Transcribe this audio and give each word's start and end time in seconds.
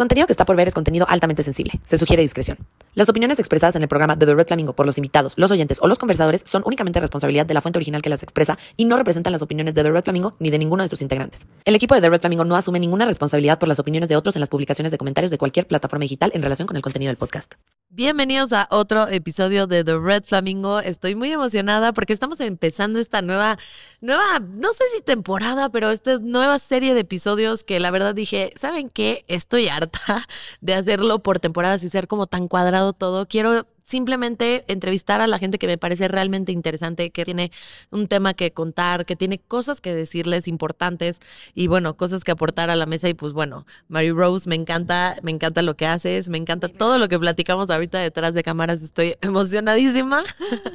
contenido 0.00 0.26
que 0.26 0.32
está 0.32 0.46
por 0.46 0.56
ver 0.56 0.66
es 0.66 0.72
contenido 0.72 1.04
altamente 1.10 1.42
sensible. 1.42 1.78
Se 1.84 1.98
sugiere 1.98 2.22
discreción. 2.22 2.56
Las 2.94 3.10
opiniones 3.10 3.38
expresadas 3.38 3.76
en 3.76 3.82
el 3.82 3.88
programa 3.88 4.16
de 4.16 4.24
The 4.24 4.34
Red 4.34 4.46
Flamingo 4.46 4.72
por 4.72 4.86
los 4.86 4.96
invitados, 4.96 5.34
los 5.36 5.50
oyentes 5.50 5.78
o 5.82 5.88
los 5.88 5.98
conversadores 5.98 6.42
son 6.46 6.62
únicamente 6.64 7.00
responsabilidad 7.00 7.44
de 7.44 7.52
la 7.52 7.60
fuente 7.60 7.78
original 7.78 8.00
que 8.00 8.08
las 8.08 8.22
expresa 8.22 8.56
y 8.78 8.86
no 8.86 8.96
representan 8.96 9.30
las 9.30 9.42
opiniones 9.42 9.74
de 9.74 9.82
The 9.82 9.90
Red 9.90 10.04
Flamingo 10.04 10.36
ni 10.38 10.48
de 10.48 10.58
ninguno 10.58 10.84
de 10.84 10.88
sus 10.88 11.02
integrantes. 11.02 11.44
El 11.66 11.74
equipo 11.74 11.94
de 11.94 12.00
The 12.00 12.08
Red 12.08 12.20
Flamingo 12.20 12.46
no 12.46 12.56
asume 12.56 12.80
ninguna 12.80 13.04
responsabilidad 13.04 13.58
por 13.58 13.68
las 13.68 13.78
opiniones 13.78 14.08
de 14.08 14.16
otros 14.16 14.36
en 14.36 14.40
las 14.40 14.48
publicaciones 14.48 14.90
de 14.90 14.96
comentarios 14.96 15.30
de 15.30 15.36
cualquier 15.36 15.66
plataforma 15.66 16.04
digital 16.04 16.30
en 16.32 16.42
relación 16.42 16.66
con 16.66 16.76
el 16.76 16.82
contenido 16.82 17.10
del 17.10 17.18
podcast. 17.18 17.52
Bienvenidos 17.92 18.52
a 18.52 18.68
otro 18.70 19.08
episodio 19.08 19.66
de 19.66 19.82
The 19.82 19.98
Red 19.98 20.22
Flamingo. 20.22 20.78
Estoy 20.78 21.16
muy 21.16 21.32
emocionada 21.32 21.92
porque 21.92 22.12
estamos 22.12 22.38
empezando 22.40 23.00
esta 23.00 23.20
nueva, 23.20 23.58
nueva, 24.00 24.38
no 24.38 24.72
sé 24.72 24.84
si 24.94 25.02
temporada, 25.02 25.70
pero 25.70 25.90
esta 25.90 26.18
nueva 26.18 26.60
serie 26.60 26.94
de 26.94 27.00
episodios 27.00 27.64
que 27.64 27.80
la 27.80 27.90
verdad 27.90 28.14
dije, 28.14 28.52
¿saben 28.56 28.90
qué? 28.90 29.24
Estoy 29.26 29.66
harta 29.66 29.89
de 30.60 30.74
hacerlo 30.74 31.20
por 31.20 31.38
temporadas 31.38 31.82
y 31.82 31.88
ser 31.88 32.06
como 32.06 32.26
tan 32.26 32.48
cuadrado 32.48 32.92
todo. 32.92 33.26
Quiero 33.26 33.66
simplemente 33.90 34.64
entrevistar 34.68 35.20
a 35.20 35.26
la 35.26 35.38
gente 35.38 35.58
que 35.58 35.66
me 35.66 35.76
parece 35.76 36.06
realmente 36.06 36.52
interesante, 36.52 37.10
que 37.10 37.24
tiene 37.24 37.50
un 37.90 38.06
tema 38.06 38.34
que 38.34 38.52
contar, 38.52 39.04
que 39.04 39.16
tiene 39.16 39.38
cosas 39.38 39.80
que 39.80 39.92
decirles 39.92 40.46
importantes 40.46 41.18
y 41.54 41.66
bueno, 41.66 41.96
cosas 41.96 42.22
que 42.22 42.30
aportar 42.30 42.70
a 42.70 42.76
la 42.76 42.86
mesa. 42.86 43.08
Y 43.08 43.14
pues 43.14 43.32
bueno, 43.32 43.66
Mary 43.88 44.12
Rose, 44.12 44.48
me 44.48 44.54
encanta, 44.54 45.16
me 45.22 45.32
encanta 45.32 45.62
lo 45.62 45.76
que 45.76 45.86
haces, 45.86 46.28
me 46.28 46.38
encanta 46.38 46.68
todo 46.68 46.98
lo 46.98 47.08
que 47.08 47.18
platicamos 47.18 47.68
ahorita 47.68 47.98
detrás 47.98 48.32
de 48.34 48.44
cámaras, 48.44 48.80
estoy 48.80 49.16
emocionadísima. 49.22 50.22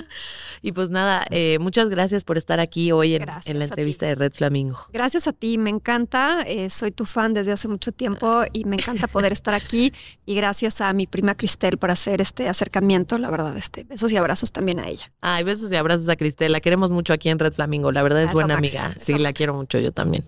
y 0.61 0.73
pues 0.73 0.91
nada, 0.91 1.25
eh, 1.29 1.57
muchas 1.59 1.87
gracias 1.87 2.25
por 2.25 2.37
estar 2.37 2.59
aquí 2.59 2.91
hoy 2.91 3.15
en, 3.15 3.25
en 3.45 3.59
la 3.59 3.65
entrevista 3.65 4.05
de 4.07 4.15
Red 4.15 4.33
Flamingo. 4.33 4.79
Gracias 4.91 5.27
a 5.27 5.31
ti, 5.31 5.57
me 5.57 5.69
encanta, 5.69 6.43
eh, 6.45 6.69
soy 6.69 6.91
tu 6.91 7.05
fan 7.05 7.33
desde 7.33 7.53
hace 7.53 7.69
mucho 7.69 7.93
tiempo 7.93 8.43
y 8.51 8.65
me 8.65 8.75
encanta 8.75 9.07
poder 9.07 9.31
estar 9.31 9.53
aquí 9.53 9.93
y 10.25 10.35
gracias 10.35 10.81
a 10.81 10.91
mi 10.91 11.07
prima 11.07 11.35
Cristel 11.35 11.77
por 11.77 11.91
hacer 11.91 12.19
este 12.19 12.49
acercamiento 12.49 13.04
la 13.11 13.29
verdad, 13.29 13.55
este, 13.57 13.83
besos 13.83 14.11
y 14.11 14.17
abrazos 14.17 14.51
también 14.51 14.79
a 14.79 14.87
ella. 14.87 15.11
Ay, 15.21 15.43
besos 15.43 15.71
y 15.71 15.75
abrazos 15.75 16.09
a 16.09 16.15
Cristel, 16.15 16.51
la 16.51 16.59
queremos 16.59 16.91
mucho 16.91 17.13
aquí 17.13 17.29
en 17.29 17.39
Red 17.39 17.53
Flamingo, 17.53 17.91
la 17.91 18.03
verdad 18.03 18.23
es, 18.23 18.33
buena 18.33 18.57
amiga, 18.57 18.93
sí, 18.99 19.17
la 19.17 19.33
quiero 19.33 19.53
mucho 19.53 19.79
yo 19.79 19.91
también. 19.91 20.23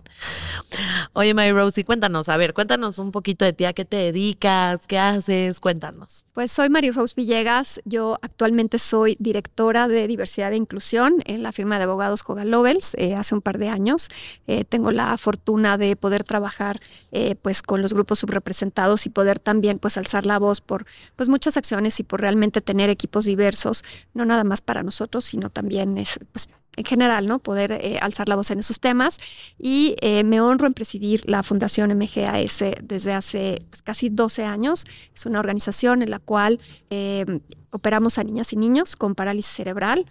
Oye, 1.14 1.34
My 1.34 1.52
Rosie, 1.52 1.84
cuéntanos, 1.84 2.30
a 2.30 2.38
ver, 2.38 2.54
cuéntanos 2.54 3.00
un 3.00 3.12
poquito 3.12 3.46
de 3.46 3.54
ti, 3.54 3.66
a 3.66 3.74
qué 3.74 3.86
te 3.86 3.98
dedicas, 3.98 4.88
qué 4.88 5.00
haces, 5.00 5.60
cuéntanos. 5.60 6.26
Pues 6.34 6.52
soy 6.52 6.70
Mary 6.70 6.92
Rose 6.92 7.14
Villegas, 7.16 7.82
yo 7.86 8.20
actualmente 8.22 8.80
soy 8.80 9.18
directora 9.20 9.88
de 9.88 10.08
diversidad 10.08 10.54
e 10.54 10.56
inclusión 10.56 11.16
en 11.26 11.44
la 11.44 11.52
firma 11.52 11.78
de 11.78 11.84
abogados 11.86 12.24
Hogan 12.26 12.52
Lovells 12.52 12.94
eh, 12.96 13.16
hace 13.16 13.36
un 13.36 13.42
par 13.42 13.58
de 13.58 13.70
años. 13.70 14.10
Eh, 14.48 14.64
tengo 14.66 14.92
la 14.92 15.18
fortuna 15.18 15.78
de 15.78 15.96
poder 15.96 16.24
trabajar 16.24 16.80
eh, 17.12 17.36
pues 17.42 17.62
con 17.62 17.82
los 17.82 17.94
grupos 17.94 18.20
subrepresentados 18.20 19.06
y 19.06 19.10
poder 19.10 19.40
también 19.40 19.80
pues 19.80 19.98
alzar 19.98 20.26
la 20.26 20.40
voz 20.40 20.62
por 20.62 20.86
pues 21.16 21.30
muchas 21.30 21.58
acciones 21.58 22.00
y 22.00 22.04
por 22.04 22.22
realmente 22.22 22.62
tener 22.68 22.90
equipos 22.90 23.26
diversos, 23.26 23.84
no 24.14 24.26
nada 24.26 24.44
más 24.44 24.60
para 24.62 24.84
nosotros, 24.84 25.24
sino 25.24 25.50
también 25.50 25.98
es, 25.98 26.20
pues, 26.34 26.50
en 26.76 26.86
general, 26.86 27.28
¿no? 27.28 27.40
Poder 27.40 27.72
eh, 27.72 27.98
alzar 28.02 28.30
la 28.30 28.36
voz 28.36 28.52
en 28.52 28.60
esos 28.60 28.80
temas. 28.80 29.18
Y 29.58 29.96
eh, 30.02 30.24
me 30.24 30.40
honro 30.42 30.68
en 30.68 30.74
presidir 30.74 31.28
la 31.28 31.42
Fundación 31.42 31.92
MGAS 31.98 32.64
desde 32.84 33.14
hace 33.14 33.66
pues, 33.70 33.82
casi 33.82 34.10
12 34.10 34.44
años. 34.44 34.86
Es 35.16 35.26
una 35.26 35.40
organización 35.40 36.04
en 36.04 36.12
la 36.12 36.20
cual 36.20 36.60
eh, 36.92 37.26
operamos 37.72 38.20
a 38.20 38.24
niñas 38.24 38.54
y 38.54 38.58
niños 38.58 38.96
con 38.96 39.16
parálisis 39.16 39.54
cerebral. 39.54 40.06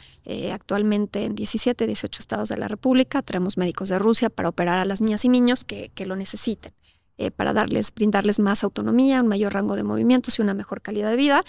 actualmente 0.52 1.24
en 1.24 1.36
17, 1.36 1.86
18 1.86 2.20
estados 2.20 2.48
de 2.48 2.56
la 2.56 2.66
República. 2.66 3.22
Traemos 3.22 3.56
médicos 3.56 3.88
de 3.88 3.98
Rusia 4.00 4.28
para 4.28 4.48
operar 4.48 4.78
a 4.78 4.84
las 4.84 5.00
niñas 5.00 5.24
y 5.24 5.28
niños 5.28 5.64
que, 5.64 5.90
que 5.94 6.04
lo 6.04 6.16
necesiten. 6.16 6.72
para 7.36 7.52
darles, 7.52 7.94
brindarles 7.94 8.38
más 8.40 8.62
autonomía, 8.64 9.22
un 9.22 9.28
mayor 9.28 9.54
rango 9.54 9.76
de 9.76 9.84
movimientos 9.84 10.38
y 10.38 10.42
una 10.42 10.52
mejor 10.52 10.82
calidad 10.82 11.10
de 11.10 11.16
vida. 11.16 11.42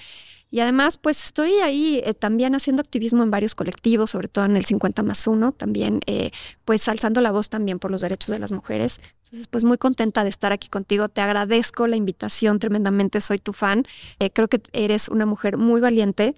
Y 0.49 0.61
además, 0.61 0.97
pues 0.97 1.25
estoy 1.25 1.59
ahí 1.59 2.01
eh, 2.05 2.13
también 2.13 2.55
haciendo 2.55 2.81
activismo 2.81 3.23
en 3.23 3.31
varios 3.31 3.53
colectivos, 3.53 4.11
sobre 4.11 4.29
todo 4.29 4.45
en 4.45 4.55
el 4.55 4.65
50 4.65 5.03
más 5.03 5.27
1, 5.27 5.51
también 5.51 5.99
eh, 6.05 6.31
pues 6.63 6.87
alzando 6.87 7.19
la 7.19 7.31
voz 7.31 7.49
también 7.49 7.79
por 7.79 7.91
los 7.91 8.01
derechos 8.01 8.29
de 8.29 8.39
las 8.39 8.51
mujeres. 8.51 9.01
Entonces, 9.25 9.47
pues 9.47 9.65
muy 9.65 9.77
contenta 9.77 10.23
de 10.23 10.29
estar 10.29 10.53
aquí 10.53 10.69
contigo. 10.69 11.09
Te 11.09 11.19
agradezco 11.19 11.85
la 11.85 11.97
invitación 11.97 12.59
tremendamente, 12.59 13.19
soy 13.19 13.39
tu 13.39 13.51
fan. 13.51 13.85
Eh, 14.19 14.29
creo 14.29 14.47
que 14.47 14.61
eres 14.71 15.09
una 15.09 15.25
mujer 15.25 15.57
muy 15.57 15.81
valiente, 15.81 16.35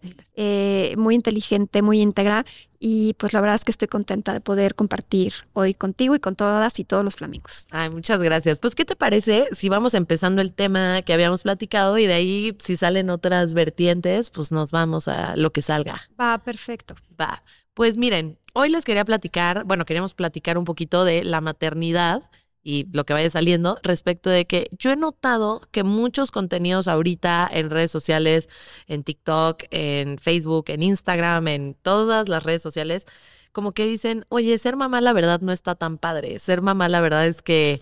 muy 0.97 1.13
inteligente, 1.13 1.83
muy 1.83 2.01
íntegra. 2.01 2.45
Y 2.79 3.13
pues 3.15 3.33
la 3.33 3.41
verdad 3.41 3.55
es 3.55 3.65
que 3.65 3.71
estoy 3.71 3.89
contenta 3.89 4.31
de 4.31 4.39
poder 4.39 4.73
compartir 4.73 5.33
hoy 5.51 5.73
contigo 5.73 6.15
y 6.15 6.19
con 6.19 6.35
todas 6.35 6.79
y 6.79 6.85
todos 6.85 7.03
los 7.03 7.17
flamingos. 7.17 7.67
Ay, 7.71 7.89
muchas 7.89 8.21
gracias. 8.21 8.59
Pues, 8.59 8.73
¿qué 8.73 8.85
te 8.85 8.95
parece 8.95 9.49
si 9.51 9.67
vamos 9.67 9.93
empezando 9.93 10.41
el 10.41 10.53
tema 10.53 11.01
que 11.01 11.11
habíamos 11.13 11.43
platicado 11.43 11.97
y 11.97 12.07
de 12.07 12.13
ahí, 12.13 12.57
si 12.59 12.77
salen 12.77 13.09
otras 13.09 13.53
vertientes, 13.53 14.29
pues 14.29 14.53
nos 14.53 14.71
vamos 14.71 15.09
a 15.09 15.35
lo 15.35 15.51
que 15.51 15.61
salga? 15.61 15.99
Va, 16.19 16.37
perfecto. 16.37 16.95
Va. 17.19 17.43
Pues 17.73 17.97
miren, 17.97 18.37
hoy 18.53 18.69
les 18.69 18.85
quería 18.85 19.03
platicar, 19.03 19.65
bueno, 19.65 19.83
queríamos 19.83 20.13
platicar 20.13 20.57
un 20.57 20.65
poquito 20.65 21.03
de 21.03 21.23
la 21.25 21.41
maternidad 21.41 22.29
y 22.63 22.87
lo 22.91 23.05
que 23.05 23.13
vaya 23.13 23.29
saliendo 23.29 23.79
respecto 23.83 24.29
de 24.29 24.45
que 24.45 24.69
yo 24.77 24.91
he 24.91 24.95
notado 24.95 25.61
que 25.71 25.83
muchos 25.83 26.31
contenidos 26.31 26.87
ahorita 26.87 27.49
en 27.51 27.69
redes 27.69 27.91
sociales, 27.91 28.49
en 28.87 29.03
TikTok, 29.03 29.63
en 29.71 30.17
Facebook, 30.17 30.65
en 30.67 30.83
Instagram, 30.83 31.47
en 31.47 31.75
todas 31.81 32.29
las 32.29 32.43
redes 32.43 32.61
sociales, 32.61 33.05
como 33.51 33.71
que 33.73 33.85
dicen, 33.85 34.25
oye, 34.29 34.57
ser 34.57 34.75
mamá 34.75 35.01
la 35.01 35.13
verdad 35.13 35.41
no 35.41 35.51
está 35.51 35.75
tan 35.75 35.97
padre, 35.97 36.39
ser 36.39 36.61
mamá 36.61 36.87
la 36.89 37.01
verdad 37.01 37.25
es 37.27 37.41
que 37.41 37.81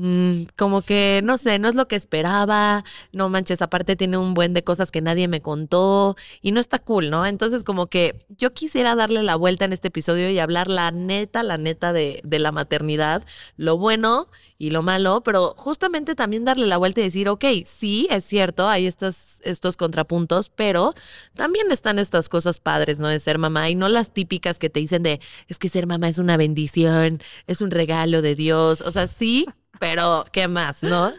Mm, 0.00 0.44
como 0.56 0.82
que, 0.82 1.22
no 1.24 1.38
sé, 1.38 1.58
no 1.58 1.68
es 1.68 1.74
lo 1.74 1.88
que 1.88 1.96
esperaba, 1.96 2.84
no 3.12 3.28
manches, 3.28 3.62
aparte 3.62 3.96
tiene 3.96 4.16
un 4.16 4.32
buen 4.32 4.54
de 4.54 4.62
cosas 4.62 4.92
que 4.92 5.00
nadie 5.00 5.26
me 5.26 5.42
contó 5.42 6.14
y 6.40 6.52
no 6.52 6.60
está 6.60 6.78
cool, 6.78 7.10
¿no? 7.10 7.26
Entonces 7.26 7.64
como 7.64 7.88
que 7.88 8.24
yo 8.28 8.54
quisiera 8.54 8.94
darle 8.94 9.24
la 9.24 9.34
vuelta 9.34 9.64
en 9.64 9.72
este 9.72 9.88
episodio 9.88 10.30
y 10.30 10.38
hablar 10.38 10.68
la 10.68 10.92
neta, 10.92 11.42
la 11.42 11.58
neta 11.58 11.92
de, 11.92 12.20
de 12.22 12.38
la 12.38 12.52
maternidad, 12.52 13.24
lo 13.56 13.76
bueno 13.76 14.28
y 14.56 14.70
lo 14.70 14.82
malo, 14.82 15.22
pero 15.24 15.54
justamente 15.56 16.14
también 16.14 16.44
darle 16.44 16.68
la 16.68 16.76
vuelta 16.76 17.00
y 17.00 17.04
decir, 17.04 17.28
ok, 17.28 17.44
sí, 17.64 18.06
es 18.08 18.22
cierto, 18.22 18.68
hay 18.68 18.86
estos, 18.86 19.40
estos 19.42 19.76
contrapuntos, 19.76 20.48
pero 20.48 20.94
también 21.34 21.72
están 21.72 21.98
estas 21.98 22.28
cosas 22.28 22.60
padres, 22.60 23.00
¿no? 23.00 23.08
De 23.08 23.18
ser 23.18 23.38
mamá 23.38 23.68
y 23.68 23.74
no 23.74 23.88
las 23.88 24.12
típicas 24.12 24.60
que 24.60 24.70
te 24.70 24.78
dicen 24.78 25.02
de, 25.02 25.20
es 25.48 25.58
que 25.58 25.68
ser 25.68 25.88
mamá 25.88 26.08
es 26.08 26.18
una 26.18 26.36
bendición, 26.36 27.18
es 27.48 27.60
un 27.62 27.72
regalo 27.72 28.22
de 28.22 28.36
Dios, 28.36 28.80
o 28.80 28.92
sea, 28.92 29.08
sí, 29.08 29.46
pero 29.78 30.24
¿qué 30.32 30.48
más, 30.48 30.82
no? 30.82 31.12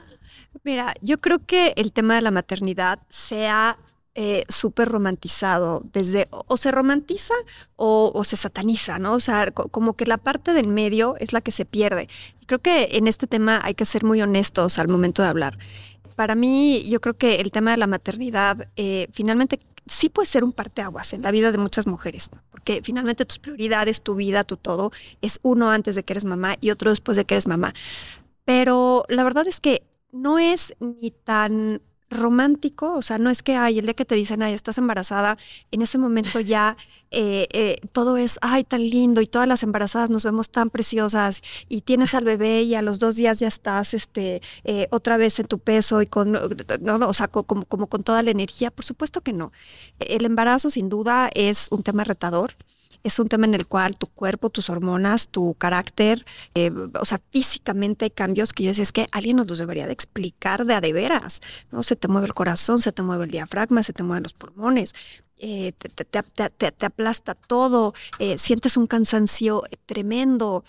Mira, 0.63 0.93
yo 1.01 1.17
creo 1.17 1.39
que 1.45 1.73
el 1.77 1.91
tema 1.91 2.15
de 2.15 2.21
la 2.21 2.31
maternidad 2.31 2.99
se 3.09 3.47
ha 3.47 3.77
eh, 4.15 4.43
súper 4.49 4.89
romantizado, 4.89 5.81
desde 5.93 6.27
o 6.31 6.57
se 6.57 6.71
romantiza 6.71 7.35
o, 7.75 8.23
se 8.25 8.35
sataniza, 8.35 8.99
¿no? 8.99 9.13
O 9.13 9.19
sea, 9.19 9.51
como 9.51 9.93
que 9.93 10.05
la 10.05 10.17
parte 10.17 10.53
del 10.53 10.67
medio 10.67 11.15
es 11.19 11.31
la 11.31 11.41
que 11.41 11.51
se 11.51 11.63
pierde. 11.63 12.09
Creo 12.45 12.59
que 12.59 12.89
en 12.93 13.07
este 13.07 13.27
tema 13.27 13.61
hay 13.63 13.75
que 13.75 13.85
ser 13.85 14.03
muy 14.03 14.21
honestos 14.21 14.79
al 14.79 14.89
momento 14.89 15.21
de 15.21 15.29
hablar. 15.29 15.57
Para 16.15 16.35
mí, 16.35 16.83
yo 16.89 16.99
creo 16.99 17.15
que 17.15 17.35
el 17.35 17.51
tema 17.51 17.71
de 17.71 17.77
la 17.77 17.87
maternidad 17.87 18.67
eh, 18.75 19.07
finalmente 19.13 19.59
sí 19.85 20.09
puede 20.09 20.27
ser 20.27 20.43
un 20.43 20.51
parteaguas 20.51 21.13
en 21.13 21.21
la 21.21 21.31
vida 21.31 21.51
de 21.51 21.57
muchas 21.57 21.87
mujeres, 21.87 22.29
porque 22.51 22.81
finalmente 22.83 23.25
tus 23.25 23.39
prioridades, 23.39 24.01
tu 24.01 24.15
vida, 24.15 24.43
tu 24.43 24.57
todo, 24.57 24.91
es 25.21 25.39
uno 25.43 25.71
antes 25.71 25.95
de 25.95 26.03
que 26.03 26.13
eres 26.13 26.25
mamá 26.25 26.57
y 26.59 26.71
otro 26.71 26.89
después 26.89 27.15
de 27.15 27.25
que 27.25 27.35
eres 27.35 27.47
mamá. 27.47 27.73
Pero 28.49 29.03
la 29.09 29.23
verdad 29.23 29.45
es 29.45 29.61
que 29.61 29.83
no 30.11 30.39
es 30.39 30.73
ni 30.79 31.11
tan 31.11 31.83
romántico, 32.09 32.95
o 32.95 33.03
sea, 33.03 33.19
no 33.19 33.29
es 33.29 33.43
que, 33.43 33.55
ay, 33.55 33.77
el 33.77 33.85
día 33.85 33.93
que 33.93 34.05
te 34.05 34.15
dicen, 34.15 34.41
ay, 34.41 34.55
estás 34.55 34.79
embarazada, 34.79 35.37
en 35.69 35.83
ese 35.83 35.99
momento 35.99 36.39
ya 36.39 36.75
eh, 37.11 37.47
eh, 37.51 37.79
todo 37.91 38.17
es, 38.17 38.39
ay, 38.41 38.63
tan 38.63 38.81
lindo 38.81 39.21
y 39.21 39.27
todas 39.27 39.47
las 39.47 39.61
embarazadas 39.61 40.09
nos 40.09 40.23
vemos 40.23 40.49
tan 40.49 40.71
preciosas 40.71 41.43
y 41.67 41.81
tienes 41.81 42.15
al 42.15 42.23
bebé 42.23 42.63
y 42.63 42.73
a 42.73 42.81
los 42.81 42.97
dos 42.97 43.17
días 43.17 43.37
ya 43.37 43.47
estás, 43.47 43.93
este, 43.93 44.41
eh, 44.63 44.87
otra 44.89 45.17
vez 45.17 45.39
en 45.39 45.45
tu 45.45 45.59
peso 45.59 46.01
y 46.01 46.07
con, 46.07 46.31
no, 46.31 46.97
no, 46.97 47.07
o 47.07 47.13
sea, 47.13 47.27
como, 47.27 47.65
como 47.65 47.85
con 47.85 48.01
toda 48.01 48.23
la 48.23 48.31
energía, 48.31 48.71
por 48.71 48.83
supuesto 48.83 49.21
que 49.21 49.31
no. 49.31 49.51
El 49.99 50.25
embarazo 50.25 50.71
sin 50.71 50.89
duda 50.89 51.29
es 51.35 51.67
un 51.69 51.83
tema 51.83 52.03
retador 52.03 52.55
es 53.03 53.19
un 53.19 53.27
tema 53.27 53.45
en 53.45 53.53
el 53.53 53.67
cual 53.67 53.97
tu 53.97 54.07
cuerpo, 54.07 54.49
tus 54.49 54.69
hormonas, 54.69 55.27
tu 55.27 55.53
carácter, 55.55 56.25
eh, 56.55 56.71
o 56.99 57.05
sea, 57.05 57.21
físicamente 57.31 58.05
hay 58.05 58.11
cambios 58.11 58.53
que 58.53 58.63
yo 58.63 58.69
decía, 58.69 58.83
es 58.83 58.91
que 58.91 59.07
alguien 59.11 59.37
nos 59.37 59.47
los 59.47 59.57
debería 59.57 59.87
de 59.87 59.93
explicar 59.93 60.65
de 60.65 60.73
a 60.73 60.81
de 60.81 60.93
veras, 60.93 61.41
¿no? 61.71 61.83
Se 61.83 61.95
te 61.95 62.07
mueve 62.07 62.27
el 62.27 62.33
corazón, 62.33 62.79
se 62.79 62.91
te 62.91 63.01
mueve 63.01 63.25
el 63.25 63.31
diafragma, 63.31 63.83
se 63.83 63.93
te 63.93 64.03
mueven 64.03 64.23
los 64.23 64.33
pulmones. 64.33 64.93
Eh, 65.37 65.71
te, 65.71 66.85
aplasta 66.85 67.33
todo, 67.33 67.93
eh, 68.19 68.37
sientes 68.37 68.75
un 68.75 68.87
cansancio 68.87 69.63
tremendo, 69.85 70.65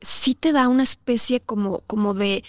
sí 0.00 0.34
te 0.34 0.52
da 0.52 0.68
una 0.68 0.82
especie 0.82 1.40
como, 1.40 1.78
como 1.86 2.12
de, 2.12 2.44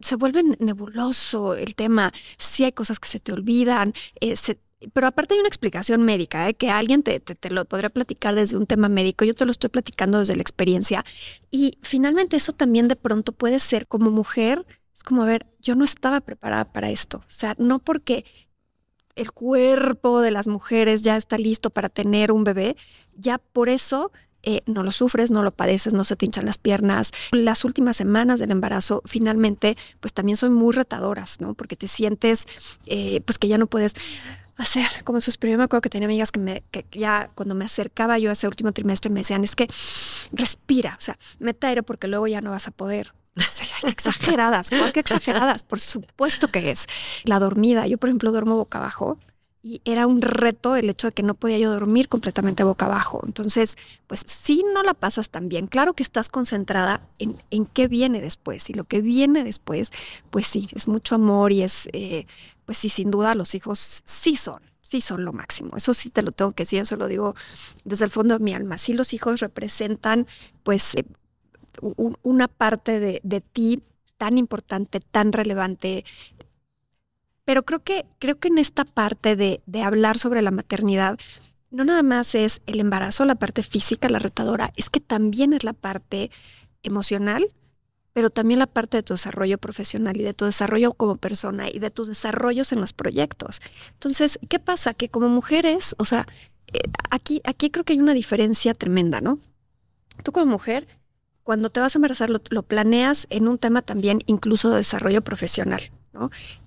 se 0.00 0.16
vuelve 0.16 0.42
nebuloso 0.58 1.54
el 1.54 1.74
tema, 1.74 2.12
sí 2.36 2.64
hay 2.64 2.72
cosas 2.72 3.00
que 3.00 3.08
se 3.08 3.18
te 3.18 3.32
olvidan, 3.32 3.94
se, 4.36 4.58
pero 4.92 5.08
aparte 5.08 5.34
hay 5.34 5.40
una 5.40 5.48
explicación 5.48 6.02
médica, 6.02 6.48
¿eh? 6.48 6.54
que 6.54 6.70
alguien 6.70 7.02
te, 7.02 7.18
te, 7.20 7.50
lo 7.50 7.64
podría 7.64 7.88
platicar 7.88 8.34
desde 8.34 8.56
un 8.56 8.66
tema 8.66 8.88
médico, 8.88 9.24
yo 9.24 9.34
te 9.34 9.44
lo 9.44 9.50
estoy 9.50 9.70
platicando 9.70 10.20
desde 10.20 10.36
la 10.36 10.42
experiencia. 10.42 11.04
Y 11.50 11.78
finalmente 11.82 12.36
eso 12.36 12.52
también 12.52 12.88
de 12.88 12.96
pronto 12.96 13.32
puede 13.32 13.58
ser 13.58 13.86
como 13.88 14.10
mujer 14.10 14.64
Es 14.94 15.02
como, 15.02 15.22
a 15.22 15.26
ver, 15.26 15.46
yo 15.60 15.74
no 15.74 15.84
estaba 15.84 16.20
preparada 16.20 16.72
para 16.72 16.90
esto. 16.90 17.18
O 17.18 17.30
sea, 17.30 17.54
no 17.58 17.78
porque 17.80 18.24
el 19.16 19.32
cuerpo 19.32 20.20
de 20.20 20.30
las 20.30 20.46
mujeres 20.46 21.02
ya 21.02 21.16
está 21.16 21.38
listo 21.38 21.70
para 21.70 21.88
tener 21.88 22.30
un 22.30 22.44
bebé, 22.44 22.76
ya 23.16 23.38
por 23.38 23.68
eso 23.68 24.12
eh, 24.44 24.62
no 24.66 24.84
lo 24.84 24.92
sufres, 24.92 25.32
no 25.32 25.42
lo 25.42 25.50
padeces, 25.50 25.92
no 25.92 26.04
se 26.04 26.14
te 26.14 26.24
hinchan 26.24 26.46
las 26.46 26.58
piernas. 26.58 27.10
Las 27.32 27.64
últimas 27.64 27.96
semanas 27.96 28.38
del 28.38 28.52
embarazo 28.52 29.02
finalmente 29.04 29.76
pues 30.00 30.12
también 30.12 30.36
son 30.36 30.54
muy 30.54 30.72
retadoras, 30.72 31.40
¿no? 31.40 31.54
Porque 31.54 31.74
te 31.76 31.88
sientes 31.88 32.46
eh, 32.86 33.20
pues 33.22 33.38
que 33.38 33.48
ya 33.48 33.58
no 33.58 33.66
puedes 33.66 33.94
hacer 34.58 34.86
como 35.04 35.20
sus 35.20 35.38
Yo 35.38 35.56
me 35.56 35.64
acuerdo 35.64 35.80
que 35.80 35.90
tenía 35.90 36.06
amigas 36.06 36.32
que, 36.32 36.40
me, 36.40 36.62
que 36.70 36.84
ya 36.92 37.30
cuando 37.34 37.54
me 37.54 37.64
acercaba 37.64 38.18
yo 38.18 38.30
a 38.30 38.32
ese 38.32 38.46
último 38.46 38.72
trimestre 38.72 39.10
me 39.10 39.20
decían, 39.20 39.44
es 39.44 39.56
que 39.56 39.68
respira, 40.32 40.94
o 40.98 41.00
sea, 41.00 41.16
meta 41.38 41.68
aire 41.68 41.82
porque 41.82 42.08
luego 42.08 42.26
ya 42.26 42.40
no 42.40 42.50
vas 42.50 42.66
a 42.68 42.70
poder. 42.70 43.14
exageradas, 43.86 44.70
¿cuál 44.70 44.92
que 44.92 45.00
exageradas? 45.00 45.62
Por 45.62 45.80
supuesto 45.80 46.48
que 46.48 46.72
es. 46.72 46.86
La 47.24 47.38
dormida, 47.38 47.86
yo 47.86 47.96
por 47.96 48.08
ejemplo 48.08 48.32
duermo 48.32 48.56
boca 48.56 48.78
abajo 48.78 49.16
y 49.62 49.82
era 49.84 50.06
un 50.06 50.22
reto 50.22 50.76
el 50.76 50.88
hecho 50.88 51.08
de 51.08 51.12
que 51.12 51.22
no 51.22 51.34
podía 51.34 51.58
yo 51.58 51.70
dormir 51.70 52.08
completamente 52.08 52.64
boca 52.64 52.86
abajo. 52.86 53.20
Entonces, 53.26 53.76
pues 54.06 54.20
si 54.26 54.64
no 54.74 54.82
la 54.82 54.94
pasas 54.94 55.30
tan 55.30 55.48
bien, 55.48 55.66
claro 55.66 55.94
que 55.94 56.02
estás 56.02 56.28
concentrada 56.28 57.02
en, 57.18 57.36
en 57.50 57.66
qué 57.66 57.88
viene 57.88 58.20
después 58.20 58.70
y 58.70 58.74
lo 58.74 58.84
que 58.84 59.00
viene 59.00 59.44
después, 59.44 59.92
pues 60.30 60.46
sí, 60.46 60.68
es 60.74 60.88
mucho 60.88 61.14
amor 61.16 61.52
y 61.52 61.62
es, 61.62 61.88
eh, 61.92 62.26
pues 62.66 62.78
sí, 62.78 62.88
sin 62.88 63.10
duda 63.10 63.34
los 63.34 63.54
hijos 63.54 64.02
sí 64.04 64.36
son 64.36 64.62
sí 64.88 65.02
son 65.02 65.24
lo 65.24 65.34
máximo. 65.34 65.76
Eso 65.76 65.92
sí 65.92 66.08
te 66.08 66.22
lo 66.22 66.32
tengo 66.32 66.52
que 66.52 66.62
decir, 66.62 66.80
eso 66.80 66.96
lo 66.96 67.08
digo 67.08 67.34
desde 67.84 68.06
el 68.06 68.10
fondo 68.10 68.38
de 68.38 68.44
mi 68.44 68.54
alma. 68.54 68.78
Sí 68.78 68.94
los 68.94 69.12
hijos 69.12 69.40
representan 69.40 70.26
pues 70.62 70.94
eh, 70.94 71.04
una 72.22 72.48
parte 72.48 72.98
de, 72.98 73.20
de, 73.22 73.42
ti 73.42 73.82
tan 74.16 74.38
importante, 74.38 75.00
tan 75.00 75.32
relevante. 75.32 76.04
Pero 77.48 77.62
creo 77.62 77.82
que, 77.82 78.04
creo 78.18 78.38
que 78.38 78.48
en 78.48 78.58
esta 78.58 78.84
parte 78.84 79.34
de, 79.34 79.62
de 79.64 79.82
hablar 79.82 80.18
sobre 80.18 80.42
la 80.42 80.50
maternidad, 80.50 81.18
no 81.70 81.82
nada 81.82 82.02
más 82.02 82.34
es 82.34 82.60
el 82.66 82.78
embarazo, 82.78 83.24
la 83.24 83.36
parte 83.36 83.62
física, 83.62 84.10
la 84.10 84.18
retadora, 84.18 84.70
es 84.76 84.90
que 84.90 85.00
también 85.00 85.54
es 85.54 85.64
la 85.64 85.72
parte 85.72 86.30
emocional, 86.82 87.50
pero 88.12 88.28
también 88.28 88.58
la 88.58 88.66
parte 88.66 88.98
de 88.98 89.02
tu 89.02 89.14
desarrollo 89.14 89.56
profesional 89.56 90.18
y 90.18 90.24
de 90.24 90.34
tu 90.34 90.44
desarrollo 90.44 90.92
como 90.92 91.16
persona 91.16 91.70
y 91.70 91.78
de 91.78 91.90
tus 91.90 92.08
desarrollos 92.08 92.70
en 92.72 92.82
los 92.82 92.92
proyectos. 92.92 93.62
Entonces, 93.94 94.38
¿qué 94.50 94.58
pasa? 94.58 94.92
Que 94.92 95.08
como 95.08 95.30
mujeres, 95.30 95.96
o 95.96 96.04
sea, 96.04 96.26
eh, 96.66 96.80
aquí, 97.08 97.40
aquí 97.44 97.70
creo 97.70 97.86
que 97.86 97.94
hay 97.94 98.00
una 98.00 98.12
diferencia 98.12 98.74
tremenda, 98.74 99.22
¿no? 99.22 99.38
Tú 100.22 100.32
como 100.32 100.44
mujer 100.44 100.86
cuando 101.44 101.70
te 101.70 101.80
vas 101.80 101.94
a 101.94 101.98
embarazar 101.98 102.28
lo, 102.28 102.62
planeas 102.62 103.26
en 103.30 103.48
un 103.48 103.56
tema 103.56 103.80
también 103.80 104.18
incluso 104.26 104.68
de 104.68 104.76
desarrollo 104.76 105.22
profesional, 105.22 105.80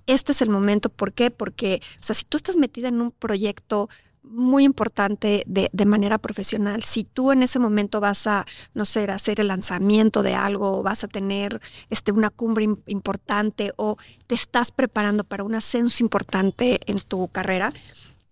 Este 0.06 0.32
es 0.32 0.42
el 0.42 0.50
momento, 0.50 0.88
¿por 0.88 1.12
qué? 1.12 1.30
Porque, 1.30 1.80
o 2.00 2.02
sea, 2.02 2.14
si 2.14 2.24
tú 2.24 2.36
estás 2.36 2.56
metida 2.56 2.88
en 2.88 3.00
un 3.00 3.10
proyecto 3.10 3.88
muy 4.24 4.62
importante 4.64 5.42
de, 5.46 5.84
manera 5.84 6.16
profesional. 6.16 6.84
Si 6.84 7.02
tú 7.02 7.32
en 7.32 7.42
ese 7.42 7.58
momento 7.58 8.00
vas 8.00 8.28
a, 8.28 8.46
no 8.72 8.84
sé, 8.84 9.04
hacer 9.10 9.40
el 9.40 9.48
lanzamiento 9.48 10.22
de 10.22 10.34
algo, 10.34 10.78
o 10.78 10.82
vas 10.84 11.02
a 11.02 11.08
tener 11.08 11.60
este, 11.90 12.12
una 12.12 12.30
cumbre 12.30 12.68
importante 12.86 13.72
o 13.76 13.96
te 14.28 14.36
estás 14.36 14.70
preparando 14.70 15.24
para 15.24 15.42
un 15.42 15.56
ascenso 15.56 16.04
importante 16.04 16.78
en 16.86 17.00
tu 17.00 17.28
carrera, 17.28 17.72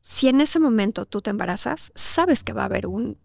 si 0.00 0.28
en 0.28 0.40
ese 0.40 0.61
momento 0.61 1.06
tú 1.06 1.22
te 1.22 1.31
embarazas, 1.31 1.90
sabes 1.96 2.44
que 2.44 2.52
va 2.52 2.62
a 2.62 2.67
haber 2.67 2.87
un 2.87 3.17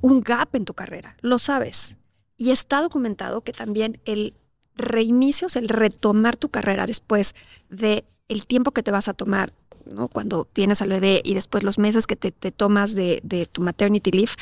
un 0.00 0.20
gap 0.20 0.54
en 0.54 0.64
tu 0.64 0.74
carrera, 0.74 1.16
lo 1.20 1.38
sabes. 1.38 1.96
Y 2.36 2.50
está 2.50 2.80
documentado 2.80 3.42
que 3.42 3.52
también 3.52 4.00
el 4.04 4.36
reinicio, 4.76 5.48
el 5.54 5.68
retomar 5.68 6.36
tu 6.36 6.48
carrera 6.50 6.86
después 6.86 7.34
de 7.70 8.04
el 8.28 8.46
tiempo 8.46 8.72
que 8.72 8.82
te 8.82 8.90
vas 8.90 9.08
a 9.08 9.14
tomar, 9.14 9.52
¿no? 9.84 10.08
Cuando 10.08 10.46
tienes 10.52 10.82
al 10.82 10.90
bebé 10.90 11.22
y 11.24 11.34
después 11.34 11.62
los 11.64 11.78
meses 11.78 12.06
que 12.06 12.16
te, 12.16 12.30
tomas 12.52 12.94
de, 12.94 13.48
tu 13.50 13.62
maternity 13.62 14.10
leave, 14.10 14.32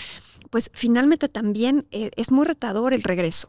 pues 0.50 0.70
finalmente 0.72 1.28
también 1.28 1.86
eh, 1.90 2.10
es 2.16 2.30
muy 2.30 2.46
retador 2.46 2.94
el 2.94 3.02
regreso. 3.02 3.48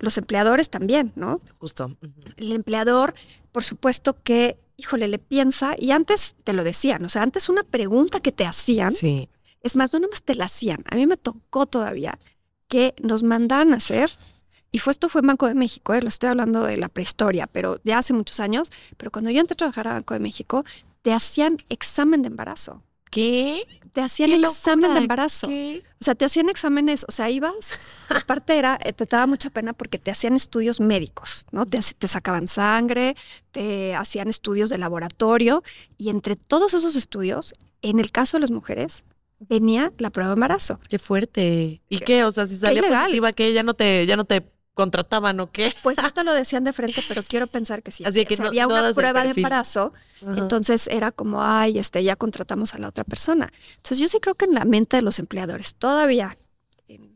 Los 0.00 0.18
empleadores 0.18 0.70
también, 0.70 1.12
¿no? 1.14 1.40
Justo. 1.58 1.96
El 2.36 2.52
empleador, 2.52 3.14
por 3.52 3.62
supuesto 3.62 4.16
que, 4.22 4.58
híjole, 4.76 5.08
le 5.08 5.18
piensa, 5.18 5.74
y 5.78 5.92
antes 5.92 6.34
te 6.42 6.52
lo 6.52 6.64
decían, 6.64 7.04
o 7.04 7.08
sea, 7.08 7.22
antes 7.22 7.48
una 7.48 7.62
pregunta 7.62 8.20
que 8.20 8.32
te 8.32 8.44
hacían 8.44 8.92
sí. 8.92 9.28
Es 9.64 9.76
más, 9.76 9.94
no 9.94 9.98
nomás 9.98 10.22
te 10.22 10.34
la 10.34 10.44
hacían. 10.44 10.84
A 10.90 10.94
mí 10.94 11.06
me 11.06 11.16
tocó 11.16 11.64
todavía 11.64 12.18
que 12.68 12.94
nos 13.02 13.22
mandaran 13.22 13.72
a 13.72 13.76
hacer, 13.76 14.10
y 14.74 14.80
fue 14.80 14.90
esto 14.90 15.08
fue 15.08 15.20
en 15.20 15.28
Banco 15.28 15.46
de 15.46 15.54
México, 15.54 15.94
¿eh? 15.94 16.02
lo 16.02 16.08
estoy 16.08 16.30
hablando 16.30 16.64
de 16.64 16.76
la 16.76 16.88
prehistoria, 16.88 17.46
pero 17.46 17.80
de 17.84 17.92
hace 17.92 18.12
muchos 18.12 18.40
años, 18.40 18.72
pero 18.96 19.12
cuando 19.12 19.30
yo 19.30 19.40
entré 19.40 19.54
a 19.54 19.56
trabajar 19.56 19.86
a 19.86 19.92
Banco 19.92 20.14
de 20.14 20.20
México, 20.20 20.64
te 21.02 21.12
hacían 21.12 21.58
examen 21.68 22.22
de 22.22 22.28
embarazo. 22.28 22.82
¿Qué? 23.08 23.68
Te 23.92 24.00
hacían 24.00 24.32
examen 24.32 24.94
de 24.94 24.98
embarazo. 24.98 25.46
O 25.46 26.04
sea, 26.04 26.16
te 26.16 26.24
hacían 26.24 26.48
exámenes, 26.48 27.06
o 27.06 27.12
sea, 27.12 27.30
ibas, 27.30 27.70
aparte 28.08 28.58
era, 28.58 28.76
eh, 28.82 28.92
te 28.92 29.06
daba 29.06 29.28
mucha 29.28 29.48
pena 29.48 29.74
porque 29.74 30.00
te 30.00 30.10
hacían 30.10 30.34
estudios 30.34 30.80
médicos, 30.80 31.46
¿no? 31.52 31.66
Te, 31.66 31.78
te 31.96 32.08
sacaban 32.08 32.48
sangre, 32.48 33.14
te 33.52 33.94
hacían 33.94 34.26
estudios 34.26 34.70
de 34.70 34.78
laboratorio 34.78 35.62
y 35.96 36.08
entre 36.08 36.34
todos 36.34 36.74
esos 36.74 36.96
estudios, 36.96 37.54
en 37.80 38.00
el 38.00 38.10
caso 38.10 38.38
de 38.38 38.40
las 38.40 38.50
mujeres, 38.50 39.04
venía 39.38 39.92
la 39.98 40.10
prueba 40.10 40.30
de 40.30 40.34
embarazo. 40.34 40.80
Qué 40.88 40.98
fuerte. 40.98 41.80
¿Y 41.88 41.98
qué? 42.00 42.24
O 42.24 42.32
sea, 42.32 42.48
si 42.48 42.56
salía 42.56 42.82
positiva, 42.82 43.32
que 43.32 43.52
ya 43.52 43.62
no 43.62 43.74
te, 43.74 44.04
ya 44.06 44.16
no 44.16 44.24
te 44.24 44.53
contrataban 44.74 45.40
o 45.40 45.50
qué? 45.50 45.72
Pues 45.82 45.96
te 46.14 46.24
lo 46.24 46.32
decían 46.34 46.64
de 46.64 46.72
frente, 46.72 47.02
pero 47.08 47.22
quiero 47.22 47.46
pensar 47.46 47.82
que 47.82 47.90
sí. 47.90 48.04
Así 48.04 48.26
que 48.26 48.36
no, 48.36 48.48
había 48.48 48.66
una 48.66 48.92
prueba 48.92 49.24
de 49.24 49.30
embarazo, 49.30 49.92
entonces 50.20 50.88
era 50.88 51.12
como, 51.12 51.42
ay, 51.42 51.78
este, 51.78 52.02
ya 52.02 52.16
contratamos 52.16 52.74
a 52.74 52.78
la 52.78 52.88
otra 52.88 53.04
persona. 53.04 53.50
Entonces 53.76 53.98
yo 53.98 54.08
sí 54.08 54.18
creo 54.20 54.34
que 54.34 54.44
en 54.44 54.54
la 54.54 54.64
mente 54.64 54.96
de 54.96 55.02
los 55.02 55.18
empleadores 55.18 55.74
todavía, 55.76 56.36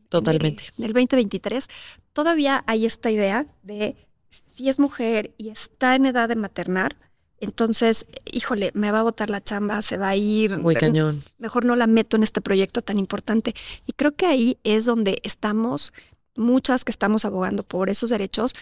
totalmente, 0.09 0.63
en 0.77 0.85
el 0.85 0.93
2023, 0.93 1.67
todavía 2.13 2.63
hay 2.65 2.85
esta 2.85 3.11
idea 3.11 3.45
de 3.63 3.95
si 4.29 4.69
es 4.69 4.79
mujer 4.79 5.33
y 5.37 5.49
está 5.49 5.95
en 5.95 6.05
edad 6.05 6.29
de 6.29 6.35
maternar, 6.35 6.95
entonces, 7.41 8.05
híjole, 8.31 8.71
me 8.73 8.91
va 8.91 8.99
a 8.99 9.03
botar 9.03 9.29
la 9.29 9.41
chamba, 9.41 9.81
se 9.81 9.97
va 9.97 10.09
a 10.09 10.15
ir. 10.15 10.57
Muy 10.57 10.75
cañón. 10.75 11.23
Mejor 11.37 11.65
no 11.65 11.75
la 11.75 11.87
meto 11.87 12.17
en 12.17 12.23
este 12.23 12.41
proyecto 12.41 12.81
tan 12.81 12.99
importante. 12.99 13.55
Y 13.85 13.93
creo 13.93 14.15
que 14.15 14.25
ahí 14.25 14.57
es 14.63 14.85
donde 14.85 15.21
estamos, 15.23 15.93
muchas 16.39 16.83
que 16.83 16.91
estamos 16.91 17.25
abogando 17.25 17.63
por 17.63 17.89
esos 17.89 18.09
derechos, 18.09 18.55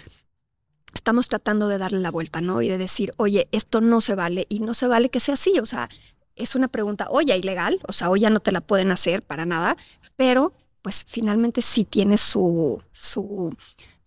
estamos 0.94 1.30
tratando 1.30 1.68
de 1.68 1.78
darle 1.78 2.00
la 2.00 2.12
vuelta, 2.12 2.42
¿no? 2.42 2.62
Y 2.62 2.70
de 2.70 2.78
decir, 2.78 3.12
oye, 3.18 3.48
esto 3.52 3.82
no 3.82 4.02
se 4.02 4.16
vale 4.16 4.46
y 4.50 4.60
no 4.60 4.74
se 4.74 4.88
vale 4.88 5.10
que 5.10 5.20
sea 5.20 5.36
así. 5.36 5.60
O 5.60 5.66
sea, 5.66 5.90
es 6.36 6.56
una 6.56 6.68
pregunta, 6.68 7.08
oye, 7.10 7.38
ilegal, 7.38 7.80
o 7.88 7.94
sea, 7.94 8.10
hoy 8.10 8.22
ya 8.22 8.30
no 8.30 8.40
te 8.40 8.52
la 8.52 8.62
pueden 8.62 8.92
hacer 8.92 9.22
para 9.24 9.46
nada, 9.46 9.78
pero 10.16 10.54
pues 10.82 11.04
finalmente 11.08 11.62
sí 11.62 11.84
tiene 11.84 12.18
su, 12.18 12.82
su 12.92 13.56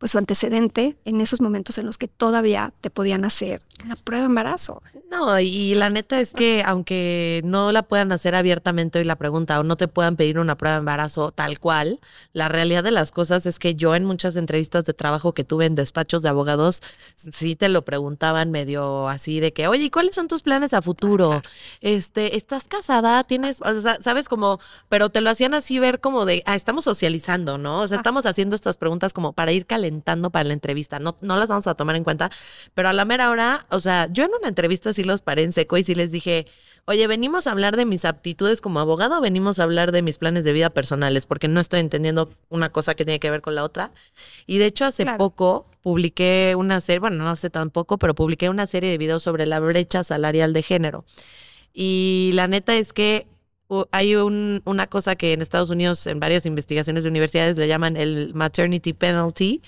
pues 0.01 0.13
su 0.13 0.19
antecedente 0.19 0.97
en 1.05 1.21
esos 1.21 1.43
momentos 1.43 1.77
en 1.77 1.85
los 1.85 1.99
que 1.99 2.09
todavía 2.09 2.73
te 2.81 2.89
podían 2.89 3.27
hacer 3.27 3.61
una 3.85 3.97
prueba 3.97 4.23
de 4.23 4.31
embarazo. 4.31 4.83
No, 5.11 5.39
y 5.39 5.75
la 5.75 5.91
neta 5.91 6.21
es 6.21 6.33
que 6.33 6.63
aunque 6.65 7.43
no 7.45 7.71
la 7.71 7.83
puedan 7.83 8.11
hacer 8.11 8.35
abiertamente 8.35 8.99
hoy 8.99 9.05
la 9.05 9.17
pregunta 9.17 9.61
o 9.61 9.63
no 9.63 9.77
te 9.77 9.89
puedan 9.89 10.17
pedir 10.17 10.39
una 10.39 10.57
prueba 10.57 10.77
de 10.77 10.81
embarazo 10.81 11.33
tal 11.33 11.61
cual, 11.61 12.01
la 12.33 12.49
realidad 12.49 12.83
de 12.83 12.93
las 12.93 13.13
cosas 13.13 13.45
es 13.45 13.59
que 13.59 13.75
yo 13.75 13.95
en 13.95 14.07
muchas 14.07 14.37
entrevistas 14.37 14.85
de 14.87 14.95
trabajo 14.95 15.35
que 15.35 15.45
tuve 15.45 15.67
en 15.67 15.75
despachos 15.75 16.23
de 16.23 16.31
abogados, 16.31 16.81
sí 17.17 17.55
te 17.55 17.69
lo 17.69 17.85
preguntaban 17.85 18.51
medio 18.51 19.07
así 19.07 19.39
de 19.39 19.53
que, 19.53 19.69
oye, 19.69 19.91
¿cuáles 19.91 20.15
son 20.15 20.29
tus 20.29 20.43
planes 20.43 20.73
a 20.73 20.81
futuro? 20.81 21.43
Este, 21.83 22.39
¿estás 22.39 22.69
casada? 22.69 23.23
¿Tienes, 23.25 23.61
o 23.61 23.81
sea, 23.83 23.97
sabes 24.01 24.29
como, 24.29 24.61
pero 24.89 25.11
te 25.11 25.21
lo 25.21 25.29
hacían 25.29 25.53
así 25.53 25.79
ver 25.79 26.01
como 26.01 26.25
de, 26.25 26.43
ah, 26.47 26.57
estamos 26.57 26.85
socializando, 26.85 27.59
¿no? 27.59 27.83
O 27.83 27.87
sea, 27.87 27.99
estamos 27.99 28.25
haciendo 28.25 28.57
estas 28.57 28.79
preguntas 28.79 29.13
como 29.13 29.35
para 29.35 29.53
ir 29.53 29.67
calentando 29.67 29.90
para 30.31 30.45
la 30.45 30.53
entrevista. 30.53 30.99
No, 30.99 31.17
no 31.21 31.37
las 31.37 31.49
vamos 31.49 31.67
a 31.67 31.75
tomar 31.75 31.97
en 31.97 32.05
cuenta, 32.05 32.31
pero 32.75 32.89
a 32.89 32.93
la 32.93 33.05
mera 33.05 33.31
hora, 33.31 33.67
o 33.71 33.81
sea, 33.81 34.09
yo 34.11 34.25
en 34.25 34.31
una 34.39 34.49
entrevista 34.49 34.93
sí 34.93 35.05
los 35.05 35.23
paré 35.23 35.43
en 35.43 35.53
seco 35.53 35.77
y 35.77 35.83
sí 35.83 35.95
les 35.95 36.13
dije, 36.13 36.47
oye, 36.87 37.07
venimos 37.07 37.47
a 37.47 37.53
hablar 37.53 37.77
de 37.77 37.85
mis 37.85 38.05
aptitudes 38.05 38.61
como 38.61 38.81
abogado 38.81 39.19
o 39.19 39.21
venimos 39.21 39.59
a 39.59 39.65
hablar 39.65 39.93
de 39.93 40.03
mis 40.03 40.19
planes 40.19 40.45
de 40.45 40.53
vida 40.53 40.71
personales, 40.71 41.27
porque 41.27 41.49
no 41.49 41.61
estoy 41.61 41.81
entendiendo 41.81 42.31
una 42.49 42.71
cosa 42.71 42.95
que 42.95 43.05
tiene 43.05 43.21
que 43.21 43.31
ver 43.31 43.43
con 43.43 43.55
la 43.55 43.65
otra. 43.65 43.93
Y 44.47 44.59
de 44.59 44.67
hecho, 44.67 44.85
hace 44.85 45.07
poco 45.17 45.67
publiqué 45.83 46.55
una 46.57 46.81
serie, 46.81 47.01
bueno, 47.01 47.17
no 47.17 47.31
hace 47.31 47.51
tampoco, 47.51 47.99
pero 47.99 48.15
publiqué 48.15 48.49
una 48.49 48.67
serie 48.67 48.91
de 48.91 48.99
videos 48.99 49.23
sobre 49.23 49.47
la 49.47 49.61
brecha 49.61 50.05
salarial 50.05 50.53
de 50.53 50.63
género. 50.63 51.05
Y 51.73 52.31
la 52.35 52.49
neta 52.49 52.75
es 52.75 52.93
que 52.93 53.27
hay 53.91 54.15
una 54.17 54.87
cosa 54.89 55.17
que 55.17 55.33
en 55.33 55.43
Estados 55.43 55.71
Unidos 55.71 56.07
en 56.07 56.19
varias 56.21 56.47
investigaciones 56.47 57.05
de 57.05 57.11
universidades 57.11 57.57
le 57.57 57.69
llaman 57.69 57.97
el 57.97 58.35
maternity 58.35 58.93
penalty 58.93 59.63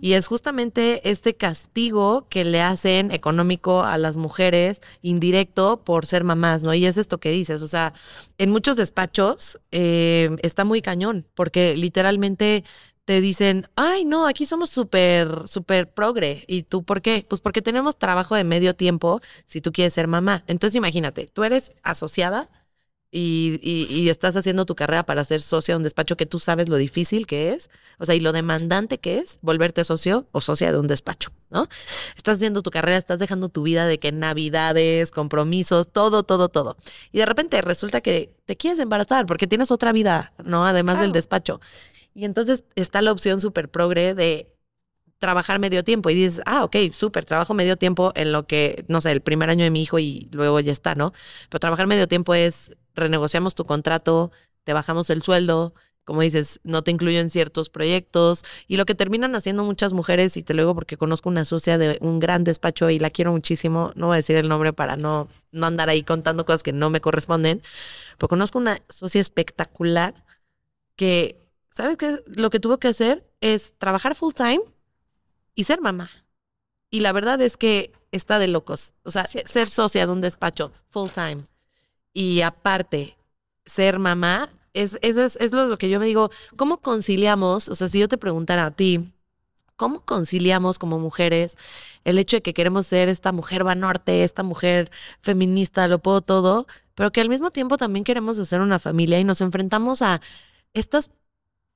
y 0.00 0.12
es 0.12 0.26
justamente 0.26 1.08
este 1.08 1.34
castigo 1.34 2.26
que 2.28 2.44
le 2.44 2.60
hacen 2.60 3.10
económico 3.10 3.82
a 3.82 3.98
las 3.98 4.16
mujeres 4.16 4.80
indirecto 5.02 5.82
por 5.84 6.06
ser 6.06 6.24
mamás, 6.24 6.62
¿no? 6.62 6.74
Y 6.74 6.86
es 6.86 6.96
esto 6.96 7.18
que 7.18 7.30
dices, 7.30 7.62
o 7.62 7.66
sea, 7.66 7.94
en 8.38 8.50
muchos 8.50 8.76
despachos 8.76 9.58
eh, 9.72 10.36
está 10.42 10.64
muy 10.64 10.82
cañón 10.82 11.26
porque 11.34 11.76
literalmente 11.76 12.64
te 13.06 13.20
dicen, 13.20 13.68
ay, 13.76 14.04
no, 14.04 14.26
aquí 14.26 14.46
somos 14.46 14.68
súper, 14.68 15.46
súper 15.46 15.88
progre. 15.88 16.44
¿Y 16.48 16.64
tú 16.64 16.82
por 16.82 17.00
qué? 17.00 17.24
Pues 17.26 17.40
porque 17.40 17.62
tenemos 17.62 17.96
trabajo 17.96 18.34
de 18.34 18.42
medio 18.42 18.74
tiempo 18.74 19.20
si 19.46 19.60
tú 19.60 19.72
quieres 19.72 19.94
ser 19.94 20.08
mamá. 20.08 20.42
Entonces 20.48 20.74
imagínate, 20.74 21.28
tú 21.32 21.44
eres 21.44 21.72
asociada 21.84 22.50
y, 23.12 23.60
y, 23.62 24.10
estás 24.10 24.34
haciendo 24.36 24.66
tu 24.66 24.74
carrera 24.74 25.06
para 25.06 25.22
ser 25.24 25.40
socia 25.40 25.74
de 25.74 25.76
un 25.76 25.82
despacho 25.84 26.16
que 26.16 26.26
tú 26.26 26.38
sabes 26.38 26.68
lo 26.68 26.76
difícil 26.76 27.26
que 27.26 27.52
es, 27.52 27.70
o 27.98 28.04
sea, 28.04 28.14
y 28.14 28.20
lo 28.20 28.32
demandante 28.32 28.98
que 28.98 29.18
es 29.18 29.38
volverte 29.42 29.84
socio 29.84 30.26
o 30.32 30.40
socia 30.40 30.72
de 30.72 30.78
un 30.78 30.88
despacho, 30.88 31.30
¿no? 31.48 31.68
Estás 32.16 32.36
haciendo 32.36 32.62
tu 32.62 32.70
carrera, 32.70 32.98
estás 32.98 33.20
dejando 33.20 33.48
tu 33.48 33.62
vida 33.62 33.86
de 33.86 33.98
que 33.98 34.10
navidades, 34.10 35.12
compromisos, 35.12 35.90
todo, 35.92 36.24
todo, 36.24 36.48
todo. 36.48 36.76
Y 37.12 37.18
de 37.18 37.26
repente 37.26 37.62
resulta 37.62 38.00
que 38.00 38.34
te 38.44 38.56
quieres 38.56 38.80
embarazar 38.80 39.24
porque 39.26 39.46
tienes 39.46 39.70
otra 39.70 39.92
vida, 39.92 40.32
¿no? 40.44 40.66
Además 40.66 41.00
del 41.00 41.12
despacho. 41.12 41.60
Y 42.12 42.24
entonces 42.24 42.64
está 42.74 43.02
la 43.02 43.12
opción 43.12 43.40
súper 43.40 43.70
progre 43.70 44.14
de 44.14 44.55
trabajar 45.18 45.58
medio 45.58 45.84
tiempo 45.84 46.10
y 46.10 46.14
dices, 46.14 46.42
ah, 46.46 46.64
ok, 46.64 46.76
súper, 46.92 47.24
trabajo 47.24 47.54
medio 47.54 47.76
tiempo 47.76 48.12
en 48.14 48.32
lo 48.32 48.46
que, 48.46 48.84
no 48.88 49.00
sé, 49.00 49.12
el 49.12 49.22
primer 49.22 49.50
año 49.50 49.64
de 49.64 49.70
mi 49.70 49.82
hijo 49.82 49.98
y 49.98 50.28
luego 50.32 50.60
ya 50.60 50.72
está, 50.72 50.94
¿no? 50.94 51.12
Pero 51.48 51.60
trabajar 51.60 51.86
medio 51.86 52.06
tiempo 52.08 52.34
es 52.34 52.76
renegociamos 52.94 53.54
tu 53.54 53.64
contrato, 53.64 54.30
te 54.64 54.72
bajamos 54.72 55.10
el 55.10 55.22
sueldo, 55.22 55.74
como 56.04 56.20
dices, 56.20 56.60
no 56.62 56.82
te 56.84 56.92
incluyo 56.92 57.18
en 57.18 57.30
ciertos 57.30 57.68
proyectos. 57.68 58.44
Y 58.68 58.76
lo 58.76 58.86
que 58.86 58.94
terminan 58.94 59.34
haciendo 59.34 59.64
muchas 59.64 59.92
mujeres, 59.92 60.36
y 60.36 60.42
te 60.42 60.54
lo 60.54 60.62
digo 60.62 60.74
porque 60.74 60.96
conozco 60.96 61.28
una 61.28 61.44
socia 61.44 61.78
de 61.78 61.98
un 62.00 62.20
gran 62.20 62.44
despacho 62.44 62.90
y 62.90 62.98
la 63.00 63.10
quiero 63.10 63.32
muchísimo, 63.32 63.90
no 63.96 64.06
voy 64.06 64.14
a 64.14 64.16
decir 64.18 64.36
el 64.36 64.48
nombre 64.48 64.72
para 64.72 64.96
no, 64.96 65.28
no 65.50 65.66
andar 65.66 65.88
ahí 65.88 66.04
contando 66.04 66.46
cosas 66.46 66.62
que 66.62 66.72
no 66.72 66.90
me 66.90 67.00
corresponden, 67.00 67.60
pero 68.18 68.28
conozco 68.28 68.58
una 68.58 68.78
socia 68.88 69.20
espectacular 69.20 70.14
que, 70.94 71.44
¿sabes 71.70 71.96
qué? 71.96 72.22
Lo 72.26 72.50
que 72.50 72.60
tuvo 72.60 72.78
que 72.78 72.88
hacer 72.88 73.26
es 73.40 73.74
trabajar 73.78 74.14
full 74.14 74.32
time 74.32 74.60
y 75.56 75.64
ser 75.64 75.80
mamá. 75.80 76.10
Y 76.88 77.00
la 77.00 77.12
verdad 77.12 77.40
es 77.40 77.56
que 77.56 77.92
está 78.12 78.38
de 78.38 78.46
locos. 78.46 78.94
O 79.02 79.10
sea, 79.10 79.24
ser 79.24 79.68
socia 79.68 80.06
de 80.06 80.12
un 80.12 80.20
despacho 80.20 80.70
full 80.88 81.10
time 81.10 81.44
y 82.12 82.42
aparte 82.42 83.16
ser 83.64 83.98
mamá, 83.98 84.48
es, 84.72 84.98
es, 85.02 85.16
es, 85.16 85.52
lo 85.52 85.76
que 85.78 85.88
yo 85.88 85.98
me 85.98 86.06
digo, 86.06 86.30
¿cómo 86.56 86.78
conciliamos? 86.78 87.68
O 87.68 87.74
sea, 87.74 87.88
si 87.88 87.98
yo 87.98 88.08
te 88.08 88.18
preguntara 88.18 88.66
a 88.66 88.70
ti, 88.70 89.12
¿cómo 89.76 90.00
conciliamos 90.00 90.78
como 90.78 90.98
mujeres 90.98 91.56
el 92.04 92.18
hecho 92.18 92.36
de 92.36 92.42
que 92.42 92.54
queremos 92.54 92.86
ser 92.86 93.08
esta 93.08 93.32
mujer 93.32 93.66
va 93.66 93.74
norte, 93.74 94.22
esta 94.22 94.42
mujer 94.42 94.90
feminista, 95.20 95.88
lo 95.88 95.98
puedo 95.98 96.20
todo, 96.20 96.66
pero 96.94 97.10
que 97.10 97.20
al 97.20 97.28
mismo 97.28 97.50
tiempo 97.50 97.76
también 97.76 98.04
queremos 98.04 98.38
hacer 98.38 98.60
una 98.60 98.78
familia 98.78 99.18
y 99.18 99.24
nos 99.24 99.40
enfrentamos 99.40 100.02
a 100.02 100.20
estas 100.72 101.10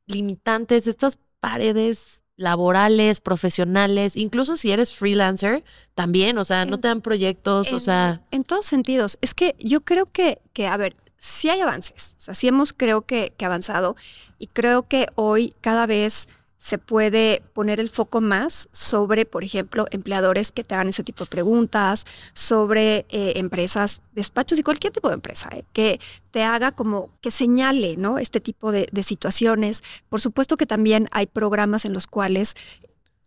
limitantes, 0.07 0.87
estas 0.87 1.19
paredes 1.41 2.20
laborales, 2.41 3.21
profesionales, 3.21 4.17
incluso 4.17 4.57
si 4.57 4.73
eres 4.73 4.95
freelancer, 4.95 5.63
también, 5.95 6.39
o 6.39 6.45
sea, 6.45 6.65
no 6.65 6.81
te 6.81 6.89
dan 6.89 7.03
proyectos, 7.03 7.73
o 7.73 7.81
sea... 7.81 8.23
En 8.31 8.45
todos 8.45 8.65
sentidos. 8.65 9.19
Es 9.21 9.35
que 9.35 9.55
yo 9.59 9.83
creo 9.83 10.07
que, 10.07 10.41
que 10.55 10.67
a 10.67 10.77
ver, 10.79 10.97
sí 11.19 11.51
hay 11.51 11.61
avances, 11.61 12.17
o 12.17 12.21
sea, 12.23 12.35
sí 12.35 12.49
hemos, 12.49 12.73
creo 12.73 13.03
que, 13.03 13.35
que 13.37 13.45
avanzado 13.45 13.95
y 14.39 14.47
creo 14.47 14.89
que 14.89 15.07
hoy 15.17 15.53
cada 15.61 15.87
vez 15.87 16.29
se 16.61 16.77
puede 16.77 17.43
poner 17.55 17.81
el 17.81 17.89
foco 17.89 18.21
más 18.21 18.69
sobre, 18.71 19.25
por 19.25 19.45
ejemplo, 19.45 19.87
empleadores 19.93 20.53
que 20.53 20.63
te 20.63 20.75
hagan 20.75 20.91
ese 20.91 21.03
tipo 21.03 21.25
de 21.25 21.31
preguntas, 21.31 22.05
sobre 22.35 23.07
eh, 23.09 23.33
empresas, 23.37 24.03
despachos 24.13 24.59
y 24.59 24.63
cualquier 24.63 24.93
tipo 24.93 25.09
de 25.09 25.15
empresa, 25.15 25.49
eh, 25.53 25.65
que 25.73 26.01
te 26.31 26.43
haga 26.43 26.73
como 26.73 27.09
que 27.23 27.31
señale 27.31 27.97
¿no? 27.97 28.19
este 28.19 28.41
tipo 28.41 28.73
de, 28.73 28.89
de 28.93 29.03
situaciones. 29.03 29.83
Por 30.11 30.21
supuesto 30.21 30.59
que 30.59 30.67
también 30.67 31.09
hay 31.13 31.27
programas 31.27 31.87
en 31.87 31.95
los 31.95 32.07
cuales 32.07 32.55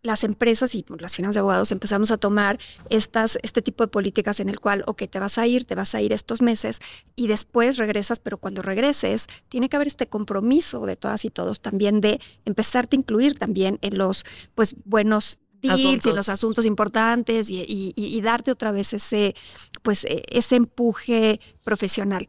las 0.04 0.22
empresas 0.22 0.74
y 0.74 0.84
las 0.98 1.16
finanzas 1.16 1.34
de 1.34 1.40
abogados 1.40 1.72
empezamos 1.72 2.10
a 2.10 2.18
tomar 2.18 2.58
estas, 2.90 3.38
este 3.42 3.62
tipo 3.62 3.82
de 3.82 3.88
políticas 3.88 4.38
en 4.38 4.50
el 4.50 4.60
cual, 4.60 4.84
ok, 4.86 5.04
te 5.10 5.18
vas 5.18 5.38
a 5.38 5.46
ir, 5.46 5.64
te 5.64 5.74
vas 5.74 5.94
a 5.94 6.02
ir 6.02 6.12
estos 6.12 6.42
meses 6.42 6.80
y 7.16 7.26
después 7.26 7.78
regresas, 7.78 8.20
pero 8.20 8.36
cuando 8.36 8.60
regreses 8.60 9.28
tiene 9.48 9.70
que 9.70 9.76
haber 9.76 9.88
este 9.88 10.06
compromiso 10.06 10.84
de 10.84 10.96
todas 10.96 11.24
y 11.24 11.30
todos 11.30 11.60
también 11.60 12.02
de 12.02 12.20
empezarte 12.44 12.96
a 12.96 13.00
incluir 13.00 13.38
también 13.38 13.78
en 13.80 13.96
los 13.96 14.26
pues 14.54 14.76
buenos 14.84 15.38
deals 15.62 16.04
y 16.04 16.10
en 16.10 16.16
los 16.16 16.28
asuntos 16.28 16.66
importantes 16.66 17.48
y, 17.48 17.64
y, 17.66 18.20
darte 18.20 18.50
otra 18.50 18.72
vez 18.72 18.92
ese 18.92 19.34
pues 19.82 20.04
e, 20.04 20.22
ese 20.28 20.56
empuje 20.56 21.40
profesional. 21.64 22.28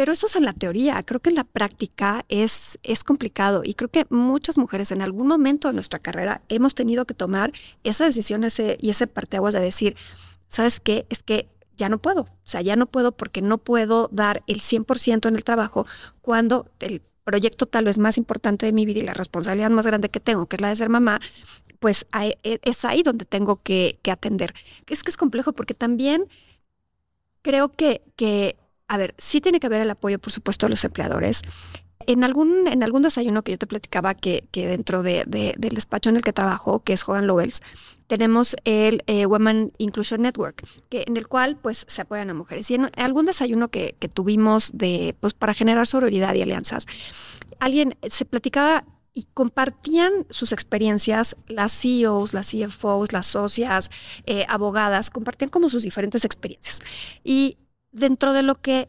Pero 0.00 0.14
eso 0.14 0.28
es 0.28 0.36
en 0.36 0.46
la 0.46 0.54
teoría. 0.54 1.02
Creo 1.02 1.20
que 1.20 1.28
en 1.28 1.36
la 1.36 1.44
práctica 1.44 2.24
es, 2.30 2.78
es 2.82 3.04
complicado 3.04 3.60
y 3.62 3.74
creo 3.74 3.90
que 3.90 4.06
muchas 4.08 4.56
mujeres 4.56 4.92
en 4.92 5.02
algún 5.02 5.26
momento 5.26 5.68
de 5.68 5.74
nuestra 5.74 5.98
carrera 5.98 6.40
hemos 6.48 6.74
tenido 6.74 7.04
que 7.04 7.12
tomar 7.12 7.52
esa 7.84 8.06
decisión 8.06 8.42
y 8.78 8.88
ese 8.88 9.06
parteaguas 9.06 9.52
de 9.52 9.60
decir, 9.60 9.96
¿sabes 10.46 10.80
qué? 10.80 11.04
Es 11.10 11.22
que 11.22 11.50
ya 11.76 11.90
no 11.90 11.98
puedo. 11.98 12.22
O 12.22 12.28
sea, 12.44 12.62
ya 12.62 12.76
no 12.76 12.86
puedo 12.86 13.12
porque 13.12 13.42
no 13.42 13.58
puedo 13.58 14.08
dar 14.10 14.42
el 14.46 14.62
100% 14.62 15.28
en 15.28 15.36
el 15.36 15.44
trabajo 15.44 15.86
cuando 16.22 16.70
el 16.78 17.02
proyecto 17.24 17.66
tal 17.66 17.84
vez 17.84 17.98
más 17.98 18.16
importante 18.16 18.64
de 18.64 18.72
mi 18.72 18.86
vida 18.86 19.00
y 19.00 19.02
la 19.02 19.12
responsabilidad 19.12 19.68
más 19.68 19.84
grande 19.84 20.08
que 20.08 20.18
tengo, 20.18 20.46
que 20.46 20.56
es 20.56 20.62
la 20.62 20.70
de 20.70 20.76
ser 20.76 20.88
mamá, 20.88 21.20
pues 21.78 22.06
e, 22.18 22.38
es 22.42 22.86
ahí 22.86 23.02
donde 23.02 23.26
tengo 23.26 23.60
que, 23.62 23.98
que 24.00 24.10
atender. 24.10 24.54
Es 24.86 25.02
que 25.02 25.10
es 25.10 25.18
complejo 25.18 25.52
porque 25.52 25.74
también 25.74 26.26
creo 27.42 27.70
que, 27.70 28.00
que 28.16 28.56
a 28.90 28.96
ver, 28.96 29.14
sí 29.18 29.40
tiene 29.40 29.60
que 29.60 29.68
haber 29.68 29.80
el 29.82 29.90
apoyo, 29.90 30.18
por 30.18 30.32
supuesto, 30.32 30.66
de 30.66 30.70
los 30.70 30.84
empleadores. 30.84 31.42
En 32.06 32.24
algún, 32.24 32.66
en 32.66 32.82
algún 32.82 33.02
desayuno 33.02 33.42
que 33.44 33.52
yo 33.52 33.58
te 33.58 33.68
platicaba 33.68 34.14
que, 34.14 34.48
dentro 34.52 35.04
de, 35.04 35.22
del 35.26 35.74
despacho 35.76 36.10
en 36.10 36.16
el 36.16 36.24
que 36.24 36.32
trabajo, 36.32 36.80
que 36.82 36.94
es 36.94 37.08
Hogan 37.08 37.28
Lovells, 37.28 37.62
tenemos 38.08 38.56
el 38.64 39.04
eh, 39.06 39.26
Women 39.26 39.72
Inclusion 39.78 40.22
Network, 40.22 40.64
que, 40.88 41.04
en 41.06 41.16
el 41.16 41.28
cual 41.28 41.56
pues 41.56 41.84
se 41.86 42.02
apoyan 42.02 42.30
a 42.30 42.34
mujeres. 42.34 42.68
Y 42.72 42.74
en 42.74 42.90
algún 42.96 43.26
desayuno 43.26 43.68
que, 43.68 43.94
que 44.00 44.08
tuvimos 44.08 44.72
de, 44.74 45.14
pues, 45.20 45.34
para 45.34 45.54
generar 45.54 45.86
sororidad 45.86 46.34
y 46.34 46.42
alianzas, 46.42 46.86
alguien 47.60 47.96
se 48.08 48.24
platicaba 48.24 48.84
y 49.14 49.28
compartían 49.34 50.26
sus 50.30 50.50
experiencias, 50.50 51.36
las 51.46 51.80
CEOs, 51.80 52.34
las 52.34 52.50
CFOs, 52.50 53.12
las 53.12 53.28
socias, 53.28 53.88
eh, 54.26 54.46
abogadas, 54.48 55.10
compartían 55.10 55.50
como 55.50 55.68
sus 55.68 55.84
diferentes 55.84 56.24
experiencias. 56.24 56.80
Y 57.22 57.56
dentro 57.92 58.32
de 58.32 58.42
lo 58.42 58.60
que 58.60 58.88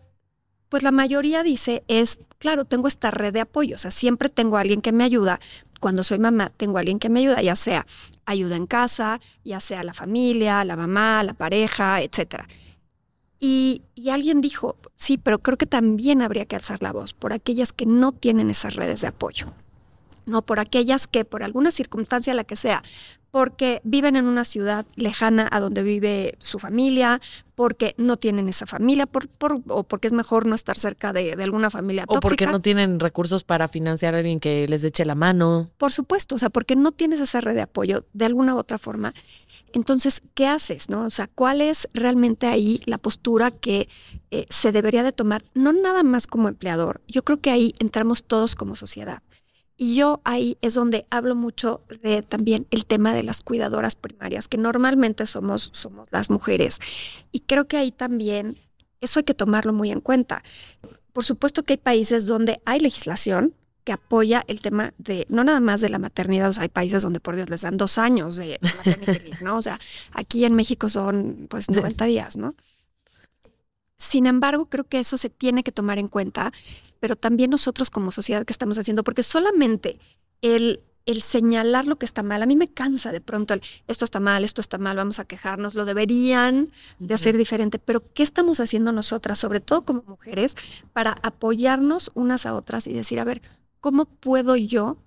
pues 0.71 0.83
la 0.83 0.91
mayoría 0.91 1.43
dice 1.43 1.83
es, 1.89 2.17
claro, 2.37 2.63
tengo 2.63 2.87
esta 2.87 3.11
red 3.11 3.33
de 3.33 3.41
apoyo, 3.41 3.75
o 3.75 3.77
sea, 3.77 3.91
siempre 3.91 4.29
tengo 4.29 4.55
a 4.55 4.61
alguien 4.61 4.81
que 4.81 4.93
me 4.93 5.03
ayuda. 5.03 5.41
Cuando 5.81 6.01
soy 6.01 6.17
mamá, 6.17 6.49
tengo 6.55 6.77
a 6.77 6.79
alguien 6.79 6.97
que 6.97 7.09
me 7.09 7.19
ayuda, 7.19 7.41
ya 7.41 7.57
sea 7.57 7.85
ayuda 8.25 8.55
en 8.55 8.67
casa, 8.67 9.19
ya 9.43 9.59
sea 9.59 9.83
la 9.83 9.93
familia, 9.93 10.63
la 10.63 10.77
mamá, 10.77 11.23
la 11.23 11.33
pareja, 11.33 12.01
etc. 12.01 12.45
Y, 13.37 13.81
y 13.95 14.11
alguien 14.11 14.39
dijo, 14.39 14.77
sí, 14.95 15.17
pero 15.17 15.39
creo 15.39 15.57
que 15.57 15.65
también 15.65 16.21
habría 16.21 16.45
que 16.45 16.55
alzar 16.55 16.81
la 16.81 16.93
voz 16.93 17.13
por 17.13 17.33
aquellas 17.33 17.73
que 17.73 17.85
no 17.85 18.13
tienen 18.13 18.49
esas 18.49 18.75
redes 18.75 19.01
de 19.01 19.07
apoyo. 19.07 19.47
No 20.25 20.41
por 20.41 20.61
aquellas 20.61 21.05
que 21.05 21.25
por 21.25 21.43
alguna 21.43 21.71
circunstancia, 21.71 22.33
la 22.33 22.45
que 22.45 22.55
sea, 22.55 22.81
porque 23.31 23.81
viven 23.83 24.17
en 24.17 24.25
una 24.25 24.43
ciudad 24.43 24.85
lejana 24.95 25.47
a 25.51 25.61
donde 25.61 25.83
vive 25.83 26.35
su 26.39 26.59
familia, 26.59 27.21
porque 27.55 27.95
no 27.97 28.17
tienen 28.17 28.49
esa 28.49 28.65
familia, 28.65 29.05
por, 29.05 29.29
o 29.67 29.83
porque 29.83 30.07
es 30.07 30.13
mejor 30.13 30.45
no 30.45 30.53
estar 30.53 30.77
cerca 30.77 31.13
de, 31.13 31.33
alguna 31.33 31.69
familia 31.69 32.05
tóxica. 32.05 32.17
O 32.17 32.29
porque 32.29 32.45
no 32.45 32.59
tienen 32.59 32.99
recursos 32.99 33.43
para 33.43 33.69
financiar 33.69 34.15
a 34.15 34.17
alguien 34.17 34.39
que 34.39 34.67
les 34.67 34.83
eche 34.83 35.05
la 35.05 35.15
mano. 35.15 35.69
Por 35.77 35.93
supuesto, 35.93 36.35
o 36.35 36.39
sea, 36.39 36.49
porque 36.49 36.75
no 36.75 36.91
tienes 36.91 37.21
esa 37.21 37.39
red 37.39 37.55
de 37.55 37.61
apoyo 37.61 38.05
de 38.13 38.25
alguna 38.25 38.53
u 38.53 38.57
otra 38.57 38.77
forma. 38.77 39.13
Entonces, 39.73 40.21
¿qué 40.33 40.47
haces? 40.47 40.89
No? 40.89 41.05
O 41.05 41.09
sea, 41.09 41.27
¿cuál 41.27 41.61
es 41.61 41.87
realmente 41.93 42.47
ahí 42.47 42.81
la 42.85 42.97
postura 42.97 43.51
que 43.51 43.87
eh, 44.29 44.45
se 44.49 44.73
debería 44.73 45.03
de 45.03 45.13
tomar? 45.13 45.43
No 45.53 45.71
nada 45.71 46.03
más 46.03 46.27
como 46.27 46.49
empleador. 46.49 47.01
Yo 47.07 47.23
creo 47.23 47.37
que 47.37 47.51
ahí 47.51 47.73
entramos 47.79 48.25
todos 48.25 48.55
como 48.55 48.75
sociedad. 48.75 49.23
Y 49.81 49.95
yo 49.95 50.21
ahí 50.25 50.59
es 50.61 50.75
donde 50.75 51.07
hablo 51.09 51.33
mucho 51.33 51.81
de 52.03 52.21
también 52.21 52.67
el 52.69 52.85
tema 52.85 53.15
de 53.15 53.23
las 53.23 53.41
cuidadoras 53.41 53.95
primarias, 53.95 54.47
que 54.47 54.59
normalmente 54.59 55.25
somos, 55.25 55.71
somos 55.73 56.07
las 56.11 56.29
mujeres. 56.29 56.77
Y 57.31 57.39
creo 57.39 57.67
que 57.67 57.77
ahí 57.77 57.91
también 57.91 58.55
eso 58.99 59.17
hay 59.17 59.23
que 59.23 59.33
tomarlo 59.33 59.73
muy 59.73 59.89
en 59.89 59.99
cuenta. 59.99 60.43
Por 61.13 61.25
supuesto 61.25 61.63
que 61.63 61.73
hay 61.73 61.77
países 61.77 62.27
donde 62.27 62.61
hay 62.63 62.79
legislación 62.79 63.55
que 63.83 63.91
apoya 63.91 64.43
el 64.47 64.61
tema 64.61 64.93
de, 64.99 65.25
no 65.29 65.43
nada 65.43 65.59
más 65.59 65.81
de 65.81 65.89
la 65.89 65.97
maternidad, 65.97 66.51
o 66.51 66.53
sea, 66.53 66.61
hay 66.61 66.69
países 66.69 67.01
donde 67.01 67.19
por 67.19 67.35
Dios 67.35 67.49
les 67.49 67.61
dan 67.61 67.77
dos 67.77 67.97
años 67.97 68.35
de, 68.35 68.59
maternidad, 68.61 69.41
¿no? 69.41 69.57
O 69.57 69.63
sea, 69.63 69.79
aquí 70.11 70.45
en 70.45 70.53
México 70.53 70.89
son 70.89 71.47
pues 71.49 71.71
90 71.71 72.05
días, 72.05 72.37
¿no? 72.37 72.53
Sin 74.01 74.25
embargo, 74.25 74.65
creo 74.65 74.83
que 74.85 74.97
eso 74.97 75.15
se 75.15 75.29
tiene 75.29 75.63
que 75.63 75.71
tomar 75.71 75.99
en 75.99 76.07
cuenta, 76.07 76.51
pero 76.99 77.15
también 77.15 77.51
nosotros 77.51 77.91
como 77.91 78.11
sociedad 78.11 78.45
que 78.47 78.51
estamos 78.51 78.79
haciendo, 78.79 79.03
porque 79.03 79.21
solamente 79.21 79.99
el, 80.41 80.81
el 81.05 81.21
señalar 81.21 81.85
lo 81.85 81.97
que 81.99 82.07
está 82.07 82.23
mal, 82.23 82.41
a 82.41 82.47
mí 82.47 82.55
me 82.55 82.67
cansa 82.67 83.11
de 83.11 83.21
pronto 83.21 83.53
el, 83.53 83.61
esto 83.87 84.03
está 84.03 84.19
mal, 84.19 84.43
esto 84.43 84.59
está 84.59 84.79
mal, 84.79 84.97
vamos 84.97 85.19
a 85.19 85.25
quejarnos, 85.25 85.75
lo 85.75 85.85
deberían 85.85 86.71
de 86.97 87.13
hacer 87.13 87.37
diferente, 87.37 87.77
pero 87.77 88.01
¿qué 88.15 88.23
estamos 88.23 88.59
haciendo 88.59 88.91
nosotras, 88.91 89.37
sobre 89.37 89.59
todo 89.59 89.85
como 89.85 90.01
mujeres, 90.07 90.55
para 90.93 91.19
apoyarnos 91.21 92.09
unas 92.15 92.47
a 92.47 92.55
otras 92.55 92.87
y 92.87 92.93
decir, 92.93 93.19
a 93.19 93.23
ver, 93.23 93.43
¿cómo 93.81 94.05
puedo 94.05 94.55
yo 94.55 94.97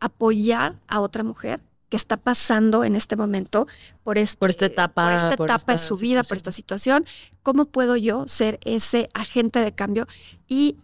apoyar 0.00 0.80
a 0.86 1.00
otra 1.00 1.22
mujer 1.22 1.60
que 1.88 1.96
está 1.96 2.16
pasando 2.16 2.84
en 2.84 2.96
este 2.96 3.16
momento 3.16 3.66
por, 4.02 4.18
este, 4.18 4.36
Por 4.38 4.50
esta 4.50 4.66
etapa, 4.66 5.04
por 5.04 5.12
esta 5.12 5.36
por 5.36 5.46
etapa 5.48 5.72
de 5.72 5.78
su 5.78 5.96
vida, 5.96 6.22
por 6.22 6.36
esta 6.36 6.52
situación. 6.52 7.04
¿Cómo 7.42 7.64
puedo 7.66 7.96
yo 7.96 8.28
ser 8.28 8.58
ese 8.64 9.08
agente 9.14 9.60
de 9.60 9.72
cambio? 9.72 10.06
Y 10.46 10.76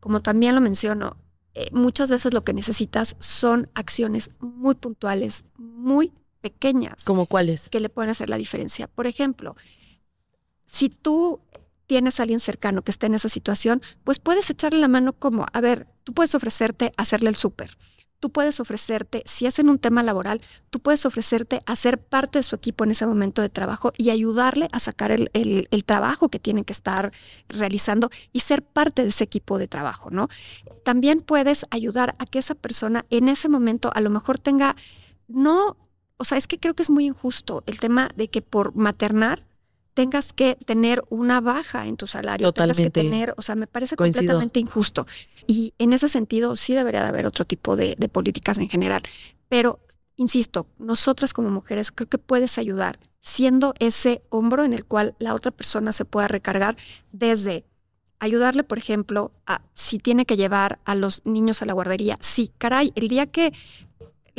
como 0.00 0.20
también 0.20 0.54
lo 0.54 0.60
menciono, 0.60 1.16
eh, 1.54 1.68
muchas 1.72 2.10
veces 2.10 2.32
lo 2.32 2.42
que 2.42 2.52
necesitas 2.52 3.16
son 3.18 3.68
acciones 3.74 4.30
muy 4.38 4.74
puntuales, 4.74 5.44
muy 5.56 6.12
pequeñas, 6.40 7.04
¿Como 7.04 7.26
cuáles? 7.26 7.68
que 7.68 7.80
le 7.80 7.88
pueden 7.88 8.10
hacer 8.10 8.28
la 8.28 8.36
diferencia. 8.36 8.86
Por 8.86 9.06
ejemplo, 9.06 9.56
si 10.64 10.88
tú 10.88 11.40
tienes 11.86 12.20
a 12.20 12.22
alguien 12.22 12.38
cercano 12.40 12.82
que 12.82 12.92
esté 12.92 13.06
en 13.06 13.14
esa 13.14 13.28
situación, 13.28 13.82
pues 14.04 14.20
puedes 14.20 14.48
echarle 14.48 14.78
la 14.78 14.88
mano 14.88 15.12
como, 15.12 15.46
a 15.52 15.60
ver, 15.60 15.88
tú 16.04 16.14
puedes 16.14 16.34
ofrecerte 16.34 16.92
hacerle 16.96 17.30
el 17.30 17.36
súper. 17.36 17.76
Tú 18.20 18.30
puedes 18.30 18.60
ofrecerte, 18.60 19.22
si 19.24 19.46
es 19.46 19.58
en 19.58 19.70
un 19.70 19.78
tema 19.78 20.02
laboral, 20.02 20.42
tú 20.68 20.78
puedes 20.80 21.06
ofrecerte 21.06 21.62
a 21.66 21.74
ser 21.74 21.98
parte 21.98 22.38
de 22.38 22.42
su 22.42 22.54
equipo 22.54 22.84
en 22.84 22.90
ese 22.90 23.06
momento 23.06 23.40
de 23.42 23.48
trabajo 23.48 23.92
y 23.96 24.10
ayudarle 24.10 24.68
a 24.72 24.78
sacar 24.78 25.10
el, 25.10 25.30
el- 25.32 25.68
el 25.70 25.84
trabajo 25.84 26.28
que 26.28 26.38
tienen 26.38 26.64
que 26.64 26.74
estar 26.74 27.12
realizando 27.48 28.10
y 28.32 28.40
ser 28.40 28.62
parte 28.62 29.02
de 29.02 29.08
ese 29.08 29.24
equipo 29.24 29.58
de 29.58 29.68
trabajo, 29.68 30.10
¿no? 30.10 30.28
También 30.84 31.18
puedes 31.20 31.66
ayudar 31.70 32.14
a 32.18 32.26
que 32.26 32.38
esa 32.38 32.54
persona 32.54 33.06
en 33.10 33.28
ese 33.28 33.48
momento 33.48 33.90
a 33.94 34.00
lo 34.00 34.10
mejor 34.10 34.38
tenga, 34.38 34.76
no, 35.28 35.76
o 36.18 36.24
sea, 36.24 36.38
es 36.38 36.46
que 36.46 36.58
creo 36.60 36.74
que 36.74 36.82
es 36.82 36.90
muy 36.90 37.06
injusto 37.06 37.62
el 37.66 37.80
tema 37.80 38.10
de 38.16 38.28
que 38.28 38.42
por 38.42 38.74
maternar 38.76 39.46
tengas 39.94 40.32
que 40.32 40.56
tener 40.64 41.02
una 41.10 41.40
baja 41.40 41.86
en 41.86 41.96
tu 41.96 42.06
salario, 42.06 42.52
tengas 42.52 42.76
que 42.76 42.84
Totalmente. 42.84 43.16
tener, 43.16 43.34
o 43.36 43.42
sea, 43.42 43.54
me 43.54 43.66
parece 43.66 43.96
Coincido. 43.96 44.20
completamente 44.20 44.60
injusto. 44.60 45.06
Y 45.46 45.74
en 45.78 45.92
ese 45.92 46.08
sentido 46.08 46.56
sí 46.56 46.74
debería 46.74 47.02
de 47.02 47.08
haber 47.08 47.26
otro 47.26 47.44
tipo 47.44 47.76
de, 47.76 47.96
de 47.98 48.08
políticas 48.08 48.58
en 48.58 48.68
general. 48.68 49.02
Pero, 49.48 49.80
insisto, 50.16 50.66
nosotras 50.78 51.32
como 51.32 51.50
mujeres 51.50 51.90
creo 51.92 52.08
que 52.08 52.18
puedes 52.18 52.58
ayudar 52.58 52.98
siendo 53.20 53.74
ese 53.78 54.22
hombro 54.30 54.64
en 54.64 54.72
el 54.72 54.84
cual 54.84 55.14
la 55.18 55.34
otra 55.34 55.50
persona 55.50 55.92
se 55.92 56.04
pueda 56.04 56.28
recargar 56.28 56.76
desde 57.12 57.64
ayudarle, 58.18 58.64
por 58.64 58.78
ejemplo, 58.78 59.32
a 59.46 59.62
si 59.72 59.98
tiene 59.98 60.26
que 60.26 60.36
llevar 60.36 60.78
a 60.84 60.94
los 60.94 61.22
niños 61.24 61.62
a 61.62 61.66
la 61.66 61.72
guardería. 61.72 62.16
Sí, 62.20 62.52
caray, 62.58 62.92
el 62.94 63.08
día 63.08 63.26
que 63.26 63.52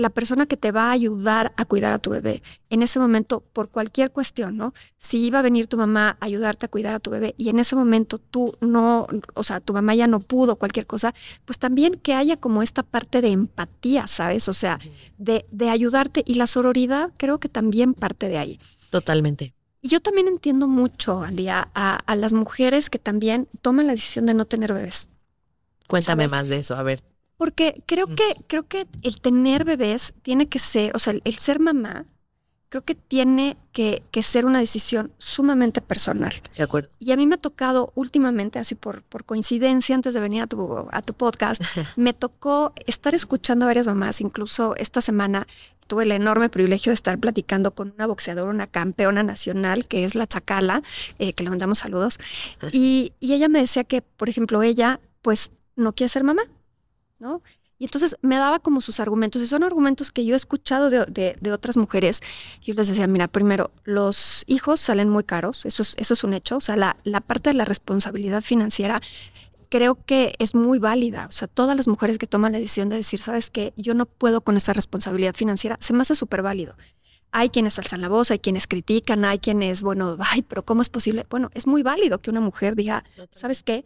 la 0.01 0.09
persona 0.09 0.45
que 0.45 0.57
te 0.57 0.71
va 0.71 0.89
a 0.89 0.91
ayudar 0.91 1.53
a 1.55 1.65
cuidar 1.65 1.93
a 1.93 1.99
tu 1.99 2.09
bebé 2.09 2.41
en 2.69 2.81
ese 2.83 2.99
momento, 2.99 3.41
por 3.53 3.69
cualquier 3.69 4.11
cuestión, 4.11 4.57
¿no? 4.57 4.73
Si 4.97 5.23
iba 5.25 5.39
a 5.39 5.41
venir 5.41 5.67
tu 5.67 5.77
mamá 5.77 6.17
a 6.19 6.25
ayudarte 6.25 6.65
a 6.65 6.69
cuidar 6.69 6.95
a 6.95 6.99
tu 6.99 7.09
bebé 7.11 7.33
y 7.37 7.49
en 7.49 7.59
ese 7.59 7.75
momento 7.75 8.17
tú 8.17 8.55
no, 8.61 9.07
o 9.33 9.43
sea, 9.43 9.59
tu 9.59 9.73
mamá 9.73 9.95
ya 9.95 10.07
no 10.07 10.19
pudo, 10.19 10.55
cualquier 10.57 10.85
cosa, 10.87 11.13
pues 11.45 11.59
también 11.59 11.95
que 11.95 12.13
haya 12.13 12.37
como 12.37 12.63
esta 12.63 12.83
parte 12.83 13.21
de 13.21 13.31
empatía, 13.31 14.07
¿sabes? 14.07 14.47
O 14.49 14.53
sea, 14.53 14.79
de, 15.17 15.45
de 15.51 15.69
ayudarte 15.69 16.23
y 16.25 16.33
la 16.35 16.47
sororidad 16.47 17.11
creo 17.17 17.39
que 17.39 17.49
también 17.49 17.93
parte 17.93 18.27
de 18.29 18.37
ahí. 18.37 18.59
Totalmente. 18.89 19.53
Y 19.81 19.87
yo 19.89 19.99
también 19.99 20.27
entiendo 20.27 20.67
mucho, 20.67 21.23
Andy, 21.23 21.47
a, 21.47 21.69
a- 21.73 21.95
a 21.95 22.15
las 22.15 22.33
mujeres 22.33 22.89
que 22.89 22.99
también 22.99 23.47
toman 23.61 23.87
la 23.87 23.93
decisión 23.93 24.25
de 24.27 24.33
no 24.33 24.45
tener 24.45 24.73
bebés. 24.73 25.09
Cuéntame 25.87 26.23
¿Sabes? 26.29 26.31
más 26.31 26.47
de 26.49 26.57
eso, 26.57 26.75
a 26.75 26.83
ver. 26.83 27.01
Porque 27.41 27.81
creo 27.87 28.05
que, 28.05 28.35
creo 28.45 28.67
que 28.67 28.85
el 29.01 29.19
tener 29.19 29.65
bebés 29.65 30.13
tiene 30.21 30.47
que 30.47 30.59
ser, 30.59 30.95
o 30.95 30.99
sea, 30.99 31.13
el, 31.13 31.23
el 31.25 31.39
ser 31.39 31.59
mamá, 31.59 32.05
creo 32.69 32.83
que 32.85 32.93
tiene 32.93 33.57
que, 33.71 34.03
que 34.11 34.21
ser 34.21 34.45
una 34.45 34.59
decisión 34.59 35.11
sumamente 35.17 35.81
personal. 35.81 36.35
De 36.55 36.61
acuerdo. 36.61 36.89
Y 36.99 37.11
a 37.13 37.17
mí 37.17 37.25
me 37.25 37.33
ha 37.33 37.39
tocado 37.39 37.93
últimamente, 37.95 38.59
así 38.59 38.75
por, 38.75 39.01
por 39.01 39.25
coincidencia, 39.25 39.95
antes 39.95 40.13
de 40.13 40.19
venir 40.19 40.43
a 40.43 40.45
tu, 40.45 40.87
a 40.91 41.01
tu 41.01 41.15
podcast, 41.15 41.63
me 41.95 42.13
tocó 42.13 42.73
estar 42.85 43.15
escuchando 43.15 43.65
a 43.65 43.69
varias 43.69 43.87
mamás, 43.87 44.21
incluso 44.21 44.75
esta 44.75 45.01
semana 45.01 45.47
tuve 45.87 46.03
el 46.03 46.11
enorme 46.11 46.47
privilegio 46.47 46.91
de 46.91 46.93
estar 46.93 47.17
platicando 47.17 47.71
con 47.71 47.91
una 47.95 48.05
boxeadora, 48.05 48.51
una 48.51 48.67
campeona 48.67 49.23
nacional, 49.23 49.87
que 49.87 50.05
es 50.05 50.13
la 50.13 50.27
Chacala, 50.27 50.83
eh, 51.17 51.33
que 51.33 51.43
le 51.43 51.49
mandamos 51.49 51.79
saludos. 51.79 52.19
Y, 52.71 53.13
y 53.19 53.33
ella 53.33 53.49
me 53.49 53.61
decía 53.61 53.83
que, 53.83 54.03
por 54.03 54.29
ejemplo, 54.29 54.61
ella 54.61 54.99
pues 55.23 55.49
no 55.75 55.93
quiere 55.93 56.09
ser 56.09 56.23
mamá, 56.23 56.43
¿no? 57.21 57.41
Y 57.79 57.85
entonces 57.85 58.15
me 58.21 58.35
daba 58.35 58.59
como 58.59 58.81
sus 58.81 58.99
argumentos, 58.99 59.41
y 59.41 59.47
son 59.47 59.63
argumentos 59.63 60.11
que 60.11 60.25
yo 60.25 60.33
he 60.33 60.37
escuchado 60.37 60.89
de, 60.89 61.05
de- 61.05 61.35
de 61.39 61.51
otras 61.51 61.77
mujeres. 61.77 62.19
Yo 62.61 62.73
les 62.73 62.87
decía, 62.89 63.07
mira, 63.07 63.27
primero, 63.27 63.71
los 63.85 64.43
hijos 64.47 64.81
salen 64.81 65.09
muy 65.09 65.23
caros, 65.23 65.65
eso 65.65 65.81
es, 65.81 65.95
eso 65.97 66.13
es 66.13 66.23
un 66.23 66.33
hecho, 66.33 66.57
o 66.57 66.61
sea, 66.61 66.75
la, 66.75 66.97
la 67.03 67.21
parte 67.21 67.49
de 67.49 67.55
la 67.55 67.65
responsabilidad 67.65 68.41
financiera 68.41 69.01
creo 69.69 69.95
que 70.05 70.35
es 70.37 70.53
muy 70.53 70.79
válida. 70.79 71.27
O 71.29 71.31
sea, 71.31 71.47
todas 71.47 71.77
las 71.77 71.87
mujeres 71.87 72.17
que 72.17 72.27
toman 72.27 72.51
la 72.51 72.59
decisión 72.59 72.89
de 72.89 72.97
decir, 72.97 73.19
sabes 73.21 73.49
qué, 73.49 73.73
yo 73.77 73.93
no 73.93 74.05
puedo 74.05 74.41
con 74.41 74.57
esa 74.57 74.73
responsabilidad 74.73 75.33
financiera, 75.33 75.77
se 75.79 75.93
me 75.93 76.01
hace 76.01 76.13
súper 76.15 76.41
válido. 76.41 76.75
Hay 77.31 77.49
quienes 77.49 77.79
alzan 77.79 78.01
la 78.01 78.09
voz, 78.09 78.29
hay 78.31 78.39
quienes 78.39 78.67
critican, 78.67 79.23
hay 79.23 79.39
quienes, 79.39 79.81
bueno, 79.81 80.17
ay, 80.19 80.41
pero 80.41 80.65
¿cómo 80.65 80.81
es 80.81 80.89
posible? 80.89 81.25
Bueno, 81.29 81.49
es 81.53 81.65
muy 81.65 81.81
válido 81.83 82.21
que 82.21 82.29
una 82.29 82.41
mujer 82.41 82.75
diga, 82.75 83.05
¿sabes 83.31 83.63
qué? 83.63 83.85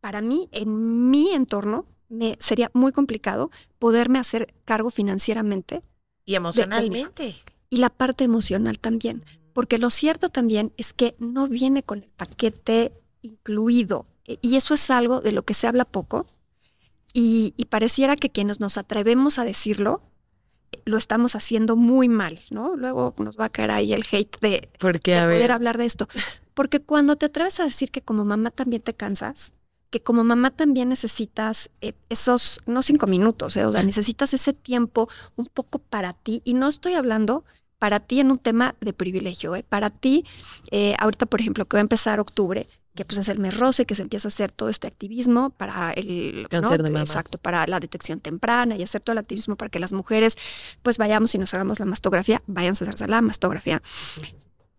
Para 0.00 0.20
mí, 0.20 0.48
en 0.52 1.10
mi 1.10 1.30
entorno, 1.32 1.86
me 2.12 2.36
sería 2.40 2.70
muy 2.74 2.92
complicado 2.92 3.50
poderme 3.78 4.18
hacer 4.18 4.54
cargo 4.64 4.90
financieramente 4.90 5.82
Y 6.24 6.34
emocionalmente. 6.34 7.34
y 7.70 7.76
la 7.78 7.88
parte 7.90 8.24
emocional 8.24 8.78
también. 8.78 9.24
Porque 9.52 9.78
lo 9.78 9.90
cierto 9.90 10.28
también 10.28 10.72
es 10.76 10.92
que 10.92 11.14
no 11.18 11.48
viene 11.48 11.82
con 11.82 12.02
el 12.04 12.10
paquete 12.10 12.92
incluido. 13.22 14.06
E- 14.26 14.38
Y 14.42 14.56
eso 14.56 14.74
es 14.74 14.90
algo 14.90 15.20
de 15.20 15.32
lo 15.32 15.42
que 15.44 15.54
se 15.54 15.66
habla 15.66 15.84
poco. 15.84 16.26
Y, 17.12 17.52
y 17.56 17.66
pareciera 17.66 18.16
que 18.16 18.30
quienes 18.30 18.60
nos 18.60 18.78
atrevemos 18.78 19.38
a 19.38 19.44
decirlo, 19.44 20.00
eh, 20.72 20.80
lo 20.86 20.96
estamos 20.96 21.34
haciendo 21.34 21.76
muy 21.76 22.08
mal, 22.08 22.38
¿no? 22.50 22.74
Luego 22.76 23.14
nos 23.18 23.38
va 23.38 23.46
a 23.46 23.50
caer 23.50 23.70
ahí 23.70 23.92
el 23.92 24.04
hate 24.10 24.38
de, 24.40 24.68
de 25.12 25.18
poder 25.36 25.52
hablar 25.52 25.76
de 25.78 25.84
esto. 25.84 26.08
Porque 26.54 26.80
cuando 26.80 27.16
te 27.16 27.26
atreves 27.26 27.60
a 27.60 27.64
decir 27.64 27.90
que 27.90 28.00
como 28.02 28.24
mamá 28.24 28.50
también 28.50 28.80
te 28.82 28.94
cansas, 28.94 29.52
que 29.92 30.02
como 30.02 30.24
mamá 30.24 30.50
también 30.50 30.88
necesitas 30.88 31.70
eh, 31.82 31.92
esos, 32.08 32.60
no 32.64 32.82
cinco 32.82 33.06
minutos, 33.06 33.56
eh, 33.58 33.66
o 33.66 33.72
sea, 33.72 33.82
necesitas 33.82 34.32
ese 34.32 34.54
tiempo 34.54 35.08
un 35.36 35.46
poco 35.46 35.80
para 35.80 36.14
ti. 36.14 36.40
Y 36.44 36.54
no 36.54 36.68
estoy 36.68 36.94
hablando 36.94 37.44
para 37.78 38.00
ti 38.00 38.18
en 38.18 38.30
un 38.30 38.38
tema 38.38 38.74
de 38.80 38.94
privilegio, 38.94 39.54
eh, 39.54 39.64
para 39.68 39.90
ti, 39.90 40.24
ahorita 40.98 41.26
por 41.26 41.40
ejemplo 41.40 41.66
que 41.66 41.76
va 41.76 41.80
a 41.80 41.82
empezar 41.82 42.20
octubre, 42.20 42.66
que 42.94 43.04
pues 43.04 43.18
es 43.18 43.28
el 43.28 43.38
mes 43.38 43.54
que 43.86 43.94
se 43.94 44.00
empieza 44.00 44.28
a 44.28 44.30
hacer 44.30 44.50
todo 44.50 44.70
este 44.70 44.86
activismo 44.86 45.50
para 45.50 45.92
el 45.92 46.46
Cáncer 46.48 46.82
de 46.82 46.88
mama. 46.88 47.04
exacto, 47.04 47.36
para 47.36 47.66
la 47.66 47.78
detección 47.78 48.20
temprana 48.20 48.76
y 48.76 48.82
hacer 48.82 49.02
todo 49.02 49.12
el 49.12 49.18
activismo 49.18 49.56
para 49.56 49.68
que 49.68 49.78
las 49.78 49.92
mujeres 49.92 50.38
pues 50.82 50.96
vayamos 50.96 51.34
y 51.34 51.38
nos 51.38 51.52
hagamos 51.52 51.80
la 51.80 51.86
mastografía, 51.86 52.42
váyanse 52.46 52.84
a 52.84 52.88
hacerse 52.88 53.08
la 53.08 53.20
mastografía. 53.20 53.82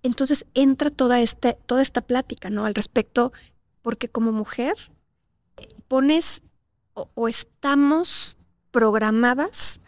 Entonces 0.01 0.45
entra 0.55 0.89
toda, 0.89 1.21
este, 1.21 1.55
toda 1.67 1.83
esta 1.83 2.01
plática, 2.01 2.49
¿no? 2.49 2.65
Al 2.65 2.73
respecto, 2.73 3.31
porque 3.83 4.09
como 4.09 4.31
mujer 4.31 4.73
pones 5.93 6.41
o, 6.95 7.07
o 7.13 7.27
estamos 7.27 8.35
programadas, 8.71 9.79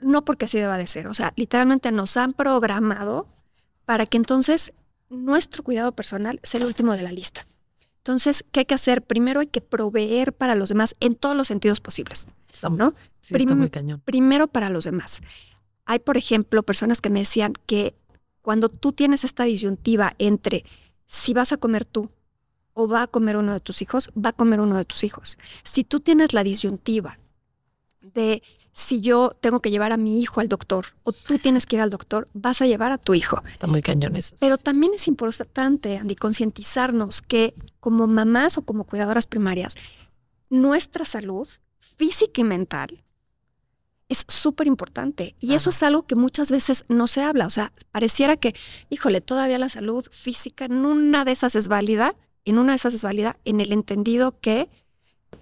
no 0.00 0.24
porque 0.24 0.46
así 0.46 0.56
deba 0.56 0.78
de 0.78 0.86
ser, 0.86 1.08
o 1.08 1.12
sea, 1.12 1.34
literalmente 1.36 1.92
nos 1.92 2.16
han 2.16 2.32
programado 2.32 3.28
para 3.84 4.06
que 4.06 4.16
entonces 4.16 4.72
nuestro 5.10 5.62
cuidado 5.62 5.92
personal 5.92 6.40
sea 6.42 6.58
el 6.60 6.66
último 6.66 6.94
de 6.94 7.02
la 7.02 7.12
lista. 7.12 7.46
Entonces, 7.98 8.46
¿qué 8.50 8.60
hay 8.60 8.64
que 8.64 8.74
hacer? 8.74 9.02
Primero 9.02 9.40
hay 9.40 9.46
que 9.48 9.60
proveer 9.60 10.32
para 10.32 10.54
los 10.54 10.70
demás 10.70 10.96
en 11.00 11.16
todos 11.16 11.36
los 11.36 11.48
sentidos 11.48 11.82
posibles, 11.82 12.28
¿no? 12.70 12.94
sí 13.20 13.34
está 13.34 13.54
muy 13.54 13.68
cañón. 13.68 14.00
primero 14.06 14.46
para 14.46 14.70
los 14.70 14.84
demás. 14.84 15.20
Hay, 15.84 15.98
por 15.98 16.16
ejemplo, 16.16 16.62
personas 16.62 17.02
que 17.02 17.10
me 17.10 17.18
decían 17.18 17.52
que 17.66 17.94
cuando 18.40 18.70
tú 18.70 18.92
tienes 18.92 19.22
esta 19.22 19.44
disyuntiva 19.44 20.14
entre 20.16 20.64
si 21.04 21.34
vas 21.34 21.52
a 21.52 21.58
comer 21.58 21.84
tú 21.84 22.08
o 22.74 22.88
va 22.88 23.02
a 23.02 23.06
comer 23.06 23.36
uno 23.36 23.52
de 23.52 23.60
tus 23.60 23.82
hijos, 23.82 24.10
va 24.16 24.30
a 24.30 24.32
comer 24.32 24.60
uno 24.60 24.76
de 24.76 24.84
tus 24.84 25.04
hijos. 25.04 25.38
Si 25.62 25.84
tú 25.84 26.00
tienes 26.00 26.32
la 26.32 26.42
disyuntiva 26.42 27.18
de 28.00 28.42
si 28.72 29.02
yo 29.02 29.36
tengo 29.40 29.60
que 29.60 29.70
llevar 29.70 29.92
a 29.92 29.98
mi 29.98 30.20
hijo 30.20 30.40
al 30.40 30.48
doctor 30.48 30.86
o 31.02 31.12
tú 31.12 31.38
tienes 31.38 31.66
que 31.66 31.76
ir 31.76 31.82
al 31.82 31.90
doctor, 31.90 32.26
vas 32.32 32.62
a 32.62 32.66
llevar 32.66 32.90
a 32.90 32.98
tu 32.98 33.14
hijo. 33.14 33.42
Está 33.46 33.66
muy 33.66 33.82
cañón 33.82 34.16
eso. 34.16 34.34
Pero 34.40 34.56
también 34.56 34.94
es 34.94 35.08
importante, 35.08 35.98
Andy, 35.98 36.16
concientizarnos 36.16 37.20
que 37.20 37.54
como 37.80 38.06
mamás 38.06 38.56
o 38.56 38.62
como 38.62 38.84
cuidadoras 38.84 39.26
primarias, 39.26 39.74
nuestra 40.48 41.04
salud 41.04 41.48
física 41.78 42.40
y 42.40 42.44
mental 42.44 43.04
es 44.08 44.24
súper 44.28 44.66
importante. 44.66 45.34
Y 45.40 45.54
eso 45.54 45.70
es 45.70 45.82
algo 45.82 46.06
que 46.06 46.14
muchas 46.14 46.50
veces 46.50 46.84
no 46.88 47.06
se 47.06 47.22
habla. 47.22 47.46
O 47.46 47.50
sea, 47.50 47.72
pareciera 47.90 48.36
que, 48.36 48.54
híjole, 48.90 49.20
todavía 49.20 49.58
la 49.58 49.68
salud 49.68 50.06
física 50.10 50.66
en 50.66 50.84
una 50.84 51.24
de 51.24 51.32
esas 51.32 51.54
es 51.54 51.68
válida, 51.68 52.14
en 52.44 52.58
una 52.58 52.72
de 52.72 52.76
esas 52.76 52.94
es 52.94 53.02
válida, 53.02 53.38
en 53.44 53.60
el 53.60 53.72
entendido 53.72 54.40
que 54.40 54.68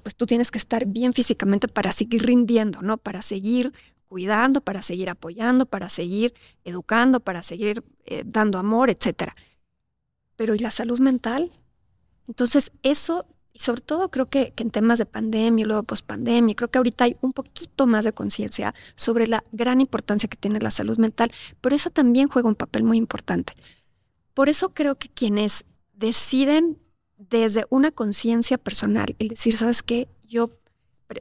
pues 0.03 0.15
tú 0.15 0.27
tienes 0.27 0.51
que 0.51 0.59
estar 0.59 0.87
bien 0.87 1.13
físicamente 1.13 1.69
para 1.69 1.93
seguir 1.93 2.25
rindiendo, 2.25 2.81
¿no? 2.83 2.97
Para 2.97 3.23
seguir 3.23 3.73
cuidando, 4.09 4.61
para 4.61 4.83
seguir 4.83 5.11
apoyando, 5.11 5.67
para 5.67 5.89
seguir 5.89 6.35
educando, 6.65 7.21
para 7.21 7.43
seguir 7.43 7.85
eh, 8.05 8.23
dando 8.25 8.59
amor, 8.59 8.91
etcétera. 8.91 9.37
Pero 10.37 10.55
¿y 10.55 10.59
la 10.59 10.71
salud 10.71 11.01
mental? 11.01 11.53
Entonces, 12.27 12.73
eso 12.83 13.27
sobre 13.55 13.83
todo 13.83 14.11
creo 14.11 14.27
que, 14.27 14.53
que 14.53 14.63
en 14.63 14.71
temas 14.71 14.99
de 14.99 15.07
pandemia 15.07 15.65
y 15.65 15.67
luego 15.67 15.83
pospandemia, 15.83 16.55
creo 16.55 16.71
que 16.71 16.79
ahorita 16.79 17.05
hay 17.05 17.17
un 17.21 17.33
poquito 17.33 17.87
más 17.87 18.05
de 18.05 18.13
conciencia 18.13 18.75
sobre 18.95 19.27
la 19.27 19.45
gran 19.53 19.81
importancia 19.81 20.29
que 20.29 20.37
tiene 20.37 20.61
la 20.61 20.71
salud 20.71 20.99
mental, 20.99 21.31
pero 21.61 21.77
esa 21.77 21.91
también 21.91 22.29
juega 22.29 22.49
un 22.49 22.55
papel 22.55 22.85
muy 22.85 22.97
importante. 22.97 23.55
Por 24.35 24.49
eso 24.49 24.73
creo 24.73 24.95
que 24.95 25.09
quienes 25.09 25.65
deciden 25.93 26.79
desde 27.29 27.67
una 27.69 27.91
conciencia 27.91 28.57
personal, 28.57 29.15
el 29.19 29.29
decir, 29.29 29.57
¿sabes 29.57 29.83
qué? 29.83 30.09
Yo, 30.27 30.51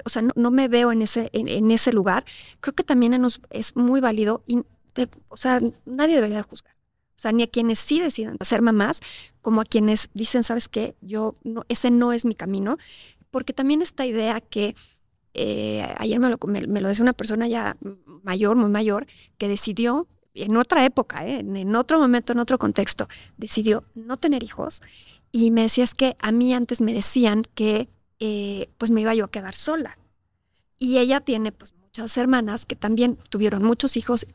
o 0.06 0.10
sea, 0.10 0.22
no, 0.22 0.52
me 0.52 0.68
veo 0.68 0.92
en 0.92 1.02
ese, 1.02 1.30
en, 1.34 1.72
ese 1.72 1.92
lugar, 1.92 2.24
creo 2.62 2.74
que 2.74 2.84
también 2.84 3.20
es 3.50 3.76
muy 3.76 4.00
válido 4.00 4.44
y, 4.48 4.64
o 5.28 5.38
sea, 5.38 5.60
nadie 5.86 6.16
debería 6.16 6.44
juzgar. 6.44 6.74
O 7.20 7.22
sea, 7.22 7.34
ni 7.34 7.44
a 7.44 7.48
quienes 7.48 7.80
sí 7.80 8.00
deciden 8.00 8.38
ser 8.40 8.62
mamás, 8.62 9.02
como 9.42 9.60
a 9.60 9.66
quienes 9.66 10.10
dicen, 10.14 10.42
¿sabes 10.42 10.70
qué? 10.70 10.96
Yo, 11.02 11.36
no, 11.44 11.66
ese 11.68 11.92
no 11.92 12.14
es 12.14 12.24
mi 12.24 12.34
camino. 12.34 12.78
Porque 13.30 13.52
también 13.52 13.82
esta 13.82 14.06
idea 14.06 14.40
que 14.40 14.74
eh, 15.34 15.86
ayer 15.98 16.18
me 16.18 16.30
lo, 16.30 16.38
me, 16.48 16.62
lo 16.62 16.88
decía 16.88 17.04
una 17.04 17.12
persona 17.12 17.46
ya 17.50 17.76
mayor, 18.24 18.56
muy 18.56 18.72
mayor, 18.72 19.06
que 19.38 19.50
decidió 19.50 20.08
en 20.34 20.56
otra 20.56 20.86
época, 20.86 21.28
¿eh? 21.28 21.40
en, 21.40 21.76
otro 21.76 22.00
momento, 22.00 22.32
en 22.32 22.40
otro 22.40 22.58
contexto, 22.58 23.10
decidió 23.36 23.84
no 23.96 24.16
tener 24.16 24.42
hijos 24.42 24.82
y 25.32 25.52
me 25.52 25.64
decía 25.64 25.84
es 25.84 25.94
que 25.94 26.16
a 26.20 26.32
mí 26.32 26.54
antes 26.54 26.82
me 26.82 26.94
decían 26.94 27.44
que 27.56 27.90
eh, 28.20 28.70
pues 28.78 28.92
me 28.92 29.02
iba 29.02 29.14
yo 29.14 29.26
a 29.26 29.32
quedar 29.32 29.56
sola. 29.56 29.98
Y 30.78 30.98
ella 30.98 31.20
tiene 31.22 31.52
pues 31.52 31.74
muchas 31.74 32.16
hermanas 32.18 32.66
que 32.66 32.76
también 32.76 33.18
tuvieron 33.30 33.64
muchos 33.64 33.98
hijos 33.98 34.26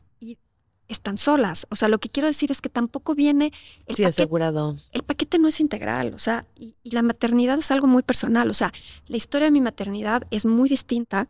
están 0.87 1.17
solas. 1.17 1.65
O 1.69 1.75
sea, 1.75 1.87
lo 1.87 1.99
que 1.99 2.09
quiero 2.09 2.27
decir 2.27 2.51
es 2.51 2.61
que 2.61 2.69
tampoco 2.69 3.15
viene 3.15 3.51
el 3.85 3.95
sí, 3.95 4.03
asegurado. 4.03 4.77
El 4.91 5.03
paquete 5.03 5.39
no 5.39 5.47
es 5.47 5.59
integral, 5.59 6.13
o 6.13 6.19
sea, 6.19 6.45
y, 6.55 6.75
la 6.83 7.01
maternidad 7.01 7.57
es 7.57 7.71
algo 7.71 7.87
muy 7.87 8.03
personal. 8.03 8.49
O 8.49 8.53
sea, 8.53 8.71
la 9.07 9.17
historia 9.17 9.45
de 9.45 9.51
mi 9.51 9.61
maternidad 9.61 10.27
es 10.31 10.45
muy 10.45 10.69
distinta 10.69 11.27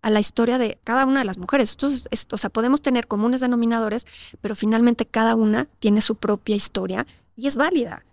a 0.00 0.10
la 0.10 0.20
historia 0.20 0.58
de 0.58 0.78
cada 0.84 1.06
una 1.06 1.20
de 1.20 1.24
las 1.24 1.38
mujeres. 1.38 1.72
Entonces, 1.72 2.06
o 2.30 2.38
sea, 2.38 2.50
podemos 2.50 2.82
tener 2.82 3.06
comunes 3.06 3.40
denominadores, 3.40 4.06
pero 4.40 4.54
finalmente 4.54 5.06
cada 5.06 5.34
una 5.34 5.66
tiene 5.78 6.00
su 6.02 6.16
propia 6.16 6.54
historia 6.54 7.06
y 7.34 7.46
es 7.46 7.56
válida. 7.56 8.04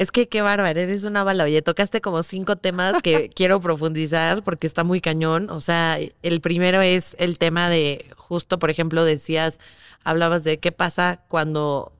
Es 0.00 0.10
que 0.10 0.30
qué 0.30 0.40
bárbaro, 0.40 0.80
eres 0.80 1.04
una 1.04 1.24
bala. 1.24 1.44
Oye, 1.44 1.60
tocaste 1.60 2.00
como 2.00 2.22
cinco 2.22 2.56
temas 2.56 3.02
que 3.02 3.28
quiero 3.36 3.60
profundizar 3.60 4.42
porque 4.42 4.66
está 4.66 4.82
muy 4.82 5.02
cañón. 5.02 5.50
O 5.50 5.60
sea, 5.60 5.98
el 6.22 6.40
primero 6.40 6.80
es 6.80 7.14
el 7.18 7.36
tema 7.36 7.68
de, 7.68 8.06
justo, 8.16 8.58
por 8.58 8.70
ejemplo, 8.70 9.04
decías, 9.04 9.60
hablabas 10.02 10.42
de 10.42 10.58
qué 10.58 10.72
pasa 10.72 11.22
cuando 11.28 11.92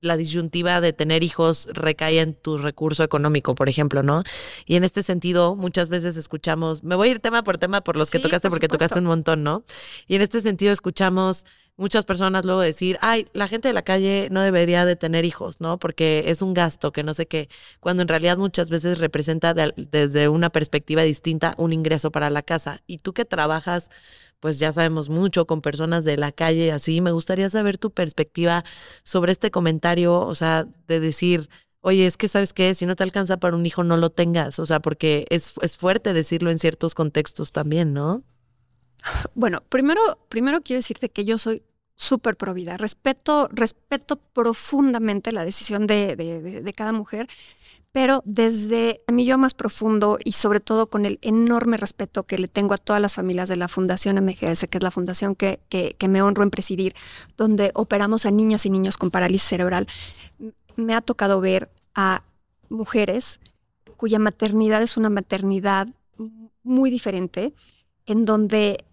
la 0.00 0.16
disyuntiva 0.16 0.80
de 0.80 0.92
tener 0.92 1.22
hijos 1.22 1.68
recae 1.72 2.18
en 2.18 2.34
tu 2.34 2.58
recurso 2.58 3.04
económico, 3.04 3.54
por 3.54 3.68
ejemplo, 3.68 4.02
¿no? 4.02 4.24
Y 4.64 4.74
en 4.74 4.82
este 4.82 5.04
sentido, 5.04 5.54
muchas 5.54 5.90
veces 5.90 6.16
escuchamos, 6.16 6.82
me 6.82 6.96
voy 6.96 7.06
a 7.06 7.10
ir 7.12 7.20
tema 7.20 7.44
por 7.44 7.56
tema 7.56 7.82
por 7.82 7.96
los 7.96 8.10
que 8.10 8.18
tocaste, 8.18 8.50
porque 8.50 8.66
tocaste 8.66 8.98
un 8.98 9.06
montón, 9.06 9.44
¿no? 9.44 9.62
Y 10.08 10.16
en 10.16 10.22
este 10.22 10.40
sentido 10.40 10.72
escuchamos 10.72 11.44
muchas 11.76 12.04
personas 12.04 12.44
luego 12.44 12.60
decir, 12.60 12.98
ay, 13.00 13.26
la 13.32 13.48
gente 13.48 13.68
de 13.68 13.74
la 13.74 13.82
calle 13.82 14.28
no 14.30 14.40
debería 14.40 14.84
de 14.84 14.96
tener 14.96 15.24
hijos, 15.24 15.60
¿no? 15.60 15.78
Porque 15.78 16.24
es 16.26 16.42
un 16.42 16.54
gasto 16.54 16.92
que 16.92 17.02
no 17.02 17.14
sé 17.14 17.26
qué, 17.26 17.48
cuando 17.80 18.02
en 18.02 18.08
realidad 18.08 18.38
muchas 18.38 18.70
veces 18.70 18.98
representa 18.98 19.54
desde 19.54 20.28
una 20.28 20.50
perspectiva 20.50 21.02
distinta 21.02 21.54
un 21.58 21.72
ingreso 21.72 22.10
para 22.10 22.30
la 22.30 22.42
casa. 22.42 22.80
Y 22.86 22.98
tú 22.98 23.12
que 23.12 23.24
trabajas 23.24 23.90
pues 24.40 24.58
ya 24.58 24.72
sabemos 24.72 25.08
mucho 25.08 25.46
con 25.46 25.62
personas 25.62 26.04
de 26.04 26.16
la 26.16 26.32
calle, 26.32 26.72
así. 26.72 27.00
Me 27.00 27.10
gustaría 27.10 27.48
saber 27.50 27.78
tu 27.78 27.90
perspectiva 27.90 28.64
sobre 29.02 29.32
este 29.32 29.50
comentario, 29.50 30.20
o 30.20 30.34
sea, 30.34 30.66
de 30.86 31.00
decir, 31.00 31.48
oye, 31.80 32.06
es 32.06 32.16
que 32.16 32.28
sabes 32.28 32.52
qué, 32.52 32.74
si 32.74 32.86
no 32.86 32.96
te 32.96 33.02
alcanza 33.02 33.38
para 33.38 33.56
un 33.56 33.64
hijo, 33.66 33.84
no 33.84 33.96
lo 33.96 34.10
tengas, 34.10 34.58
o 34.58 34.66
sea, 34.66 34.80
porque 34.80 35.26
es, 35.30 35.54
es 35.62 35.76
fuerte 35.76 36.12
decirlo 36.12 36.50
en 36.50 36.58
ciertos 36.58 36.94
contextos 36.94 37.52
también, 37.52 37.92
¿no? 37.94 38.24
Bueno, 39.34 39.62
primero, 39.68 40.00
primero 40.28 40.60
quiero 40.60 40.78
decirte 40.78 41.08
que 41.10 41.24
yo 41.24 41.38
soy 41.38 41.62
súper 41.94 42.36
pro 42.36 42.54
vida. 42.54 42.76
Respeto, 42.76 43.48
respeto 43.52 44.16
profundamente 44.16 45.32
la 45.32 45.44
decisión 45.44 45.86
de, 45.86 46.16
de, 46.16 46.62
de, 46.62 46.72
cada 46.72 46.92
mujer 46.92 47.28
pero 47.96 48.22
desde 48.26 49.00
mi 49.10 49.24
yo 49.24 49.38
más 49.38 49.54
profundo 49.54 50.18
y 50.22 50.32
sobre 50.32 50.60
todo 50.60 50.90
con 50.90 51.06
el 51.06 51.18
enorme 51.22 51.78
respeto 51.78 52.24
que 52.24 52.36
le 52.36 52.46
tengo 52.46 52.74
a 52.74 52.76
todas 52.76 53.00
las 53.00 53.14
familias 53.14 53.48
de 53.48 53.56
la 53.56 53.68
Fundación 53.68 54.22
MGS, 54.22 54.66
que 54.68 54.76
es 54.76 54.82
la 54.82 54.90
fundación 54.90 55.34
que, 55.34 55.60
que, 55.70 55.96
me 56.06 56.20
honro 56.20 56.42
en 56.42 56.50
presidir, 56.50 56.94
donde 57.38 57.70
operamos 57.72 58.26
a 58.26 58.30
niñas 58.30 58.66
y 58.66 58.70
niños 58.70 58.98
con 58.98 59.10
parálisis 59.10 59.48
cerebral, 59.48 59.86
me 60.76 60.94
ha 60.94 61.00
tocado 61.00 61.40
ver 61.40 61.70
a 61.94 62.22
mujeres 62.68 63.40
cuya 63.96 64.18
maternidad 64.18 64.82
es 64.82 64.98
una 64.98 65.08
maternidad 65.08 65.88
muy 66.62 66.90
diferente, 66.90 67.54
en 68.04 68.26
donde 68.26 68.84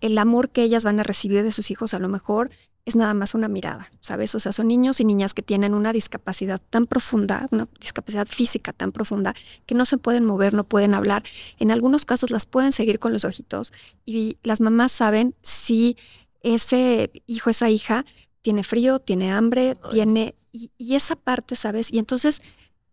el 0.00 0.18
amor 0.18 0.50
que 0.50 0.62
ellas 0.62 0.84
van 0.84 1.00
a 1.00 1.02
recibir 1.02 1.42
de 1.42 1.52
sus 1.52 1.70
hijos 1.70 1.94
a 1.94 1.98
lo 1.98 2.08
mejor 2.08 2.50
es 2.86 2.96
nada 2.96 3.14
más 3.14 3.34
una 3.34 3.48
mirada, 3.48 3.90
¿sabes? 4.00 4.34
O 4.34 4.40
sea, 4.40 4.52
son 4.52 4.68
niños 4.68 5.00
y 5.00 5.04
niñas 5.04 5.32
que 5.32 5.42
tienen 5.42 5.72
una 5.72 5.92
discapacidad 5.92 6.60
tan 6.68 6.86
profunda, 6.86 7.46
una 7.50 7.66
discapacidad 7.80 8.26
física 8.26 8.72
tan 8.74 8.92
profunda, 8.92 9.34
que 9.64 9.74
no 9.74 9.86
se 9.86 9.96
pueden 9.96 10.26
mover, 10.26 10.52
no 10.52 10.64
pueden 10.64 10.92
hablar. 10.92 11.22
En 11.58 11.70
algunos 11.70 12.04
casos 12.04 12.30
las 12.30 12.44
pueden 12.44 12.72
seguir 12.72 12.98
con 12.98 13.12
los 13.12 13.24
ojitos 13.24 13.72
y 14.04 14.36
las 14.42 14.60
mamás 14.60 14.92
saben 14.92 15.34
si 15.40 15.96
ese 16.42 17.10
hijo, 17.26 17.48
esa 17.48 17.70
hija, 17.70 18.04
tiene 18.42 18.62
frío, 18.62 18.98
tiene 18.98 19.32
hambre, 19.32 19.76
tiene... 19.90 20.34
Y, 20.52 20.70
y 20.76 20.94
esa 20.94 21.16
parte, 21.16 21.56
¿sabes? 21.56 21.90
Y 21.90 21.98
entonces 21.98 22.42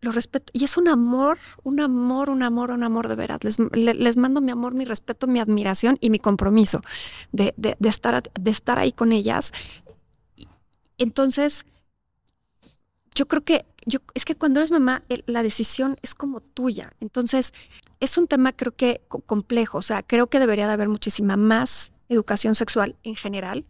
lo 0.01 0.11
respeto. 0.11 0.51
Y 0.53 0.63
es 0.63 0.77
un 0.77 0.87
amor, 0.87 1.37
un 1.63 1.79
amor, 1.79 2.29
un 2.29 2.43
amor, 2.43 2.71
un 2.71 2.83
amor 2.83 3.07
de 3.07 3.15
veras. 3.15 3.43
Les, 3.43 3.57
les 3.73 4.17
mando 4.17 4.41
mi 4.41 4.51
amor, 4.51 4.73
mi 4.73 4.85
respeto, 4.85 5.27
mi 5.27 5.39
admiración 5.39 5.97
y 6.01 6.09
mi 6.09 6.19
compromiso 6.19 6.81
de, 7.31 7.53
de, 7.57 7.77
de, 7.79 7.89
estar, 7.89 8.23
de 8.33 8.51
estar 8.51 8.79
ahí 8.79 8.91
con 8.91 9.11
ellas. 9.11 9.53
Entonces, 10.97 11.65
yo 13.13 13.27
creo 13.27 13.43
que, 13.43 13.65
yo, 13.85 13.99
es 14.13 14.25
que 14.25 14.35
cuando 14.35 14.59
eres 14.59 14.71
mamá, 14.71 15.03
la 15.27 15.43
decisión 15.43 15.97
es 16.01 16.15
como 16.15 16.41
tuya. 16.41 16.93
Entonces, 16.99 17.53
es 17.99 18.17
un 18.17 18.27
tema 18.27 18.53
creo 18.53 18.75
que 18.75 19.01
complejo. 19.25 19.77
O 19.77 19.83
sea, 19.83 20.01
creo 20.01 20.27
que 20.27 20.39
debería 20.39 20.67
de 20.67 20.73
haber 20.73 20.89
muchísima 20.89 21.37
más 21.37 21.91
educación 22.09 22.55
sexual 22.55 22.95
en 23.03 23.15
general 23.15 23.65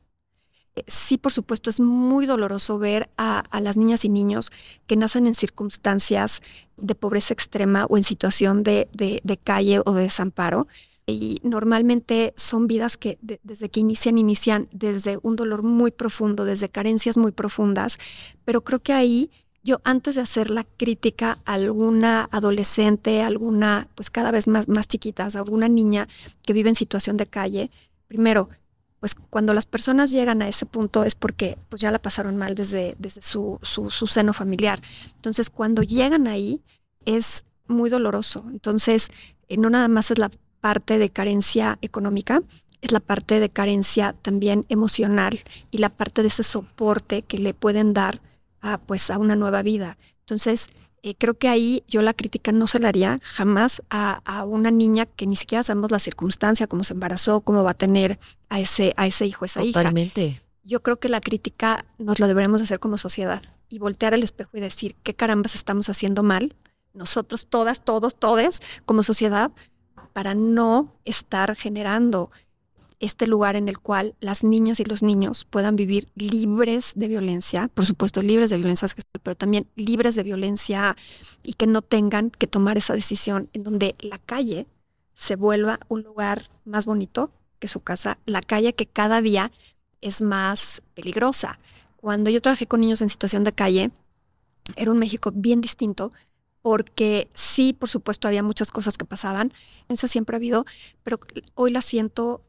sí, 0.88 1.18
por 1.18 1.32
supuesto, 1.32 1.70
es 1.70 1.80
muy 1.80 2.26
doloroso 2.26 2.80
ver 2.80 3.10
a, 3.18 3.44
las 3.62 3.78
niñas 3.78 4.06
y 4.06 4.10
niños 4.10 4.52
que 4.88 4.96
nacen 4.96 5.28
en 5.28 5.36
circunstancias 5.36 6.42
de 6.78 6.96
pobreza 6.96 7.34
extrema 7.34 7.86
o 7.86 7.98
en 7.98 8.04
situación 8.04 8.64
de, 8.64 8.88
calle 9.44 9.82
o 9.86 9.94
de 9.94 10.04
desamparo. 10.04 10.68
Y 11.08 11.40
normalmente 11.44 12.34
son 12.38 12.68
vidas 12.68 12.96
que 12.96 13.18
desde 13.22 13.70
que 13.70 13.80
inician, 13.80 14.18
inician 14.18 14.70
desde 14.72 15.20
un 15.24 15.36
dolor 15.36 15.64
muy 15.64 15.92
profundo, 15.92 16.46
desde 16.46 16.70
carencias 16.70 17.18
muy 17.18 17.32
profundas. 17.32 17.98
Pero 18.46 18.64
creo 18.64 18.80
que 18.80 18.94
ahí 18.94 19.30
yo 19.64 19.82
antes 19.84 20.16
de 20.16 20.22
hacer 20.22 20.50
la 20.50 20.64
crítica 20.64 21.40
a 21.46 21.54
alguna 21.54 22.30
adolescente, 22.32 23.22
alguna, 23.22 23.90
pues 23.96 24.10
cada 24.10 24.32
vez 24.32 24.48
más, 24.48 24.68
más 24.68 24.88
chiquitas, 24.88 25.36
alguna 25.36 25.68
niña 25.68 26.08
que 26.44 26.54
vive 26.54 26.70
en 26.70 26.76
situación 26.76 27.18
de 27.18 27.28
calle, 27.28 27.72
primero, 28.08 28.50
pues 29.02 29.16
cuando 29.16 29.56
las 29.56 29.66
personas 29.66 30.12
llegan 30.12 30.44
a 30.44 30.48
ese 30.48 30.68
punto 30.68 31.04
es 31.04 31.16
porque 31.16 31.58
pues 31.70 31.82
ya 31.82 31.90
la 31.90 32.00
pasaron 32.00 32.38
mal 32.38 32.54
desde, 32.54 32.96
desde 33.00 33.24
su, 33.24 33.60
su, 33.64 33.90
seno 33.90 34.32
familiar. 34.32 34.80
Entonces, 35.16 35.50
cuando 35.50 35.82
llegan 35.82 36.28
ahí 36.28 36.62
es 37.04 37.44
muy 37.68 37.90
doloroso. 37.90 38.46
Entonces, 38.52 39.10
eh, 39.48 39.58
no 39.58 39.72
nada 39.72 39.88
más 39.88 40.12
es 40.12 40.20
la 40.20 40.30
parte 40.60 41.00
de 41.00 41.10
carencia 41.10 41.80
económica, 41.82 42.44
es 42.82 42.92
la 42.92 43.00
parte 43.00 43.40
de 43.40 43.50
carencia 43.50 44.14
también 44.22 44.68
emocional 44.70 45.40
y 45.72 45.80
la 45.80 45.90
parte 45.90 46.22
de 46.22 46.28
ese 46.28 46.44
soporte 46.44 47.24
que 47.24 47.40
le 47.40 47.56
pueden 47.56 47.94
dar 47.94 48.22
a, 48.62 48.78
pues, 48.78 49.10
a 49.10 49.18
una 49.18 49.36
nueva 49.36 49.64
vida. 49.64 49.98
Entonces, 50.20 50.68
eh, 51.04 51.16
creo 51.16 51.34
que 51.34 51.48
ahí 51.48 51.84
yo 51.88 52.02
la 52.04 52.14
crítica 52.14 52.52
no 52.52 52.68
se 52.68 52.80
la 52.80 52.90
haría 52.90 53.20
jamás 53.24 53.82
a, 53.90 54.22
una 54.46 54.70
niña 54.70 55.08
que 55.08 55.26
ni 55.26 55.36
siquiera 55.36 55.64
sabemos 55.64 55.90
la 55.90 56.00
circunstancia, 56.00 56.68
cómo 56.68 56.84
se 56.84 56.94
embarazó, 56.94 57.42
cómo 57.42 57.64
va 57.64 57.72
a 57.72 57.76
tener 57.76 58.20
a 58.50 58.60
ese, 58.60 58.94
a 58.98 59.08
ese 59.08 59.26
hijo, 59.26 59.46
esa 59.46 59.62
Totalmente. 59.62 60.26
hija. 60.26 60.42
Yo 60.64 60.84
creo 60.84 61.00
que 61.00 61.10
la 61.10 61.20
crítica 61.20 61.86
nos 61.98 62.20
lo 62.20 62.28
deberemos 62.28 62.62
hacer 62.62 62.80
como 62.80 63.00
sociedad 63.00 63.42
y 63.68 63.80
voltear 63.80 64.14
al 64.14 64.22
espejo 64.22 64.52
y 64.54 64.60
decir 64.60 64.96
qué 65.02 65.16
carambas 65.16 65.56
estamos 65.56 65.90
haciendo 65.90 66.22
mal, 66.22 66.56
nosotros 66.94 67.48
todas, 67.48 67.84
todos, 67.84 68.16
todes, 68.16 68.62
como 68.86 69.02
sociedad, 69.02 69.52
para 70.14 70.36
no 70.36 70.94
estar 71.06 71.56
generando 71.56 72.30
este 73.02 73.26
lugar 73.28 73.56
en 73.56 73.68
el 73.68 73.80
cual 73.80 74.16
las 74.20 74.44
niñas 74.44 74.80
y 74.80 74.86
los 74.86 75.02
niños 75.04 75.46
puedan 75.46 75.76
vivir 75.76 76.08
libres 76.16 76.94
de 76.96 77.08
violencia, 77.08 77.68
por 77.74 77.86
supuesto 77.86 78.22
libres 78.22 78.52
de 78.52 78.58
violencia 78.58 78.88
pero 79.24 79.36
también 79.36 79.68
libres 79.76 80.16
de 80.16 80.24
violencia 80.24 80.96
y 81.44 81.54
que 81.54 81.68
no 81.68 81.82
tengan 81.82 82.30
que 82.30 82.48
tomar 82.48 82.78
esa 82.78 82.94
decisión 82.94 83.50
en 83.54 83.64
donde 83.64 83.96
la 84.00 84.20
calle 84.20 84.68
se 85.14 85.36
vuelva 85.36 85.80
un 85.88 86.04
lugar 86.04 86.50
más 86.64 86.86
bonito 86.86 87.32
que 87.60 87.68
su 87.68 87.82
casa, 87.82 88.18
la 88.26 88.42
calle 88.42 88.74
que 88.74 88.86
cada 88.86 89.22
día 89.22 89.52
es 90.02 90.22
más 90.22 90.82
peligrosa. 90.94 91.60
Cuando 91.98 92.30
yo 92.30 92.42
trabajé 92.42 92.66
con 92.66 92.82
niños 92.82 93.02
en 93.02 93.10
situación 93.10 93.44
de 93.44 93.52
calle, 93.52 93.92
era 94.76 94.92
un 94.92 95.00
México 95.00 95.32
bien 95.34 95.62
distinto, 95.62 96.12
porque 96.62 97.30
sí, 97.34 97.74
por 97.74 97.90
supuesto, 97.90 98.28
había 98.28 98.44
muchas 98.44 98.72
cosas 98.72 98.98
que 98.98 99.06
pasaban, 99.06 99.54
esa 99.90 100.08
siempre 100.08 100.36
ha 100.36 100.38
habido, 100.38 100.66
pero 101.04 101.20
hoy 101.56 101.72
la 101.72 101.82
siento 101.82 102.42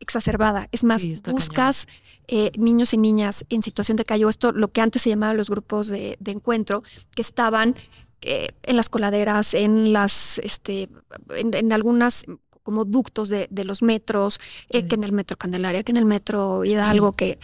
exacerbada. 0.00 0.68
Es 0.72 0.84
más, 0.84 1.04
buscas 1.24 1.86
eh, 2.26 2.52
niños 2.56 2.94
y 2.94 2.98
niñas 2.98 3.44
en 3.48 3.62
situación 3.62 3.96
de 3.96 4.04
calle, 4.04 4.24
o 4.24 4.30
esto 4.30 4.52
lo 4.52 4.68
que 4.68 4.80
antes 4.80 5.02
se 5.02 5.10
llamaba 5.10 5.34
los 5.34 5.50
grupos 5.50 5.88
de, 5.88 6.18
encuentro, 6.26 6.82
que 7.14 7.22
estaban 7.22 7.74
eh, 8.22 8.48
en 8.62 8.76
las 8.76 8.88
coladeras, 8.88 9.54
en 9.54 9.92
las, 9.92 10.38
este, 10.38 10.88
en, 11.30 11.72
algunas 11.72 12.24
como 12.62 12.84
ductos 12.84 13.30
de, 13.30 13.48
los 13.64 13.82
metros, 13.82 14.40
eh, 14.68 14.86
que 14.86 14.96
en 14.96 15.04
el 15.04 15.12
metro 15.12 15.36
Candelaria, 15.38 15.82
que 15.82 15.92
en 15.92 15.96
el 15.96 16.04
metro 16.04 16.64
Hidalgo, 16.64 17.12
que 17.12 17.38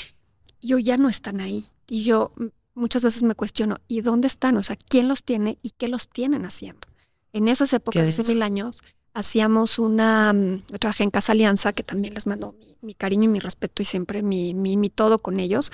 yo 0.61 0.79
ya 0.79 0.97
no 0.97 1.09
están 1.09 1.41
ahí. 1.41 1.67
Y 1.87 2.05
yo 2.05 2.33
muchas 2.75 3.05
veces 3.05 3.23
me 3.23 3.35
cuestiono, 3.35 3.77
¿y 3.89 4.01
dónde 4.03 4.27
están? 4.27 4.57
O 4.57 4.63
sea, 4.63 4.77
¿quién 4.77 5.09
los 5.09 5.25
tiene 5.25 5.59
y 5.63 5.71
qué 5.71 5.89
los 5.89 6.09
tienen 6.09 6.45
haciendo? 6.45 6.89
En 7.33 7.49
esas 7.49 7.73
épocas, 7.73 8.07
hace 8.07 8.33
mil 8.33 8.43
años, 8.43 8.83
hacíamos 9.15 9.79
una, 9.79 10.33
mm, 10.33 10.63
trabajé 10.79 11.05
en 11.05 11.11
Casa 11.11 11.33
Alianza, 11.33 11.73
que 11.73 11.83
también 11.83 12.15
les 12.15 12.27
mando 12.27 12.57
mi, 12.83 12.95
cariño 12.95 13.25
y 13.25 13.29
mi 13.29 13.39
respeto 13.39 13.81
y 13.81 13.87
siempre 13.87 14.23
mi, 14.23 14.53
mi, 14.53 14.91
todo 14.91 15.19
con 15.19 15.41
ellos. 15.41 15.73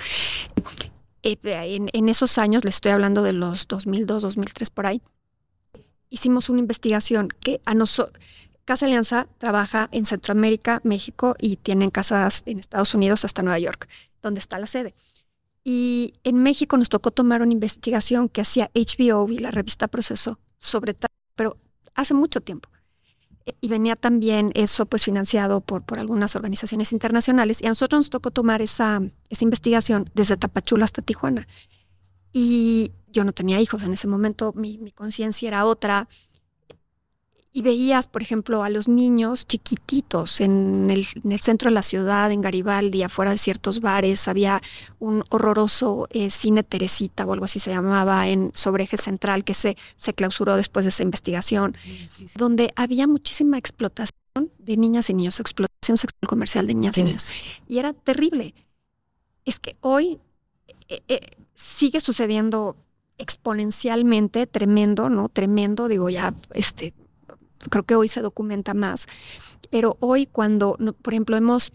Eh, 1.23 1.37
en, 1.43 2.09
esos 2.09 2.37
años, 2.37 2.63
les 2.63 2.75
estoy 2.75 2.93
hablando 2.93 3.21
de 3.23 3.33
los 3.33 3.67
2002, 3.67 4.21
2003 4.21 4.69
por 4.69 4.85
ahí, 4.85 5.01
hicimos 6.09 6.49
una 6.49 6.59
investigación 6.59 7.29
que 7.41 7.61
a 7.65 7.73
nosotros, 7.73 8.23
Casa 8.63 8.85
Alianza 8.85 9.27
trabaja 9.39 9.89
en 9.91 10.05
Centroamérica, 10.05 10.81
México 10.83 11.35
y 11.39 11.57
tienen 11.57 11.89
casas 11.89 12.43
en 12.45 12.59
Estados 12.59 12.93
Unidos 12.93 13.25
hasta 13.25 13.41
Nueva 13.41 13.59
York, 13.59 13.89
donde 14.21 14.39
está 14.39 14.59
la 14.59 14.67
sede. 14.67 14.93
Y 15.63 16.13
en 16.23 16.37
México 16.37 16.77
nos 16.77 16.89
tocó 16.89 17.11
tomar 17.11 17.41
una 17.41 17.53
investigación 17.53 18.29
que 18.29 18.41
hacía 18.41 18.71
HBO 18.73 19.29
y 19.29 19.39
la 19.39 19.51
revista 19.51 19.87
Proceso 19.87 20.39
sobre 20.57 20.95
pero 21.35 21.57
hace 21.95 22.13
mucho 22.13 22.41
tiempo. 22.41 22.69
Y 23.59 23.67
venía 23.67 23.95
también 23.95 24.51
eso 24.55 24.85
pues 24.85 25.03
financiado 25.03 25.61
por, 25.61 25.83
por 25.83 25.99
algunas 25.99 26.35
organizaciones 26.35 26.91
internacionales 26.91 27.61
y 27.61 27.65
a 27.65 27.69
nosotros 27.69 27.99
nos 27.99 28.09
tocó 28.09 28.31
tomar 28.31 28.61
esa, 28.61 29.01
esa 29.29 29.43
investigación 29.43 30.05
desde 30.13 30.37
Tapachula 30.37 30.85
hasta 30.85 31.01
Tijuana. 31.01 31.47
Y 32.31 32.91
yo 33.11 33.23
no 33.23 33.33
tenía 33.33 33.59
hijos 33.59 33.83
en 33.83 33.93
ese 33.93 34.07
momento, 34.07 34.53
mi, 34.55 34.77
mi 34.77 34.91
conciencia 34.91 35.47
era 35.47 35.65
otra 35.65 36.07
y 37.53 37.63
veías, 37.63 38.07
por 38.07 38.21
ejemplo, 38.21 38.63
a 38.63 38.69
los 38.69 38.87
niños 38.87 39.45
chiquititos 39.45 40.39
en 40.39 40.89
el, 40.89 41.05
centro 41.41 41.69
de 41.69 41.73
la 41.73 41.83
ciudad, 41.83 42.31
en 42.31 42.41
Garibaldi, 42.41 43.03
afuera 43.03 43.31
de 43.31 43.37
ciertos 43.37 43.81
bares. 43.81 44.29
Había 44.29 44.61
un 44.99 45.23
horroroso 45.29 46.07
eh, 46.11 46.29
cine 46.29 46.63
Teresita 46.63 47.25
o 47.25 47.33
algo 47.33 47.45
así 47.45 47.59
se 47.59 47.71
llamaba 47.71 48.29
en 48.29 48.51
sobre 48.53 48.85
eje 48.85 48.95
central 48.95 49.43
que 49.43 49.53
se, 49.53 49.75
se 49.97 50.13
clausuró 50.13 50.55
después 50.55 50.85
de 50.85 50.89
esa 50.89 51.03
investigación, 51.03 51.75
donde 52.35 52.71
había 52.75 53.05
muchísima 53.05 53.57
explotación 53.57 54.15
de 54.57 54.77
niñas 54.77 55.09
y 55.09 55.13
niños, 55.13 55.39
explotación 55.41 55.97
sexual 55.97 56.29
comercial 56.29 56.67
de 56.67 56.73
niñas 56.73 56.97
y 56.97 57.03
niños. 57.03 57.31
Y 57.67 57.79
era 57.79 57.91
terrible. 57.91 58.53
Es 59.43 59.59
que 59.59 59.75
hoy 59.81 60.19
eh, 60.87 61.01
eh, 61.09 61.19
sigue 61.53 61.99
sucediendo 61.99 62.77
exponencialmente, 63.17 64.47
tremendo, 64.47 65.09
¿no? 65.09 65.27
Tremendo, 65.27 65.89
digo, 65.89 66.09
ya, 66.09 66.33
este, 66.53 66.93
creo 67.69 67.83
que 67.83 67.95
hoy 67.95 68.07
se 68.07 68.21
documenta 68.21 68.73
más, 68.73 69.07
pero 69.69 69.97
hoy 69.99 70.25
cuando, 70.25 70.77
por 71.01 71.13
ejemplo, 71.13 71.37
hemos 71.37 71.71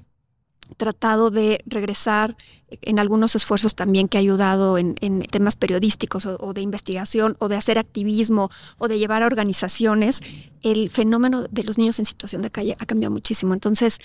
tratado 0.77 1.31
de 1.31 1.63
regresar 1.67 2.37
en 2.69 2.99
algunos 2.99 3.37
esfuerzos 3.37 3.75
también 3.75 4.09
que 4.09 4.19
ha 4.19 4.21
ayudado 4.21 4.79
en, 4.79 4.95
temas 5.31 5.57
periodísticos 5.57 6.27
o, 6.27 6.53
de 6.53 6.61
investigación 6.61 7.37
o 7.39 7.49
de 7.49 7.57
hacer 7.57 7.79
activismo 7.79 8.51
o 8.79 8.89
de 8.89 8.99
llevar 8.99 9.23
a 9.23 9.27
organizaciones, 9.27 10.21
el 10.63 10.91
fenómeno 10.91 11.45
de 11.45 11.63
los 11.63 11.79
niños 11.79 11.99
en 11.99 12.05
situación 12.05 12.43
de 12.43 12.51
calle 12.51 12.77
ha 12.79 12.87
cambiado 12.87 13.13
muchísimo. 13.13 13.55
Entonces, 13.55 13.99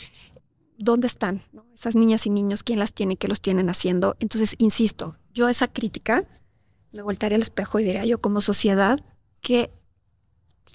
¿dónde 0.78 1.08
están 1.08 1.42
esas 1.74 1.96
niñas 1.96 2.26
y 2.26 2.30
niños? 2.30 2.64
¿Quién 2.64 2.80
las 2.80 2.94
tiene? 2.94 3.18
¿Qué 3.18 3.28
los 3.28 3.42
tienen 3.42 3.70
haciendo? 3.70 4.16
Entonces, 4.20 4.56
insisto, 4.60 5.18
yo 5.34 5.50
esa 5.50 5.68
crítica 5.68 6.26
me 6.92 7.02
voltaría 7.02 7.38
al 7.38 7.42
espejo 7.42 7.80
y 7.80 7.84
diría 7.84 8.06
yo 8.06 8.20
como 8.20 8.42
sociedad 8.42 9.00
que 9.42 9.72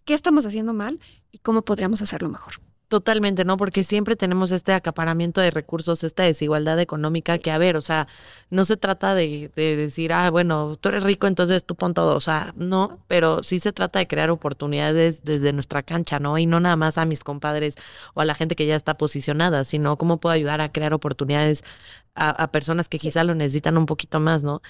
qué 0.04 0.14
estamos 0.14 0.46
haciendo 0.46 0.74
mal 0.74 1.00
y 1.30 1.38
cómo 1.38 1.62
podríamos 1.62 2.02
hacerlo 2.02 2.28
mejor. 2.28 2.54
Totalmente, 2.88 3.44
¿no? 3.44 3.56
Porque 3.56 3.82
siempre 3.82 4.14
tenemos 4.14 4.52
este 4.52 4.72
acaparamiento 4.72 5.40
de 5.40 5.50
recursos, 5.50 6.04
esta 6.04 6.22
desigualdad 6.22 6.78
económica 6.78 7.37
que, 7.38 7.50
a 7.50 7.59
ver, 7.59 7.76
o 7.76 7.80
sea, 7.80 8.06
no 8.48 8.64
se 8.64 8.76
trata 8.76 9.12
de, 9.16 9.50
decir, 9.56 10.12
ah, 10.12 10.30
bueno, 10.30 10.76
tú 10.76 10.90
eres 10.90 11.02
rico, 11.02 11.26
entonces 11.26 11.64
tú 11.64 11.74
pon 11.74 11.94
todo, 11.94 12.14
o 12.16 12.20
sea, 12.20 12.54
no, 12.56 13.00
pero 13.09 13.42
sí 13.42 13.59
se 13.59 13.72
trata 13.72 13.98
de 13.98 14.06
crear 14.06 14.30
oportunidades 14.30 15.24
desde 15.24 15.52
nuestra 15.52 15.82
cancha, 15.82 16.20
¿no? 16.20 16.38
Y 16.38 16.46
no 16.46 16.61
nada 16.61 16.76
más 16.76 16.96
a 16.96 17.06
mis 17.06 17.24
compadres 17.24 17.74
o 18.14 18.20
a 18.20 18.24
la 18.24 18.37
gente 18.37 18.54
que 18.54 18.66
ya 18.66 18.76
está 18.76 18.96
posicionada, 18.96 19.64
sino 19.64 19.98
cómo 19.98 20.20
puedo 20.20 20.32
ayudar 20.35 20.61
a 20.61 20.70
crear 20.70 20.94
oportunidades 20.94 21.64
a, 22.14 22.50
personas 22.52 22.88
que 22.88 22.98
quizá 22.98 23.24
lo 23.24 23.35
necesitan 23.35 23.76
un 23.78 23.87
poquito 23.87 24.20
más, 24.20 24.44
¿no? 24.44 24.62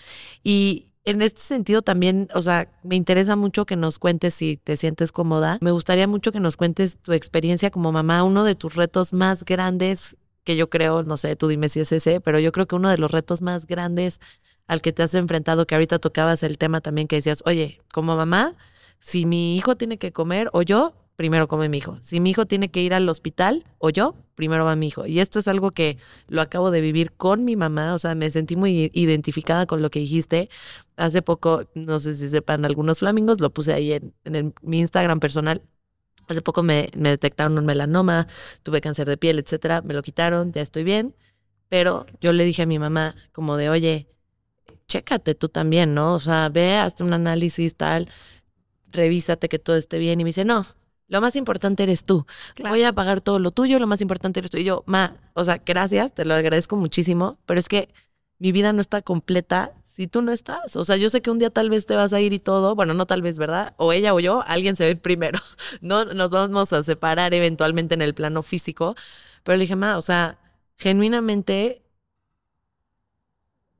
Y, 0.42 0.86
en 1.06 1.22
este 1.22 1.40
sentido 1.40 1.82
también, 1.82 2.28
o 2.34 2.42
sea, 2.42 2.68
me 2.82 2.96
interesa 2.96 3.36
mucho 3.36 3.64
que 3.64 3.76
nos 3.76 3.98
cuentes 3.98 4.34
si 4.34 4.56
te 4.56 4.76
sientes 4.76 5.12
cómoda. 5.12 5.56
Me 5.60 5.70
gustaría 5.70 6.08
mucho 6.08 6.32
que 6.32 6.40
nos 6.40 6.56
cuentes 6.56 6.98
tu 6.98 7.12
experiencia 7.12 7.70
como 7.70 7.92
mamá, 7.92 8.24
uno 8.24 8.44
de 8.44 8.56
tus 8.56 8.74
retos 8.74 9.12
más 9.12 9.44
grandes, 9.44 10.16
que 10.42 10.56
yo 10.56 10.68
creo, 10.68 11.04
no 11.04 11.16
sé, 11.16 11.36
tú 11.36 11.46
dime 11.46 11.68
si 11.68 11.80
es 11.80 11.92
ese, 11.92 12.20
pero 12.20 12.40
yo 12.40 12.50
creo 12.50 12.66
que 12.66 12.74
uno 12.74 12.90
de 12.90 12.98
los 12.98 13.12
retos 13.12 13.40
más 13.40 13.66
grandes 13.66 14.20
al 14.66 14.80
que 14.80 14.92
te 14.92 15.04
has 15.04 15.14
enfrentado, 15.14 15.64
que 15.66 15.76
ahorita 15.76 16.00
tocabas 16.00 16.42
el 16.42 16.58
tema 16.58 16.80
también 16.80 17.06
que 17.06 17.16
decías, 17.16 17.42
oye, 17.46 17.80
como 17.92 18.16
mamá, 18.16 18.54
si 18.98 19.26
mi 19.26 19.56
hijo 19.56 19.76
tiene 19.76 19.98
que 19.98 20.12
comer 20.12 20.50
o 20.52 20.62
yo, 20.62 20.94
primero 21.16 21.48
come 21.48 21.68
mi 21.68 21.78
hijo. 21.78 21.98
Si 22.02 22.20
mi 22.20 22.30
hijo 22.30 22.46
tiene 22.46 22.70
que 22.70 22.82
ir 22.82 22.94
al 22.94 23.08
hospital 23.08 23.64
o 23.78 23.90
yo, 23.90 24.14
primero 24.34 24.64
va 24.64 24.76
mi 24.76 24.88
hijo. 24.88 25.06
Y 25.06 25.20
esto 25.20 25.38
es 25.38 25.48
algo 25.48 25.70
que 25.70 25.98
lo 26.28 26.42
acabo 26.42 26.70
de 26.70 26.80
vivir 26.80 27.12
con 27.12 27.44
mi 27.44 27.56
mamá, 27.56 27.94
o 27.94 27.98
sea, 27.98 28.14
me 28.14 28.30
sentí 28.30 28.54
muy 28.54 28.90
identificada 28.94 29.66
con 29.66 29.82
lo 29.82 29.90
que 29.90 29.98
dijiste. 29.98 30.48
Hace 30.96 31.22
poco, 31.22 31.68
no 31.74 31.98
sé 31.98 32.14
si 32.14 32.28
sepan 32.28 32.64
algunos 32.64 33.00
flamingos, 33.00 33.40
lo 33.40 33.50
puse 33.50 33.72
ahí 33.72 33.92
en, 33.92 34.54
mi 34.62 34.78
Instagram 34.80 35.18
personal. 35.20 35.62
Hace 36.28 36.42
poco 36.42 36.62
me, 36.62 36.88
detectaron 36.94 37.56
un 37.58 37.66
melanoma, 37.66 38.26
tuve 38.62 38.80
cáncer 38.80 39.08
de 39.08 39.16
piel, 39.16 39.38
etcétera, 39.38 39.82
me 39.82 39.94
lo 39.94 40.02
quitaron, 40.02 40.52
ya 40.52 40.62
estoy 40.62 40.84
bien. 40.84 41.14
Pero 41.68 42.06
yo 42.20 42.32
le 42.32 42.44
dije 42.44 42.62
a 42.62 42.66
mi 42.66 42.78
mamá, 42.78 43.16
como 43.32 43.56
de, 43.56 43.70
oye, 43.70 44.08
chécate 44.88 45.34
tú 45.34 45.48
también, 45.48 45.94
¿no? 45.94 46.14
O 46.14 46.20
sea, 46.20 46.48
ve, 46.48 46.76
hazte 46.76 47.04
un 47.04 47.12
análisis 47.12 47.76
tal, 47.76 48.08
revísate 48.92 49.48
que 49.48 49.58
todo 49.58 49.76
esté 49.76 49.98
bien. 49.98 50.20
Y 50.20 50.24
me 50.24 50.28
dice, 50.28 50.44
no, 50.44 50.64
lo 51.08 51.20
más 51.20 51.36
importante 51.36 51.82
eres 51.82 52.04
tú. 52.04 52.26
Voy 52.58 52.82
a 52.82 52.92
pagar 52.92 53.20
todo 53.20 53.38
lo 53.38 53.50
tuyo, 53.50 53.78
lo 53.78 53.86
más 53.86 54.00
importante 54.00 54.40
eres 54.40 54.50
tú. 54.50 54.58
Y 54.58 54.64
yo, 54.64 54.82
ma, 54.86 55.16
o 55.34 55.44
sea, 55.44 55.62
gracias, 55.64 56.12
te 56.14 56.24
lo 56.24 56.34
agradezco 56.34 56.76
muchísimo, 56.76 57.38
pero 57.46 57.60
es 57.60 57.68
que 57.68 57.88
mi 58.38 58.52
vida 58.52 58.72
no 58.72 58.80
está 58.80 59.02
completa 59.02 59.72
si 59.84 60.06
tú 60.08 60.20
no 60.20 60.32
estás. 60.32 60.76
O 60.76 60.84
sea, 60.84 60.96
yo 60.96 61.08
sé 61.08 61.22
que 61.22 61.30
un 61.30 61.38
día 61.38 61.50
tal 61.50 61.70
vez 61.70 61.86
te 61.86 61.94
vas 61.94 62.12
a 62.12 62.20
ir 62.20 62.32
y 62.32 62.38
todo, 62.38 62.74
bueno, 62.74 62.92
no 62.94 63.06
tal 63.06 63.22
vez, 63.22 63.38
¿verdad? 63.38 63.74
O 63.78 63.92
ella 63.92 64.14
o 64.14 64.20
yo, 64.20 64.42
alguien 64.46 64.76
se 64.76 64.84
va 64.84 64.88
a 64.88 64.90
ir 64.90 65.00
primero. 65.00 65.38
No 65.80 66.04
nos 66.04 66.30
vamos 66.30 66.72
a 66.72 66.82
separar 66.82 67.34
eventualmente 67.34 67.94
en 67.94 68.02
el 68.02 68.14
plano 68.14 68.42
físico, 68.42 68.94
pero 69.42 69.56
le 69.56 69.62
dije, 69.62 69.76
ma, 69.76 69.96
o 69.96 70.02
sea, 70.02 70.38
genuinamente 70.76 71.82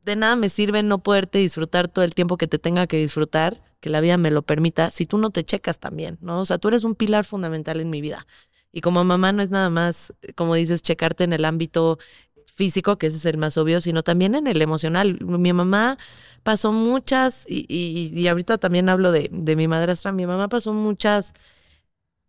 de 0.05 0.17
nada 0.17 0.37
me 0.37 0.49
sirve 0.49 0.83
no 0.83 1.03
poderte 1.03 1.39
disfrutar 1.39 1.89
todo 1.89 2.05
el 2.05 2.15
tiempo 2.15 2.37
que 2.37 2.47
te 2.47 2.59
tenga 2.59 2.87
que 2.87 2.97
disfrutar 2.97 3.61
que 3.81 3.91
la 3.91 4.01
vida 4.01 4.17
me 4.17 4.31
lo 4.31 4.43
permita, 4.43 4.91
si 4.91 5.07
tú 5.07 5.19
no 5.19 5.31
te 5.31 5.45
checas 5.45 5.79
también, 5.79 6.19
¿no? 6.21 6.41
O 6.41 6.45
sea, 6.45 6.59
tú 6.59 6.69
eres 6.69 6.85
un 6.85 6.95
pilar 6.95 7.25
fundamental 7.25 7.81
en 7.81 7.91
mi 7.91 8.01
vida. 8.01 8.27
Y 8.73 8.81
como 8.81 9.05
mamá 9.05 9.33
no 9.33 9.43
es 9.43 9.51
nada 9.51 9.71
más, 9.71 10.13
como 10.35 10.55
dices, 10.55 10.83
checarte 10.83 11.25
en 11.25 11.33
el 11.33 11.45
ámbito 11.45 11.99
físico, 12.47 12.97
que 12.97 13.07
ese 13.07 13.17
es 13.19 13.27
el 13.27 13.39
más 13.39 13.57
obvio, 13.59 13.81
sino 13.81 14.03
también 14.03 14.35
en 14.35 14.47
el 14.47 14.61
emocional. 14.63 15.19
Mi 15.21 15.53
mamá 15.53 15.99
pasó 16.43 16.73
muchas, 16.73 17.45
y, 17.49 17.67
y, 17.69 18.19
y 18.19 18.29
ahorita 18.29 18.59
también 18.59 18.89
hablo 18.89 19.13
de, 19.13 19.29
de 19.33 19.57
mi 19.57 19.69
madrastra, 19.69 20.13
mi 20.13 20.27
mamá 20.27 20.49
pasó 20.49 20.73
muchas 20.73 21.35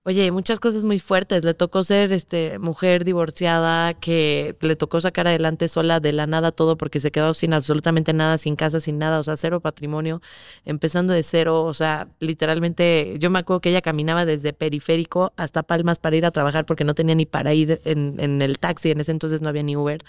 oye, 0.08 0.32
muchas 0.32 0.62
cosas 0.62 0.86
muy 0.86 1.00
fuertes. 1.00 1.43
Le 1.43 1.54
tocó 1.54 1.84
ser 1.84 2.13
este 2.13 2.60
mujer 2.60 3.04
divorciada, 3.04 3.93
que 3.93 4.56
le 4.62 4.78
tocó 4.78 5.02
sacar 5.02 5.28
adelante 5.28 5.67
sola 5.67 6.00
de 6.00 6.13
la 6.13 6.28
nada 6.28 6.54
todo 6.54 6.78
porque 6.78 7.02
se 7.02 7.12
quedó 7.12 7.34
sin 7.34 7.54
absolutamente 7.54 8.13
nada, 8.13 8.38
sin 8.38 8.56
casa, 8.56 8.80
sin 8.80 9.00
nada, 9.00 9.20
o 9.20 9.24
sea, 9.24 9.36
cero 9.36 9.60
patrimonio, 9.60 10.22
empezando 10.63 11.12
de 11.12 11.24
cero, 11.24 11.65
o 11.65 11.74
sea, 11.74 12.08
literalmente, 12.20 13.15
yo 13.20 13.30
me 13.30 13.39
acuerdo 13.39 13.60
que 13.60 13.70
ella 13.70 13.82
caminaba 13.82 14.26
desde 14.26 14.54
periférico 14.54 15.34
hasta 15.36 15.63
Palmas 15.63 16.00
para 16.00 16.15
ir 16.15 16.26
a 16.26 16.32
trabajar 16.32 16.65
porque 16.65 16.86
no 16.86 16.96
tenía 16.96 17.15
ni 17.15 17.26
para 17.26 17.54
ir 17.54 17.82
en, 17.84 18.15
en 18.20 18.41
el 18.41 18.60
taxi, 18.60 18.91
en 18.91 19.02
ese 19.02 19.12
entonces 19.12 19.41
no 19.41 19.50
había 19.50 19.63
ni 19.63 19.76
Uber. 19.76 20.06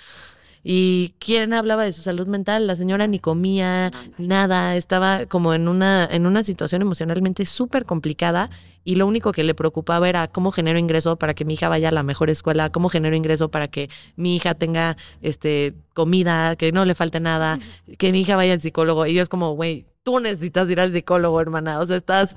¿Y 0.64 1.14
quién 1.18 1.53
hablaba 1.53 1.85
de 1.85 1.92
su 1.92 2.03
salud 2.03 2.27
mental? 2.27 2.66
La 2.66 2.77
señora 2.77 3.07
ni 3.07 3.18
comía 3.18 3.90
nada, 4.18 4.77
estaba 4.77 5.27
como 5.27 5.55
en 5.55 5.68
una, 5.68 6.09
en 6.11 6.27
una 6.27 6.42
situación 6.42 6.83
emocionalmente 6.83 7.47
súper 7.47 7.85
complicada 7.85 8.51
y 8.85 8.97
lo 8.97 9.07
único 9.07 9.33
que 9.33 9.44
le 9.44 9.55
preocupaba 9.55 10.09
era 10.09 10.29
cómo 10.29 10.51
genero 10.51 10.79
ingreso 10.79 11.16
para 11.16 11.35
que 11.35 11.44
mi 11.44 11.55
hija 11.55 11.68
vaya 11.68 11.88
a 11.88 11.92
la 11.92 12.03
mejor 12.03 12.31
escuela, 12.31 12.71
cómo 12.71 12.88
genero 12.88 13.14
ingreso 13.14 13.51
para 13.51 13.68
que 13.68 13.90
mi 14.16 14.37
hija 14.37 14.55
tenga 14.55 14.97
este, 15.21 15.75
comida, 15.94 16.57
que 16.57 16.73
no 16.73 16.85
le 16.85 16.94
falte 16.94 17.21
nada, 17.21 17.59
que 17.99 18.12
mi 18.12 18.23
hija 18.23 18.37
vaya 18.37 18.55
al 18.55 18.61
psicólogo. 18.61 19.07
Y 19.07 19.14
yo 19.14 19.23
es 19.23 19.29
como, 19.29 19.53
güey, 19.53 19.87
tú 20.03 20.21
necesitas 20.21 20.71
ir 20.71 20.81
al 20.81 20.90
psicólogo, 20.90 21.38
hermana. 21.40 21.81
O 21.81 21.87
sea, 21.87 21.97
estás 21.97 22.35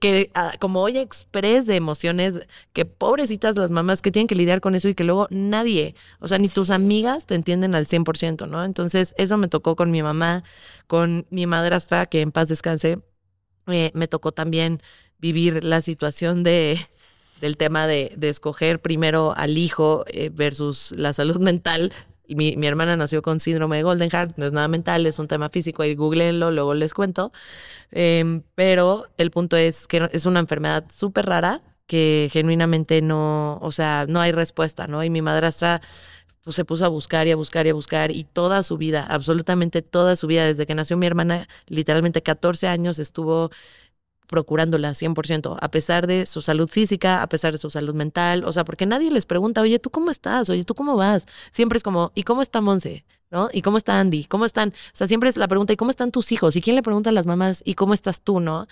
que 0.00 0.30
ah, 0.34 0.54
como 0.58 0.80
hoy 0.80 0.98
express 0.98 1.66
de 1.66 1.76
emociones, 1.76 2.40
que 2.72 2.84
pobrecitas 2.84 3.56
las 3.56 3.70
mamás 3.70 4.02
que 4.02 4.10
tienen 4.10 4.26
que 4.26 4.34
lidiar 4.34 4.60
con 4.60 4.74
eso 4.74 4.88
y 4.88 4.94
que 4.94 5.04
luego 5.04 5.26
nadie, 5.30 5.94
o 6.20 6.28
sea, 6.28 6.38
ni 6.38 6.48
tus 6.48 6.70
amigas 6.70 7.26
te 7.26 7.34
entienden 7.34 7.74
al 7.74 7.86
100%, 7.86 8.48
¿no? 8.48 8.64
Entonces, 8.64 9.14
eso 9.18 9.36
me 9.36 9.48
tocó 9.48 9.76
con 9.76 9.90
mi 9.90 10.02
mamá, 10.02 10.44
con 10.86 11.26
mi 11.30 11.46
madrastra, 11.46 12.06
que 12.06 12.20
en 12.22 12.32
paz 12.32 12.48
descanse, 12.48 13.00
eh, 13.66 13.90
me 13.94 14.08
tocó 14.08 14.32
también 14.32 14.80
vivir 15.18 15.62
la 15.64 15.80
situación 15.82 16.42
de 16.42 16.78
del 17.40 17.56
tema 17.56 17.86
de, 17.86 18.12
de 18.16 18.28
escoger 18.28 18.80
primero 18.80 19.32
al 19.36 19.58
hijo 19.58 20.04
eh, 20.08 20.30
versus 20.32 20.92
la 20.96 21.12
salud 21.12 21.38
mental, 21.38 21.92
mi, 22.34 22.56
mi, 22.56 22.66
hermana 22.66 22.96
nació 22.96 23.22
con 23.22 23.40
síndrome 23.40 23.78
de 23.78 23.82
Golden 23.82 24.10
Heart, 24.10 24.36
no 24.36 24.46
es 24.46 24.52
nada 24.52 24.68
mental, 24.68 25.06
es 25.06 25.18
un 25.18 25.28
tema 25.28 25.48
físico, 25.48 25.82
ahí 25.82 25.94
googleenlo, 25.94 26.50
luego 26.50 26.74
les 26.74 26.94
cuento. 26.94 27.32
Em, 27.90 28.42
pero 28.54 29.06
el 29.16 29.30
punto 29.30 29.56
es 29.56 29.86
que 29.86 30.08
es 30.12 30.26
una 30.26 30.40
enfermedad 30.40 30.84
súper 30.90 31.26
rara 31.26 31.62
que 31.86 32.28
genuinamente 32.32 33.00
no, 33.02 33.58
o 33.62 33.72
sea, 33.72 34.06
no 34.08 34.20
hay 34.20 34.32
respuesta, 34.32 34.86
¿no? 34.86 35.02
Y 35.02 35.10
mi 35.10 35.22
madrastra 35.22 35.80
pues, 36.44 36.56
se 36.56 36.64
puso 36.64 36.84
a 36.84 36.88
buscar 36.88 37.26
y 37.26 37.30
a 37.30 37.36
buscar 37.36 37.66
y 37.66 37.70
a 37.70 37.74
buscar 37.74 38.10
y 38.10 38.24
toda 38.24 38.62
su 38.62 38.78
vida, 38.78 39.06
absolutamente 39.08 39.82
toda 39.82 40.16
su 40.16 40.26
vida, 40.26 40.46
desde 40.46 40.66
que 40.66 40.74
nació 40.74 40.96
mi 40.96 41.06
hermana, 41.06 41.48
literalmente 41.66 42.22
14 42.22 42.68
años 42.68 42.98
estuvo 42.98 43.50
procurándola 44.28 44.94
100%, 44.94 45.56
a 45.60 45.70
pesar 45.70 46.06
de 46.06 46.26
su 46.26 46.42
salud 46.42 46.68
física, 46.68 47.22
a 47.22 47.28
pesar 47.28 47.52
de 47.52 47.58
su 47.58 47.70
salud 47.70 47.94
mental, 47.94 48.44
o 48.44 48.52
sea, 48.52 48.64
porque 48.64 48.86
nadie 48.86 49.10
les 49.10 49.26
pregunta, 49.26 49.62
oye, 49.62 49.78
¿tú 49.78 49.90
cómo 49.90 50.10
estás? 50.10 50.48
Oye, 50.50 50.64
¿tú 50.64 50.74
cómo 50.74 50.96
vas? 50.96 51.26
Siempre 51.50 51.78
es 51.78 51.82
como, 51.82 52.12
¿y 52.14 52.22
cómo 52.22 52.42
está 52.42 52.60
Monse? 52.60 53.04
¿No? 53.30 53.48
¿Y 53.52 53.60
cómo 53.62 53.76
está 53.76 54.00
Andy? 54.00 54.24
¿Cómo 54.24 54.46
están? 54.46 54.70
O 54.70 54.96
sea, 54.96 55.06
siempre 55.06 55.28
es 55.28 55.36
la 55.36 55.48
pregunta, 55.48 55.72
¿y 55.72 55.76
cómo 55.76 55.90
están 55.90 56.10
tus 56.10 56.32
hijos? 56.32 56.56
¿Y 56.56 56.60
quién 56.60 56.76
le 56.76 56.82
pregunta 56.82 57.10
a 57.10 57.12
las 57.12 57.26
mamás, 57.26 57.62
¿y 57.64 57.74
cómo 57.74 57.94
estás 57.94 58.20
tú? 58.20 58.40
¿No? 58.40 58.66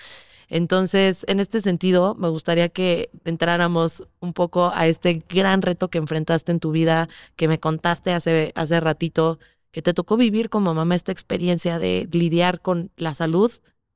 Entonces, 0.48 1.24
en 1.26 1.40
este 1.40 1.60
sentido, 1.60 2.14
me 2.14 2.28
gustaría 2.28 2.68
que 2.68 3.10
entráramos 3.24 4.06
un 4.20 4.32
poco 4.32 4.70
a 4.72 4.86
este 4.86 5.24
gran 5.28 5.62
reto 5.62 5.88
que 5.88 5.98
enfrentaste 5.98 6.52
en 6.52 6.60
tu 6.60 6.70
vida, 6.70 7.08
que 7.34 7.48
me 7.48 7.58
contaste 7.58 8.12
hace, 8.12 8.52
hace 8.54 8.80
ratito, 8.80 9.38
que 9.72 9.82
te 9.82 9.92
tocó 9.94 10.16
vivir 10.16 10.48
como 10.48 10.72
mamá 10.74 10.94
esta 10.94 11.12
experiencia 11.12 11.78
de 11.78 12.08
lidiar 12.12 12.60
con 12.60 12.90
la 12.96 13.14
salud 13.14 13.52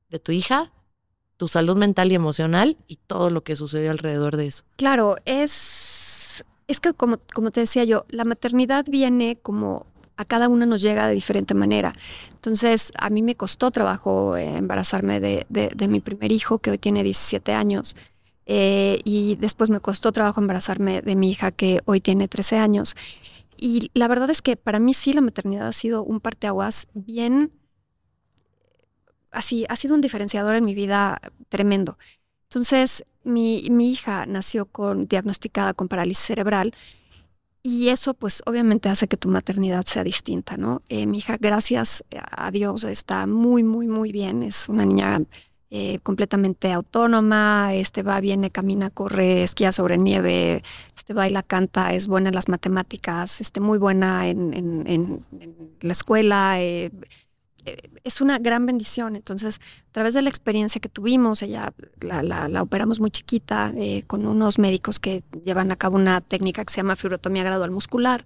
de 0.09 0.19
tu 0.19 0.31
hija 0.31 0.71
tu 1.41 1.47
salud 1.47 1.75
mental 1.75 2.11
y 2.11 2.13
emocional 2.13 2.77
y 2.87 2.97
todo 2.97 3.31
lo 3.31 3.41
que 3.43 3.55
sucedió 3.55 3.89
alrededor 3.89 4.37
de 4.37 4.45
eso. 4.45 4.63
Claro, 4.75 5.15
es, 5.25 6.45
es 6.67 6.79
que 6.79 6.93
como, 6.93 7.17
como 7.33 7.49
te 7.49 7.61
decía 7.61 7.83
yo, 7.83 8.05
la 8.09 8.25
maternidad 8.25 8.85
viene 8.87 9.39
como 9.41 9.87
a 10.17 10.25
cada 10.25 10.49
una 10.49 10.67
nos 10.67 10.83
llega 10.83 11.07
de 11.07 11.15
diferente 11.15 11.55
manera. 11.55 11.95
Entonces, 12.35 12.91
a 12.95 13.09
mí 13.09 13.23
me 13.23 13.33
costó 13.33 13.71
trabajo 13.71 14.37
embarazarme 14.37 15.19
de, 15.19 15.47
de, 15.49 15.87
mi 15.87 15.99
primer 15.99 16.31
hijo, 16.31 16.59
que 16.59 16.69
hoy 16.69 16.77
tiene 16.77 17.01
17 17.01 17.53
años, 17.53 17.95
eh, 18.45 18.99
y 19.03 19.35
después 19.37 19.71
me 19.71 19.79
costó 19.79 20.11
trabajo 20.11 20.41
embarazarme 20.41 21.01
de 21.01 21.15
mi 21.15 21.31
hija, 21.31 21.49
que 21.49 21.79
hoy 21.85 22.01
tiene 22.01 22.27
13 22.27 22.59
años. 22.59 22.95
Y 23.57 23.89
la 23.95 24.07
verdad 24.07 24.29
es 24.29 24.43
que 24.43 24.57
para 24.57 24.77
mí 24.77 24.93
sí 24.93 25.11
la 25.13 25.21
maternidad 25.21 25.67
ha 25.67 25.73
sido 25.73 26.03
un 26.03 26.19
parteaguas 26.19 26.85
bien 26.93 27.51
así, 29.31 29.65
ha 29.69 29.75
sido 29.75 29.95
un 29.95 30.01
diferenciador 30.01 30.55
en 30.55 30.65
mi 30.65 30.73
vida 30.75 31.19
tremendo. 31.49 31.97
Entonces, 32.43 33.05
mi, 33.23 33.67
mi 33.71 33.91
hija 33.91 34.25
nació 34.25 34.65
con, 34.65 35.07
diagnosticada 35.07 35.73
con 35.73 35.87
parálisis 35.87 36.25
cerebral 36.25 36.73
y 37.63 37.89
eso 37.89 38.15
pues 38.15 38.41
obviamente 38.45 38.89
hace 38.89 39.07
que 39.07 39.17
tu 39.17 39.29
maternidad 39.29 39.85
sea 39.85 40.03
distinta, 40.03 40.57
¿no? 40.57 40.81
Eh, 40.89 41.05
mi 41.05 41.19
hija, 41.19 41.37
gracias 41.39 42.03
a 42.31 42.49
Dios, 42.49 42.83
está 42.85 43.27
muy, 43.27 43.63
muy, 43.63 43.87
muy 43.87 44.11
bien. 44.11 44.41
Es 44.41 44.67
una 44.67 44.83
niña 44.83 45.21
eh, 45.69 45.99
completamente 46.01 46.71
autónoma, 46.71 47.73
este 47.75 48.01
va, 48.01 48.19
viene, 48.19 48.49
camina, 48.49 48.89
corre, 48.89 49.43
esquía 49.43 49.71
sobre 49.71 49.97
nieve, 49.99 50.63
este 50.97 51.13
baila, 51.13 51.43
canta, 51.43 51.93
es 51.93 52.07
buena 52.07 52.29
en 52.29 52.35
las 52.35 52.49
matemáticas, 52.49 53.39
este, 53.41 53.59
muy 53.59 53.77
buena 53.77 54.27
en, 54.27 54.53
en, 54.53 55.25
la 55.81 55.91
escuela. 55.91 56.55
Eh, 56.59 56.91
es 58.03 58.21
una 58.21 58.39
gran 58.39 58.65
bendición. 58.65 59.15
Entonces, 59.15 59.59
a 59.89 59.91
través 59.91 60.13
de 60.13 60.21
la 60.21 60.29
experiencia 60.29 60.81
que 60.81 60.89
tuvimos, 60.89 61.41
ella 61.41 61.73
la, 61.99 62.23
la, 62.23 62.61
operamos 62.61 62.99
muy 62.99 63.11
chiquita 63.11 63.73
eh, 63.75 64.03
con 64.07 64.25
unos 64.25 64.59
médicos 64.59 64.99
que 64.99 65.23
llevan 65.45 65.71
a 65.71 65.75
cabo 65.75 65.97
una 65.97 66.21
técnica 66.21 66.63
que 66.65 66.73
se 66.73 66.77
llama 66.77 66.95
fibrotomía 66.95 67.43
gradual 67.43 67.71
muscular. 67.71 68.25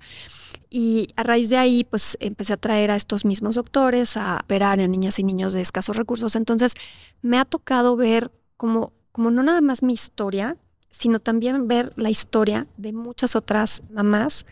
Y 0.70 1.10
a 1.16 1.24
raíz 1.24 1.50
de 1.50 1.58
ahí, 1.58 1.84
pues 1.84 2.18
empecé 2.20 2.54
a 2.54 2.58
traer 2.58 2.92
a 2.92 2.96
estos 2.96 3.26
mismos 3.26 3.56
doctores 3.56 4.18
a 4.18 4.40
operar 4.44 4.80
en 4.80 4.92
niñas 4.92 5.20
y 5.20 5.24
niños 5.24 5.54
de 5.54 5.62
escasos 5.62 5.96
recursos. 5.96 6.36
Entonces, 6.36 6.74
me 7.22 7.38
ha 7.38 7.46
tocado 7.46 7.96
ver 7.96 8.32
como, 8.58 8.94
como 9.12 9.32
no 9.32 9.44
nada 9.44 9.62
más 9.62 9.84
mi 9.84 9.94
historia, 9.94 10.58
sino 10.90 11.20
también 11.20 11.68
ver 11.68 11.92
la 11.98 12.10
historia 12.10 12.68
de 12.78 12.94
muchas 12.94 13.36
otras 13.36 13.84
mamás 13.92 14.46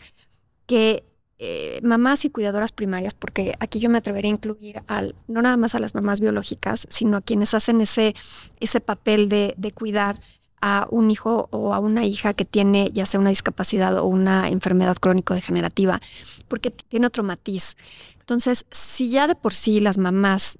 que 0.66 1.04
eh, 1.38 1.80
mamás 1.82 2.24
y 2.24 2.30
cuidadoras 2.30 2.72
primarias, 2.72 3.14
porque 3.14 3.54
aquí 3.58 3.80
yo 3.80 3.90
me 3.90 3.98
atrevería 3.98 4.30
a 4.30 4.34
incluir 4.34 4.82
al, 4.86 5.14
no 5.26 5.42
nada 5.42 5.56
más 5.56 5.74
a 5.74 5.80
las 5.80 5.94
mamás 5.94 6.20
biológicas, 6.20 6.86
sino 6.88 7.16
a 7.16 7.22
quienes 7.22 7.54
hacen 7.54 7.80
ese, 7.80 8.14
ese 8.60 8.80
papel 8.80 9.28
de, 9.28 9.54
de 9.56 9.72
cuidar 9.72 10.20
a 10.60 10.86
un 10.90 11.10
hijo 11.10 11.48
o 11.50 11.74
a 11.74 11.78
una 11.78 12.04
hija 12.06 12.32
que 12.32 12.46
tiene 12.46 12.90
ya 12.92 13.04
sea 13.04 13.20
una 13.20 13.28
discapacidad 13.28 13.98
o 13.98 14.06
una 14.06 14.48
enfermedad 14.48 14.96
crónico-degenerativa, 14.96 16.00
porque 16.48 16.70
tiene 16.70 17.06
otro 17.06 17.22
matiz. 17.22 17.76
Entonces, 18.20 18.64
si 18.70 19.10
ya 19.10 19.26
de 19.26 19.34
por 19.34 19.52
sí 19.52 19.80
las 19.80 19.98
mamás, 19.98 20.58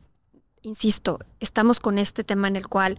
insisto, 0.61 1.21
estamos 1.41 1.81
con 1.81 1.99
este 1.99 2.25
tema 2.25 2.49
en 2.49 2.57
el 2.57 2.69
cual 2.69 2.99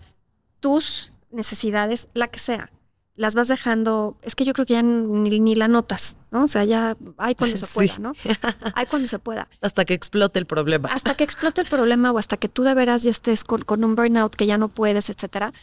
tus 0.61 1.11
necesidades, 1.29 2.07
la 2.13 2.27
que 2.27 2.39
sea, 2.39 2.71
las 3.15 3.34
vas 3.34 3.47
dejando, 3.47 4.17
es 4.21 4.36
que 4.36 4.43
yo 4.43 4.54
creo 4.54 4.65
que 4.65 4.73
ya 4.73 4.84
ni, 4.84 5.56
la 5.56 5.67
notas, 5.67 6.17
¿no? 6.32 6.43
O 6.43 6.47
sea, 6.47 6.63
ya 6.65 6.97
hay 7.17 7.36
cuando 7.36 7.58
se 7.58 7.67
pueda, 7.67 7.97
¿no? 7.99 8.13
Hay 8.75 8.86
cuando 8.88 9.08
se 9.08 9.19
pueda. 9.19 9.47
Hasta 9.62 9.86
que 9.86 9.93
explote 9.93 10.39
el 10.39 10.45
problema. 10.45 10.89
Hasta 10.89 11.13
que 11.15 11.23
explote 11.23 11.62
el 11.62 11.67
problema 11.67 12.12
o 12.12 12.17
hasta 12.17 12.38
que 12.38 12.49
tú 12.49 12.63
de 12.63 12.73
veras 12.73 13.04
ya 13.04 13.12
estés 13.12 13.43
con, 13.43 13.84
un 13.84 13.95
burnout 13.95 14.36
que 14.36 14.45
ya 14.45 14.58
no 14.58 14.67
puedes, 14.67 15.10
etcétera. 15.10 15.54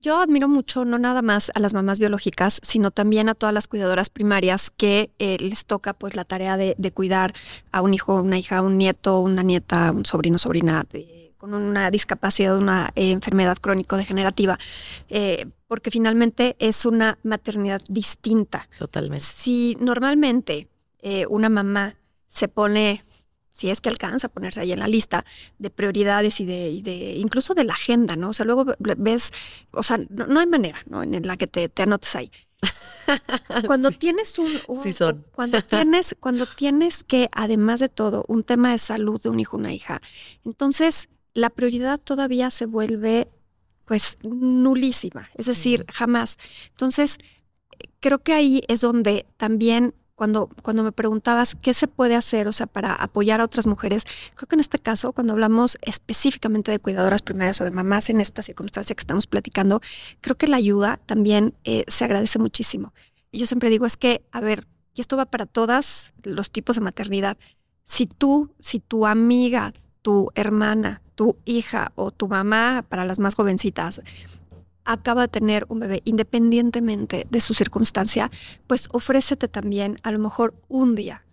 Yo 0.00 0.20
admiro 0.20 0.48
mucho 0.48 0.84
no 0.84 0.98
nada 0.98 1.22
más 1.22 1.52
a 1.54 1.60
las 1.60 1.74
mamás 1.74 1.98
biológicas, 2.00 2.60
sino 2.62 2.90
también 2.90 3.28
a 3.28 3.34
todas 3.34 3.54
las 3.54 3.68
cuidadoras 3.68 4.10
primarias 4.10 4.70
que 4.70 5.10
eh, 5.18 5.36
les 5.38 5.64
toca 5.64 5.92
pues 5.92 6.16
la 6.16 6.24
tarea 6.24 6.56
de, 6.56 6.74
de, 6.76 6.92
cuidar 6.92 7.34
a 7.70 7.82
un 7.82 7.94
hijo, 7.94 8.20
una 8.20 8.38
hija, 8.38 8.62
un 8.62 8.78
nieto, 8.78 9.20
una 9.20 9.42
nieta, 9.42 9.92
un 9.92 10.04
sobrino, 10.04 10.38
sobrina, 10.38 10.84
de, 10.90 11.21
con 11.42 11.54
una 11.54 11.90
discapacidad, 11.90 12.56
una 12.56 12.92
eh, 12.94 13.10
enfermedad 13.10 13.58
crónico-degenerativa, 13.58 14.60
eh, 15.08 15.48
porque 15.66 15.90
finalmente 15.90 16.54
es 16.60 16.86
una 16.86 17.18
maternidad 17.24 17.82
distinta. 17.88 18.68
Totalmente. 18.78 19.24
Si 19.24 19.76
normalmente 19.80 20.68
eh, 21.00 21.26
una 21.28 21.48
mamá 21.48 21.96
se 22.28 22.46
pone, 22.46 23.02
si 23.50 23.70
es 23.70 23.80
que 23.80 23.88
alcanza 23.88 24.28
a 24.28 24.30
ponerse 24.30 24.60
ahí 24.60 24.70
en 24.70 24.78
la 24.78 24.86
lista 24.86 25.24
de 25.58 25.70
prioridades 25.70 26.38
y 26.38 26.46
de, 26.46 27.16
incluso 27.16 27.54
de 27.54 27.64
la 27.64 27.72
agenda, 27.72 28.14
¿no? 28.14 28.28
O 28.28 28.34
sea, 28.34 28.46
luego 28.46 28.64
ves, 28.78 29.32
o 29.72 29.82
sea, 29.82 29.98
no, 30.10 30.38
hay 30.38 30.46
manera, 30.46 30.78
¿no? 30.86 31.02
En 31.02 31.26
la 31.26 31.36
que 31.36 31.48
te, 31.48 31.68
te 31.68 31.82
anotes 31.82 32.14
ahí. 32.14 32.30
Cuando 33.66 33.90
tienes 33.90 34.38
un, 34.38 34.48
sí 34.80 34.92
son. 34.92 35.26
cuando 35.32 35.60
tienes 35.68 36.14
cuando 36.20 36.46
tienes 36.46 37.02
que 37.02 37.28
además 37.32 37.80
de 37.80 37.88
todo 37.88 38.24
un 38.28 38.44
tema 38.44 38.70
de 38.70 38.78
salud 38.78 39.20
de 39.20 39.28
un 39.28 39.40
hijo 39.40 39.56
una 39.56 39.72
hija 39.72 40.00
entonces 40.44 41.08
la 41.34 41.50
prioridad 41.50 41.98
todavía 41.98 42.50
se 42.50 42.66
vuelve 42.66 43.28
pues 43.84 44.18
nulísima, 44.22 45.28
es 45.34 45.46
decir, 45.46 45.84
jamás. 45.92 46.38
Entonces, 46.70 47.18
creo 48.00 48.22
que 48.22 48.32
ahí 48.32 48.62
es 48.68 48.80
donde 48.80 49.26
también 49.36 49.94
cuando, 50.14 50.48
cuando 50.62 50.84
me 50.84 50.92
preguntabas 50.92 51.56
qué 51.56 51.74
se 51.74 51.88
puede 51.88 52.14
hacer, 52.14 52.46
o 52.46 52.52
sea, 52.52 52.66
para 52.66 52.94
apoyar 52.94 53.40
a 53.40 53.44
otras 53.44 53.66
mujeres, 53.66 54.04
creo 54.36 54.46
que 54.46 54.54
en 54.54 54.60
este 54.60 54.78
caso, 54.78 55.12
cuando 55.12 55.32
hablamos 55.32 55.78
específicamente 55.82 56.70
de 56.70 56.78
cuidadoras 56.78 57.22
primarias 57.22 57.60
o 57.60 57.64
de 57.64 57.70
mamás 57.70 58.08
en 58.08 58.20
esta 58.20 58.42
circunstancia 58.42 58.94
que 58.94 59.00
estamos 59.00 59.26
platicando, 59.26 59.80
creo 60.20 60.36
que 60.36 60.46
la 60.46 60.58
ayuda 60.58 61.00
también 61.06 61.54
eh, 61.64 61.84
se 61.88 62.04
agradece 62.04 62.38
muchísimo. 62.38 62.92
Yo 63.32 63.46
siempre 63.46 63.70
digo, 63.70 63.84
es 63.84 63.96
que, 63.96 64.24
a 64.30 64.40
ver, 64.40 64.68
y 64.94 65.00
esto 65.00 65.16
va 65.16 65.26
para 65.26 65.46
todos 65.46 66.12
los 66.22 66.50
tipos 66.50 66.76
de 66.76 66.82
maternidad. 66.82 67.36
Si 67.84 68.06
tú, 68.06 68.54
si 68.60 68.78
tu 68.78 69.06
amiga, 69.06 69.72
tu 70.02 70.30
hermana, 70.34 71.02
tu 71.22 71.36
hija 71.44 71.92
o 71.94 72.10
tu 72.10 72.26
mamá, 72.26 72.84
para 72.88 73.04
las 73.04 73.20
más 73.20 73.36
jovencitas, 73.36 74.02
acaba 74.84 75.22
de 75.22 75.28
tener 75.28 75.66
un 75.68 75.78
bebé, 75.78 76.02
independientemente 76.04 77.28
de 77.30 77.40
su 77.40 77.54
circunstancia, 77.54 78.28
pues 78.66 78.88
ofrécete 78.90 79.46
también 79.46 80.00
a 80.02 80.10
lo 80.10 80.18
mejor 80.18 80.52
un 80.66 80.96
día 80.96 81.24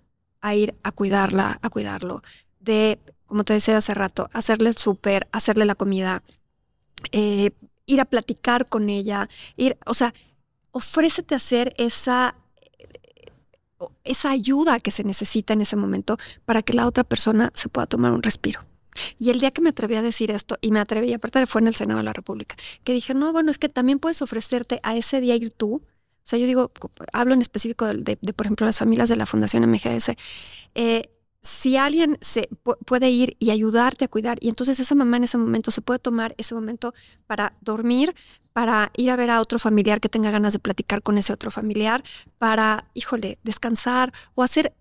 a 0.41 0.53
ir 0.53 0.75
a 0.83 0.91
cuidarla, 0.91 1.57
a 1.63 1.69
cuidarlo, 1.71 2.21
de, 2.59 2.99
como 3.25 3.43
te 3.43 3.53
decía 3.53 3.77
hace 3.77 3.95
rato, 3.95 4.29
hacerle 4.31 4.69
el 4.69 4.77
súper, 4.77 5.27
hacerle 5.31 5.65
la 5.65 5.73
comida, 5.73 6.21
eh, 7.11 7.49
ir 7.87 7.99
a 7.99 8.05
platicar 8.05 8.69
con 8.69 8.89
ella, 8.89 9.27
ir, 9.57 9.75
o 9.87 9.95
sea, 9.95 10.13
ofrécete 10.71 11.33
a 11.33 11.37
hacer 11.37 11.73
esa 11.79 12.35
esa 14.03 14.29
ayuda 14.29 14.81
que 14.81 14.91
se 14.91 15.03
necesita 15.03 15.53
en 15.53 15.61
ese 15.61 15.77
momento 15.77 16.17
para 16.45 16.61
que 16.61 16.73
la 16.73 16.85
otra 16.85 17.03
persona 17.05 17.49
se 17.55 17.69
pueda 17.69 17.87
tomar 17.87 18.11
un 18.11 18.21
respiro. 18.21 18.59
Y 19.17 19.29
el 19.29 19.39
día 19.39 19.51
que 19.51 19.61
me 19.61 19.69
atreví 19.69 19.95
a 19.95 20.01
decir 20.01 20.31
esto, 20.31 20.57
y 20.61 20.71
me 20.71 20.79
atreví, 20.79 21.13
aparte 21.13 21.45
fue 21.45 21.61
en 21.61 21.67
el 21.67 21.75
Senado 21.75 21.99
de 21.99 22.03
la 22.03 22.13
República, 22.13 22.55
que 22.83 22.93
dije, 22.93 23.13
no, 23.13 23.31
bueno, 23.31 23.51
es 23.51 23.57
que 23.57 23.69
también 23.69 23.99
puedes 23.99 24.21
ofrecerte 24.21 24.79
a 24.83 24.95
ese 24.95 25.21
día 25.21 25.35
ir 25.35 25.51
tú. 25.51 25.75
O 25.75 26.29
sea, 26.29 26.37
yo 26.37 26.45
digo, 26.45 26.71
hablo 27.13 27.33
en 27.33 27.41
específico 27.41 27.85
de, 27.85 28.17
por 28.33 28.45
ejemplo, 28.45 28.65
las 28.65 28.79
familias 28.79 29.09
de 29.09 29.15
la 29.15 29.25
Fundación 29.25 29.63
MGS. 29.69 30.11
Eh, 30.75 31.09
si 31.41 31.77
alguien 31.77 32.17
se 32.21 32.49
puede 32.85 33.09
ir 33.09 33.37
y 33.39 33.51
ayudarte 33.51 34.05
a 34.05 34.07
cuidar, 34.09 34.37
y 34.41 34.49
entonces 34.49 34.79
esa 34.79 34.93
mamá 34.95 35.17
en 35.17 35.23
ese 35.23 35.37
momento 35.37 35.71
se 35.71 35.81
puede 35.81 35.99
tomar 35.99 36.35
ese 36.37 36.53
momento 36.53 36.93
para 37.27 37.53
dormir, 37.61 38.13
para 38.51 38.91
ir 38.97 39.09
a 39.09 39.15
ver 39.15 39.29
a 39.29 39.39
otro 39.39 39.57
familiar 39.57 40.01
que 40.01 40.09
tenga 40.09 40.31
ganas 40.31 40.53
de 40.53 40.59
platicar 40.59 41.01
con 41.01 41.17
ese 41.17 41.31
otro 41.31 41.49
familiar, 41.49 42.03
para, 42.37 42.89
híjole, 42.93 43.39
descansar 43.43 44.11
o 44.35 44.43
hacer, 44.43 44.75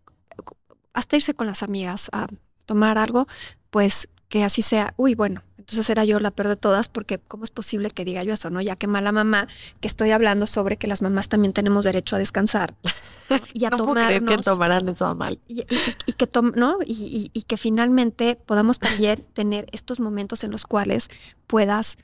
hasta 0.93 1.17
irse 1.17 1.33
con 1.35 1.47
las 1.47 1.63
amigas 1.63 2.11
a 2.13 2.27
tomar 2.67 2.99
algo, 2.99 3.29
pues 3.71 4.09
que 4.29 4.45
así 4.45 4.63
sea. 4.63 4.95
Uy, 4.97 5.15
bueno, 5.15 5.43
entonces 5.57 5.91
era 5.91 6.05
yo 6.05 6.21
la 6.21 6.31
peor 6.31 6.49
de 6.49 6.57
todas 6.57 6.89
porque 6.89 7.19
¿cómo 7.19 7.45
es 7.45 7.51
posible 7.51 7.91
que 7.91 8.05
diga 8.05 8.23
yo 8.23 8.33
eso, 8.33 8.51
no? 8.51 8.61
Ya 8.61 8.77
que 8.77 8.87
mala 8.87 9.13
mamá, 9.13 9.49
que 9.81 9.89
estoy 9.89 10.11
hablando 10.13 10.47
sobre 10.47 10.77
que 10.77 10.87
las 10.87 11.03
mamás 11.03 11.29
también 11.29 11.53
tenemos 11.53 11.85
derecho 11.85 12.17
a 12.17 12.19
descansar 12.19 12.75
y 13.53 13.65
a 13.65 13.71
tomarnos. 13.71 14.37
que 14.37 14.43
tomarán 14.43 14.89
eso 14.89 15.15
mal. 15.15 15.39
Y, 15.47 15.65
que 15.65 16.29
¿no? 16.57 16.79
Y, 16.85 17.31
y, 17.33 17.43
que 17.43 17.57
finalmente 17.57 18.37
podamos 18.37 18.79
también 18.79 19.25
tener 19.35 19.67
estos 19.73 20.01
momentos 20.01 20.45
en 20.45 20.51
los 20.51 20.65
cuales 20.65 21.09
puedas 21.47 21.99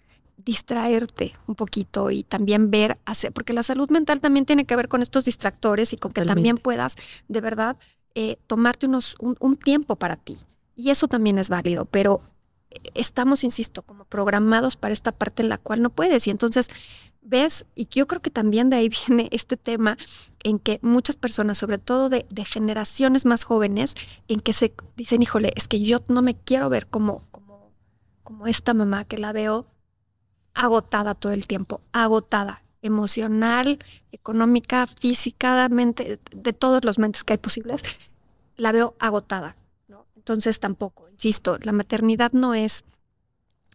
distraerte 0.45 1.33
un 1.47 1.55
poquito 1.55 2.11
y 2.11 2.23
también 2.23 2.71
ver, 2.71 2.99
hacer, 3.07 3.33
porque 3.33 3.53
la 3.53 3.63
salud 3.63 3.89
mental 3.91 4.21
también 4.21 4.45
tiene 4.45 4.67
que 4.67 4.77
ver 4.77 4.89
con 4.89 5.01
estos 5.01 5.25
distractores 5.25 5.93
y 5.93 5.97
con 5.97 6.13
que 6.13 6.23
también 6.23 6.59
puedas 6.59 6.97
de 7.29 7.41
verdad 7.41 7.77
eh, 8.15 8.37
tomarte 8.47 8.87
unos, 8.87 9.17
un 9.21 9.57
tiempo 9.57 9.97
para 9.97 10.17
ti. 10.17 10.39
Y 10.77 10.91
eso 10.91 11.09
también 11.09 11.39
es 11.39 11.49
válido, 11.49 11.85
pero 11.85 12.21
estamos, 12.95 13.45
insisto, 13.45 13.83
como 13.83 14.05
programados 14.05 14.77
para 14.77 14.95
esta 14.95 15.13
parte 15.13 15.43
en 15.43 15.49
la 15.49 15.59
cual 15.59 15.83
no 15.83 15.91
puedes. 15.91 16.27
Y 16.27 16.31
entonces 16.31 16.69
ves, 17.25 17.65
y 17.75 17.89
yo 17.89 18.07
creo 18.07 18.23
que 18.23 18.31
también 18.31 18.71
de 18.71 18.77
ahí 18.77 18.91
viene 19.09 19.29
este 19.33 19.57
tema 19.57 19.97
en 20.43 20.59
que 20.59 20.79
muchas 20.83 21.17
personas, 21.17 21.59
sobre 21.59 21.79
todo 21.79 22.09
de, 22.09 22.25
generaciones 22.45 23.25
más 23.25 23.45
jóvenes, 23.45 23.95
en 24.29 24.41
que 24.41 24.53
se 24.53 24.75
dicen, 24.97 25.23
híjole, 25.23 25.53
es 25.57 25.69
que 25.69 25.81
yo 25.81 26.03
no 26.09 26.23
me 26.23 26.37
quiero 26.37 26.69
ver 26.69 26.87
como, 26.87 27.23
como, 27.31 27.73
como 28.23 28.47
esta 28.47 28.75
mamá 28.75 29.05
que 29.05 29.19
la 29.19 29.33
veo 29.33 29.67
agotada 30.55 31.15
todo 31.15 31.33
el 31.33 31.47
tiempo, 31.47 31.81
agotada, 31.93 32.63
emocional, 32.83 33.79
económica, 34.13 34.87
físicamente, 34.87 36.21
de 36.31 36.53
todos 36.53 36.85
los 36.85 36.99
mentes 36.99 37.25
que 37.25 37.33
hay 37.33 37.39
posibles, 37.39 37.83
la 38.57 38.71
veo 38.71 38.95
agotada. 39.01 39.57
Entonces 40.25 40.59
tampoco, 40.59 41.11
insisto, 41.11 41.59
la 41.61 41.73
maternidad 41.73 42.33
no 42.33 42.55
es 42.55 42.85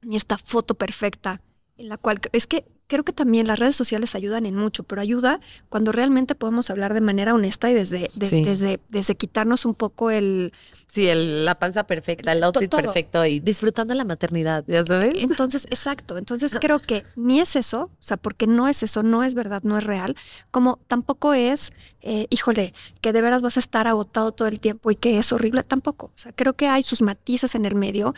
ni 0.01 0.15
esta 0.17 0.39
foto 0.39 0.73
perfecta 0.73 1.43
en 1.77 1.89
la 1.89 1.97
cual 1.97 2.19
es 2.31 2.47
que 2.47 2.65
creo 2.89 3.05
que 3.05 3.13
también 3.13 3.47
las 3.47 3.59
redes 3.59 3.75
sociales 3.75 4.15
ayudan 4.15 4.47
en 4.47 4.55
mucho, 4.55 4.83
pero 4.83 4.99
ayuda 4.99 5.39
cuando 5.69 5.91
realmente 5.91 6.33
podemos 6.33 6.71
hablar 6.71 6.95
de 6.95 7.01
manera 7.01 7.35
honesta 7.35 7.69
y 7.69 7.75
desde, 7.75 8.09
desde, 8.15 8.81
desde 8.89 9.15
quitarnos 9.15 9.63
un 9.63 9.75
poco 9.75 10.09
el... 10.09 10.51
Sí, 10.87 11.07
el, 11.07 11.45
la 11.45 11.59
panza 11.59 11.83
perfecta, 11.85 12.31
el 12.31 12.43
outfit 12.43 12.69
perfecto 12.69 13.23
y 13.25 13.39
disfrutando 13.39 13.93
la 13.93 14.05
maternidad, 14.05 14.65
ya 14.67 14.83
sabes. 14.83 15.13
Entonces, 15.17 15.65
exacto. 15.69 16.17
Entonces 16.17 16.51
creo 16.59 16.79
que 16.79 17.05
ni 17.15 17.39
es 17.39 17.55
eso, 17.55 17.91
o 17.93 18.01
sea, 18.01 18.17
porque 18.17 18.47
no 18.47 18.67
es 18.67 18.81
eso, 18.81 19.03
no 19.03 19.23
es 19.23 19.35
verdad, 19.35 19.61
no 19.63 19.77
es 19.77 19.83
real, 19.83 20.15
como 20.49 20.79
tampoco 20.87 21.35
es, 21.35 21.71
eh, 22.01 22.25
híjole, 22.31 22.73
que 23.01 23.13
de 23.13 23.21
veras 23.21 23.43
vas 23.43 23.57
a 23.57 23.59
estar 23.59 23.87
agotado 23.87 24.31
todo 24.31 24.47
el 24.47 24.59
tiempo 24.59 24.89
y 24.89 24.95
que 24.95 25.19
es 25.19 25.31
horrible, 25.31 25.61
tampoco. 25.61 26.07
O 26.07 26.17
sea, 26.17 26.31
creo 26.33 26.53
que 26.53 26.67
hay 26.67 26.81
sus 26.81 27.03
matices 27.03 27.53
en 27.53 27.65
el 27.65 27.75
medio 27.75 28.15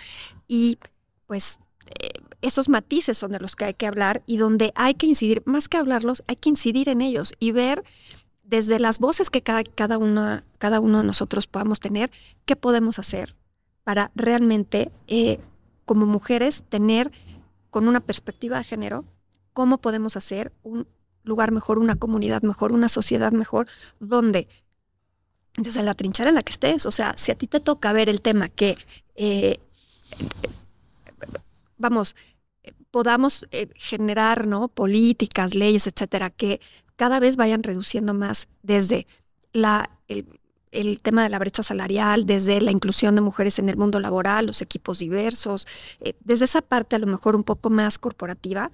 y 0.48 0.80
pues... 1.28 1.60
Eh, 2.00 2.14
esos 2.42 2.70
matices 2.70 3.18
son 3.18 3.32
de 3.32 3.40
los 3.40 3.56
que 3.56 3.66
hay 3.66 3.74
que 3.74 3.88
hablar 3.88 4.24
y 4.26 4.38
donde 4.38 4.72
hay 4.76 4.96
que 4.96 5.08
incidir, 5.08 5.44
más 5.46 5.70
que 5.70 5.78
hablarlos, 5.78 6.24
hay 6.28 6.36
que 6.36 6.50
incidir 6.50 6.90
en 6.90 7.02
ellos 7.02 7.34
y 7.40 7.52
ver 7.52 7.84
desde 8.44 8.80
las 8.80 9.00
voces 9.00 9.30
que 9.30 9.42
cada, 9.42 9.64
cada, 9.64 10.44
cada 10.58 10.80
uno 10.80 11.00
de 11.00 11.06
nosotros 11.06 11.48
podamos 11.48 11.80
tener, 11.80 12.12
qué 12.46 12.56
podemos 12.56 13.00
hacer 13.00 13.36
para 13.84 14.12
realmente, 14.16 14.92
eh, 15.08 15.40
como 15.86 16.06
mujeres, 16.06 16.64
tener 16.68 17.12
con 17.70 17.88
una 17.88 18.02
perspectiva 18.02 18.58
de 18.58 18.64
género, 18.64 19.06
cómo 19.54 19.80
podemos 19.80 20.18
hacer 20.18 20.52
un 20.64 20.88
lugar 21.24 21.52
mejor, 21.52 21.80
una 21.80 21.96
comunidad 21.96 22.42
mejor, 22.42 22.72
una 22.72 22.90
sociedad 22.90 23.32
mejor, 23.32 23.68
donde 24.00 24.48
desde 25.58 25.84
la 25.84 25.94
trinchera 25.94 26.30
en 26.30 26.36
la 26.36 26.44
que 26.44 26.52
estés, 26.52 26.86
o 26.86 26.92
sea, 26.92 27.14
si 27.18 27.32
a 27.32 27.36
ti 27.36 27.48
te 27.48 27.60
toca 27.60 27.94
ver 27.94 28.10
el 28.10 28.22
tema 28.22 28.50
que, 28.50 28.78
eh, 29.16 29.60
vamos, 31.78 32.16
podamos 32.92 33.48
eh, 33.52 33.70
generar 33.76 34.46
¿no? 34.46 34.68
políticas, 34.68 35.56
leyes, 35.56 35.88
etcétera, 35.88 36.30
que 36.30 36.62
cada 36.96 37.20
vez 37.20 37.38
vayan 37.38 37.64
reduciendo 37.64 38.14
más 38.14 38.48
desde 38.62 39.08
la, 39.54 39.90
el, 40.08 41.02
tema 41.02 41.24
de 41.24 41.30
la 41.30 41.40
brecha 41.40 41.64
salarial, 41.64 42.26
desde 42.26 42.62
la 42.62 42.72
inclusión 42.72 43.16
de 43.16 43.22
mujeres 43.22 43.60
en 43.60 43.70
el 43.70 43.78
mundo 43.78 44.00
laboral, 44.00 44.46
los 44.46 44.62
equipos 44.62 45.00
diversos, 45.00 45.68
eh, 46.02 46.14
desde 46.20 46.46
esa 46.46 46.62
parte 46.62 46.96
a 46.96 47.00
lo 47.00 47.08
mejor 47.08 47.36
un 47.36 47.44
poco 47.44 47.70
más 47.70 47.98
corporativa, 47.98 48.72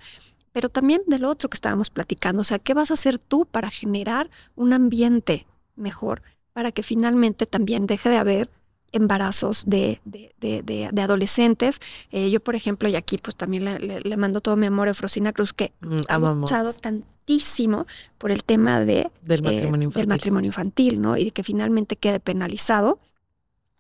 pero 0.52 0.70
también 0.70 1.04
de 1.06 1.20
lo 1.20 1.30
otro 1.30 1.50
que 1.50 1.56
estábamos 1.56 1.90
platicando, 1.90 2.42
o 2.42 2.44
sea, 2.44 2.60
¿qué 2.60 2.74
vas 2.74 2.92
a 2.92 2.96
hacer 2.96 3.20
tú 3.20 3.46
para 3.46 3.70
generar 3.70 4.30
un 4.56 4.74
ambiente 4.74 5.48
mejor, 5.76 6.24
para 6.54 6.72
que 6.72 6.84
finalmente 6.84 7.46
también 7.46 7.86
deje 7.86 8.10
de 8.10 8.18
haber 8.18 8.50
embarazos 8.92 9.64
de, 9.66 10.00
de, 10.06 11.02
adolescentes. 11.02 11.80
Eh, 12.12 12.30
yo, 12.30 12.40
por 12.40 12.56
ejemplo, 12.56 12.90
y 12.90 12.96
aquí 12.96 13.18
pues 13.18 13.36
también 13.36 13.66
le, 13.66 14.18
mando 14.18 14.42
todo 14.42 14.56
mi 14.56 14.66
amor 14.66 14.88
a 14.90 14.94
Frosina 14.94 15.34
Cruz, 15.34 15.54
que 15.54 15.74
mm, 15.82 16.02
ha 16.08 16.18
luchado 16.18 16.74
tantísimo 16.74 17.86
por 18.18 18.32
el 18.32 18.44
tema 18.44 18.80
de, 18.80 19.10
del, 19.22 19.44
matrimonio 19.44 19.90
del 19.90 20.08
matrimonio 20.08 20.48
infantil, 20.48 21.02
¿no? 21.02 21.18
Y 21.18 21.26
de 21.26 21.32
que 21.32 21.44
finalmente 21.44 21.96
quede 21.96 22.20
penalizado 22.20 23.00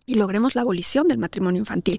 y 0.05 0.16
logremos 0.16 0.55
la 0.55 0.62
abolición 0.62 1.08
del 1.08 1.18
matrimonio 1.18 1.60
infantil. 1.60 1.97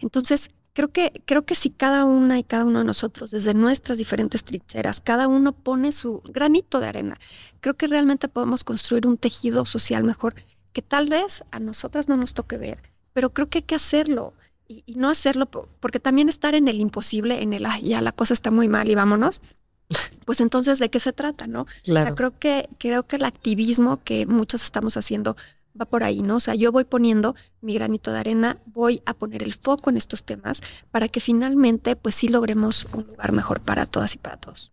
Entonces, 0.00 0.50
creo 0.72 0.90
que, 0.90 1.22
creo 1.26 1.44
que 1.44 1.54
si 1.54 1.70
cada 1.70 2.04
una 2.04 2.38
y 2.38 2.44
cada 2.44 2.64
uno 2.64 2.80
de 2.80 2.84
nosotros, 2.84 3.30
desde 3.30 3.54
nuestras 3.54 3.98
diferentes 3.98 4.44
trincheras, 4.44 5.00
cada 5.00 5.28
uno 5.28 5.52
pone 5.52 5.92
su 5.92 6.22
granito 6.24 6.80
de 6.80 6.86
arena, 6.86 7.18
creo 7.60 7.74
que 7.74 7.86
realmente 7.86 8.28
podemos 8.28 8.64
construir 8.64 9.06
un 9.06 9.18
tejido 9.18 9.66
social 9.66 10.04
mejor 10.04 10.34
que 10.72 10.82
tal 10.82 11.08
vez 11.08 11.44
a 11.50 11.58
nosotras 11.58 12.08
no 12.08 12.16
nos 12.16 12.34
toque 12.34 12.56
ver, 12.56 12.78
pero 13.12 13.32
creo 13.32 13.48
que 13.48 13.58
hay 13.58 13.62
que 13.62 13.74
hacerlo 13.74 14.34
y, 14.68 14.94
no 14.96 15.10
hacerlo 15.10 15.46
porque 15.46 16.00
también 16.00 16.28
estar 16.28 16.54
en 16.54 16.68
el 16.68 16.80
imposible, 16.80 17.42
en 17.42 17.52
el, 17.52 17.66
ya 17.82 18.00
la 18.00 18.12
cosa 18.12 18.34
está 18.34 18.50
muy 18.50 18.68
mal 18.68 18.88
y 18.88 18.94
vámonos, 18.94 19.42
pues 20.24 20.40
entonces 20.40 20.78
de 20.78 20.90
qué 20.90 21.00
se 21.00 21.12
trata, 21.12 21.46
¿no? 21.46 21.66
Claro. 21.84 22.04
O 22.04 22.08
sea, 22.08 22.14
creo 22.14 22.38
que, 22.38 22.68
creo 22.78 23.06
que 23.06 23.16
el 23.16 23.24
activismo 23.24 24.02
que 24.02 24.26
muchos 24.26 24.62
estamos 24.62 24.96
haciendo 24.96 25.36
va 25.78 25.86
por 25.86 26.04
ahí, 26.04 26.22
¿no? 26.22 26.36
O 26.36 26.40
sea, 26.40 26.54
yo 26.54 26.72
voy 26.72 26.84
poniendo 26.84 27.34
mi 27.60 27.74
granito 27.74 28.12
de 28.12 28.18
arena, 28.18 28.58
voy 28.66 29.02
a 29.06 29.14
poner 29.14 29.42
el 29.42 29.54
foco 29.54 29.90
en 29.90 29.96
estos 29.96 30.24
temas 30.24 30.62
para 30.90 31.08
que 31.08 31.20
finalmente, 31.20 31.96
pues 31.96 32.14
sí 32.14 32.28
logremos 32.28 32.86
un 32.92 33.06
lugar 33.06 33.32
mejor 33.32 33.60
para 33.60 33.86
todas 33.86 34.14
y 34.14 34.18
para 34.18 34.36
todos. 34.36 34.72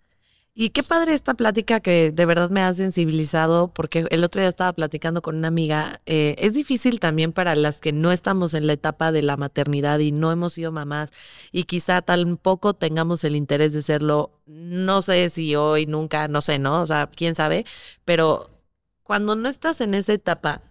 Y 0.62 0.72
qué 0.72 0.84
padre 0.84 1.14
esta 1.14 1.36
plática 1.36 1.80
que 1.80 2.12
de 2.12 2.26
verdad 2.26 2.50
me 2.50 2.60
ha 2.60 2.74
sensibilizado, 2.74 3.70
porque 3.74 4.06
el 4.10 4.26
otro 4.26 4.42
día 4.42 4.50
estaba 4.50 4.74
platicando 4.74 5.22
con 5.22 5.38
una 5.38 5.48
amiga. 5.48 6.02
Eh, 6.06 6.36
es 6.38 6.54
difícil 6.54 7.00
también 7.00 7.32
para 7.32 7.56
las 7.56 7.80
que 7.80 7.94
no 7.94 8.12
estamos 8.12 8.54
en 8.54 8.68
la 8.68 8.74
etapa 8.74 9.14
de 9.14 9.22
la 9.22 9.38
maternidad 9.38 10.00
y 10.00 10.12
no 10.12 10.34
hemos 10.34 10.52
sido 10.52 10.74
mamás 10.74 11.12
y 11.54 11.64
quizá 11.64 12.02
tampoco 12.02 12.74
tengamos 12.74 13.24
el 13.24 13.38
interés 13.38 13.72
de 13.72 13.82
serlo. 13.82 14.32
No 14.48 15.02
sé 15.02 15.30
si 15.30 15.56
hoy, 15.56 15.86
nunca, 15.86 16.28
no 16.28 16.42
sé, 16.42 16.60
¿no? 16.60 16.82
O 16.82 16.88
sea, 16.88 17.08
quién 17.08 17.36
sabe, 17.36 17.66
pero 18.04 18.50
cuando 19.04 19.36
no 19.36 19.48
estás 19.48 19.80
en 19.80 19.94
esa 19.94 20.12
etapa 20.12 20.64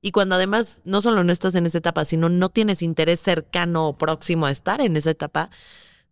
y 0.00 0.12
cuando 0.12 0.36
además 0.36 0.80
no 0.84 1.00
solo 1.00 1.24
no 1.24 1.32
estás 1.32 1.56
en 1.56 1.66
esa 1.66 1.78
etapa, 1.78 2.04
sino 2.04 2.28
no 2.28 2.50
tienes 2.50 2.82
interés 2.82 3.18
cercano 3.18 3.88
o 3.88 3.96
próximo 3.98 4.46
a 4.46 4.52
estar 4.52 4.80
en 4.80 4.96
esa 4.96 5.10
etapa, 5.10 5.50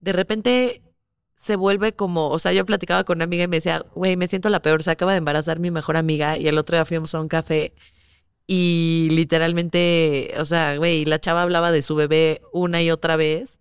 de 0.00 0.12
repente 0.12 0.82
se 1.43 1.57
vuelve 1.57 1.93
como, 1.95 2.28
o 2.30 2.38
sea, 2.38 2.53
yo 2.53 2.64
platicaba 2.64 3.05
con 3.05 3.18
una 3.18 3.24
amiga 3.24 3.45
y 3.45 3.49
me 3.49 3.57
decía, 3.57 3.84
güey, 3.95 4.16
me 4.16 4.28
siento 4.28 4.49
la 4.49 4.62
peor, 4.62 4.82
se 4.84 4.93
acaba 4.93 5.12
de 5.12 5.18
embarazar 5.18 5.59
mi 5.59 5.70
mejor 5.72 5.97
amiga 5.97 6.38
y 6.38 6.47
el 6.49 6.59
otro 6.59 6.76
día 6.76 6.84
fuimos 6.84 7.14
a 7.14 7.20
un 7.20 7.28
café 7.28 7.74
y 8.47 9.09
literalmente, 9.11 10.34
o 10.38 10.45
sea, 10.45 10.76
güey, 10.76 11.05
la 11.05 11.20
chava 11.20 11.43
hablaba 11.43 11.72
de 11.72 11.82
su 11.82 11.97
bebé 11.97 12.43
una 12.53 12.82
y 12.82 12.90
otra 12.93 13.16
vez 13.16 13.59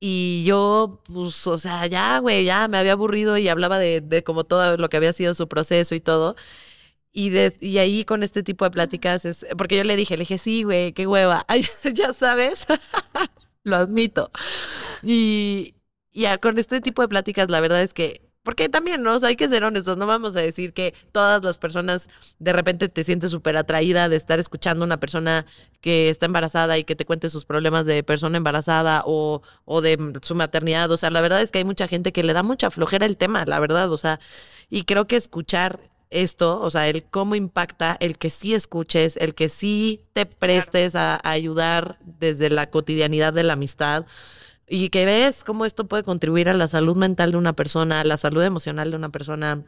y 0.00 0.44
yo, 0.44 1.00
pues, 1.04 1.46
o 1.46 1.58
sea, 1.58 1.86
ya, 1.86 2.18
güey, 2.18 2.44
ya 2.44 2.66
me 2.68 2.78
había 2.78 2.92
aburrido 2.92 3.38
y 3.38 3.48
hablaba 3.48 3.78
de, 3.78 4.00
de 4.00 4.24
como 4.24 4.44
todo 4.44 4.76
lo 4.76 4.88
que 4.88 4.96
había 4.96 5.12
sido 5.12 5.34
su 5.34 5.48
proceso 5.48 5.94
y 5.94 6.00
todo. 6.00 6.34
Y, 7.12 7.30
de, 7.30 7.54
y 7.60 7.78
ahí 7.78 8.04
con 8.04 8.22
este 8.24 8.42
tipo 8.42 8.64
de 8.64 8.72
pláticas 8.72 9.24
es, 9.26 9.46
porque 9.58 9.76
yo 9.76 9.84
le 9.84 9.96
dije, 9.96 10.16
le 10.16 10.22
dije, 10.22 10.38
sí, 10.38 10.64
güey, 10.64 10.92
qué 10.92 11.06
hueva, 11.06 11.46
ya 11.94 12.12
sabes, 12.14 12.66
lo 13.64 13.76
admito. 13.76 14.32
Y, 15.04 15.74
y 16.12 16.26
con 16.38 16.58
este 16.58 16.80
tipo 16.80 17.02
de 17.02 17.08
pláticas, 17.08 17.50
la 17.50 17.60
verdad 17.60 17.82
es 17.82 17.94
que 17.94 18.22
porque 18.42 18.68
también, 18.68 19.02
¿no? 19.02 19.14
O 19.14 19.18
sea, 19.18 19.28
hay 19.28 19.36
que 19.36 19.48
ser 19.48 19.62
honestos, 19.62 19.96
no 19.96 20.06
vamos 20.06 20.34
a 20.34 20.40
decir 20.40 20.72
que 20.72 20.94
todas 21.12 21.44
las 21.44 21.58
personas 21.58 22.08
de 22.40 22.52
repente 22.52 22.88
te 22.88 23.04
sientes 23.04 23.30
súper 23.30 23.56
atraída 23.56 24.08
de 24.08 24.16
estar 24.16 24.40
escuchando 24.40 24.82
a 24.82 24.86
una 24.86 24.98
persona 24.98 25.46
que 25.80 26.08
está 26.08 26.26
embarazada 26.26 26.76
y 26.76 26.84
que 26.84 26.96
te 26.96 27.04
cuente 27.06 27.30
sus 27.30 27.44
problemas 27.44 27.86
de 27.86 28.02
persona 28.02 28.36
embarazada 28.36 29.04
o, 29.06 29.42
o 29.64 29.80
de 29.80 30.12
su 30.22 30.34
maternidad. 30.34 30.90
O 30.90 30.96
sea, 30.96 31.10
la 31.10 31.20
verdad 31.20 31.40
es 31.40 31.52
que 31.52 31.58
hay 31.58 31.64
mucha 31.64 31.86
gente 31.86 32.12
que 32.12 32.24
le 32.24 32.32
da 32.32 32.42
mucha 32.42 32.70
flojera 32.70 33.06
el 33.06 33.16
tema, 33.16 33.44
la 33.46 33.60
verdad. 33.60 33.92
O 33.92 33.96
sea, 33.96 34.18
y 34.68 34.84
creo 34.84 35.06
que 35.06 35.16
escuchar 35.16 35.78
esto, 36.10 36.60
o 36.60 36.70
sea, 36.70 36.88
el 36.88 37.04
cómo 37.04 37.36
impacta, 37.36 37.96
el 38.00 38.18
que 38.18 38.28
sí 38.28 38.54
escuches, 38.54 39.16
el 39.18 39.34
que 39.34 39.48
sí 39.48 40.00
te 40.14 40.26
prestes 40.26 40.96
a, 40.96 41.14
a 41.14 41.30
ayudar 41.30 41.98
desde 42.18 42.50
la 42.50 42.70
cotidianidad 42.70 43.32
de 43.32 43.44
la 43.44 43.52
amistad 43.52 44.04
y 44.68 44.88
que 44.90 45.04
ves 45.04 45.44
cómo 45.44 45.64
esto 45.64 45.86
puede 45.86 46.02
contribuir 46.02 46.48
a 46.48 46.54
la 46.54 46.68
salud 46.68 46.96
mental 46.96 47.32
de 47.32 47.36
una 47.38 47.54
persona, 47.54 48.00
a 48.00 48.04
la 48.04 48.16
salud 48.16 48.42
emocional 48.42 48.90
de 48.90 48.96
una 48.96 49.10
persona, 49.10 49.64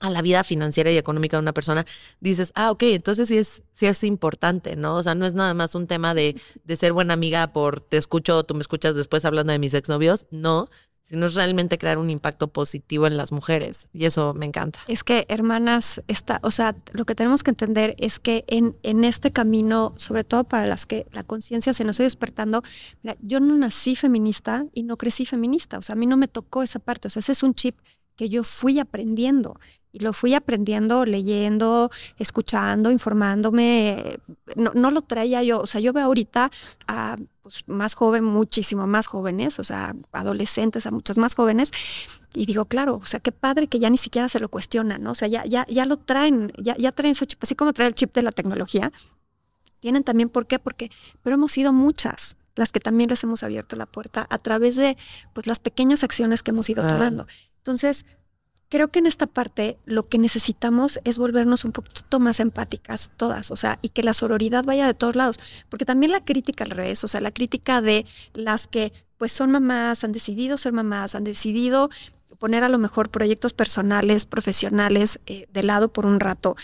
a 0.00 0.10
la 0.10 0.22
vida 0.22 0.44
financiera 0.44 0.90
y 0.90 0.98
económica 0.98 1.36
de 1.36 1.42
una 1.42 1.52
persona, 1.52 1.86
dices, 2.20 2.52
ah, 2.54 2.70
ok, 2.70 2.82
entonces 2.84 3.28
sí 3.28 3.38
es, 3.38 3.62
sí 3.72 3.86
es 3.86 4.04
importante, 4.04 4.76
¿no? 4.76 4.96
O 4.96 5.02
sea, 5.02 5.14
no 5.14 5.26
es 5.26 5.34
nada 5.34 5.54
más 5.54 5.74
un 5.74 5.86
tema 5.86 6.14
de, 6.14 6.40
de 6.64 6.76
ser 6.76 6.92
buena 6.92 7.14
amiga 7.14 7.52
por 7.52 7.80
te 7.80 7.96
escucho, 7.96 8.44
tú 8.44 8.54
me 8.54 8.60
escuchas 8.60 8.94
después 8.94 9.24
hablando 9.24 9.52
de 9.52 9.58
mis 9.58 9.74
exnovios, 9.74 10.26
no, 10.30 10.68
sino 11.06 11.26
es 11.26 11.34
realmente 11.34 11.78
crear 11.78 11.98
un 11.98 12.10
impacto 12.10 12.48
positivo 12.48 13.06
en 13.06 13.16
las 13.16 13.30
mujeres. 13.30 13.86
Y 13.92 14.06
eso 14.06 14.34
me 14.34 14.44
encanta. 14.44 14.80
Es 14.88 15.04
que, 15.04 15.24
hermanas, 15.28 16.02
está, 16.08 16.40
o 16.42 16.50
sea, 16.50 16.74
lo 16.92 17.04
que 17.04 17.14
tenemos 17.14 17.44
que 17.44 17.50
entender 17.50 17.94
es 17.98 18.18
que 18.18 18.44
en, 18.48 18.76
en 18.82 19.04
este 19.04 19.30
camino, 19.30 19.94
sobre 19.96 20.24
todo 20.24 20.42
para 20.42 20.66
las 20.66 20.84
que 20.84 21.06
la 21.12 21.22
conciencia 21.22 21.72
se 21.74 21.84
nos 21.84 21.94
está 21.94 22.02
despertando, 22.02 22.62
mira, 23.04 23.16
yo 23.20 23.38
no 23.38 23.54
nací 23.54 23.94
feminista 23.94 24.66
y 24.72 24.82
no 24.82 24.96
crecí 24.96 25.26
feminista. 25.26 25.78
O 25.78 25.82
sea, 25.82 25.92
a 25.92 25.96
mí 25.96 26.06
no 26.06 26.16
me 26.16 26.26
tocó 26.26 26.64
esa 26.64 26.80
parte. 26.80 27.06
O 27.06 27.10
sea, 27.12 27.20
ese 27.20 27.30
es 27.32 27.44
un 27.44 27.54
chip 27.54 27.76
que 28.16 28.28
yo 28.28 28.42
fui 28.42 28.80
aprendiendo. 28.80 29.60
Y 29.92 30.00
lo 30.00 30.12
fui 30.12 30.34
aprendiendo, 30.34 31.06
leyendo, 31.06 31.90
escuchando, 32.18 32.90
informándome. 32.90 34.18
No, 34.56 34.72
no 34.74 34.90
lo 34.90 35.02
traía 35.02 35.42
yo. 35.44 35.60
O 35.60 35.66
sea, 35.68 35.80
yo 35.80 35.92
veo 35.92 36.04
ahorita 36.04 36.50
a 36.88 37.16
pues, 37.46 37.62
más 37.68 37.94
joven, 37.94 38.24
muchísimo 38.24 38.88
más 38.88 39.06
jóvenes, 39.06 39.60
o 39.60 39.62
sea, 39.62 39.94
adolescentes, 40.10 40.84
a 40.84 40.90
muchas 40.90 41.16
más 41.16 41.36
jóvenes. 41.36 41.70
Y 42.34 42.44
digo, 42.44 42.64
claro, 42.64 42.96
o 42.96 43.04
sea, 43.04 43.20
qué 43.20 43.30
padre 43.30 43.68
que 43.68 43.78
ya 43.78 43.88
ni 43.88 43.98
siquiera 43.98 44.28
se 44.28 44.40
lo 44.40 44.48
cuestionan, 44.48 45.00
¿no? 45.00 45.12
O 45.12 45.14
sea, 45.14 45.28
ya, 45.28 45.44
ya, 45.44 45.64
ya 45.68 45.86
lo 45.86 45.96
traen, 45.96 46.50
ya, 46.58 46.76
ya 46.76 46.90
traen 46.90 47.12
ese 47.12 47.24
chip, 47.24 47.38
así 47.40 47.54
como 47.54 47.72
trae 47.72 47.86
el 47.86 47.94
chip 47.94 48.12
de 48.14 48.22
la 48.22 48.32
tecnología. 48.32 48.90
Tienen 49.78 50.02
también, 50.02 50.28
¿por 50.28 50.48
qué? 50.48 50.58
Porque, 50.58 50.90
pero 51.22 51.36
hemos 51.36 51.52
sido 51.52 51.72
muchas 51.72 52.36
las 52.56 52.72
que 52.72 52.80
también 52.80 53.10
les 53.10 53.22
hemos 53.22 53.44
abierto 53.44 53.76
la 53.76 53.86
puerta 53.86 54.26
a 54.28 54.38
través 54.38 54.74
de 54.74 54.96
pues 55.32 55.46
las 55.46 55.60
pequeñas 55.60 56.02
acciones 56.02 56.42
que 56.42 56.50
hemos 56.50 56.68
ido 56.68 56.84
tomando. 56.84 57.28
Entonces, 57.58 58.06
creo 58.68 58.88
que 58.88 58.98
en 58.98 59.06
esta 59.06 59.26
parte 59.26 59.78
lo 59.84 60.02
que 60.08 60.18
necesitamos 60.18 61.00
es 61.04 61.18
volvernos 61.18 61.64
un 61.64 61.72
poquito 61.72 62.18
más 62.20 62.40
empáticas 62.40 63.10
todas, 63.16 63.50
o 63.50 63.56
sea, 63.56 63.78
y 63.82 63.90
que 63.90 64.02
la 64.02 64.14
sororidad 64.14 64.64
vaya 64.64 64.86
de 64.86 64.94
todos 64.94 65.16
lados, 65.16 65.38
porque 65.68 65.84
también 65.84 66.12
la 66.12 66.24
crítica 66.24 66.64
al 66.64 66.70
revés, 66.70 67.04
o 67.04 67.08
sea, 67.08 67.20
la 67.20 67.30
crítica 67.30 67.80
de 67.80 68.06
las 68.34 68.66
que 68.66 68.92
pues 69.18 69.32
son 69.32 69.50
mamás, 69.50 70.04
han 70.04 70.12
decidido 70.12 70.58
ser 70.58 70.72
mamás, 70.72 71.14
han 71.14 71.24
decidido 71.24 71.88
poner 72.38 72.64
a 72.64 72.68
lo 72.68 72.76
mejor 72.76 73.08
proyectos 73.08 73.54
personales, 73.54 74.26
profesionales 74.26 75.20
eh, 75.26 75.46
de 75.52 75.62
lado 75.62 75.90
por 75.92 76.04
un 76.04 76.20
rato, 76.20 76.54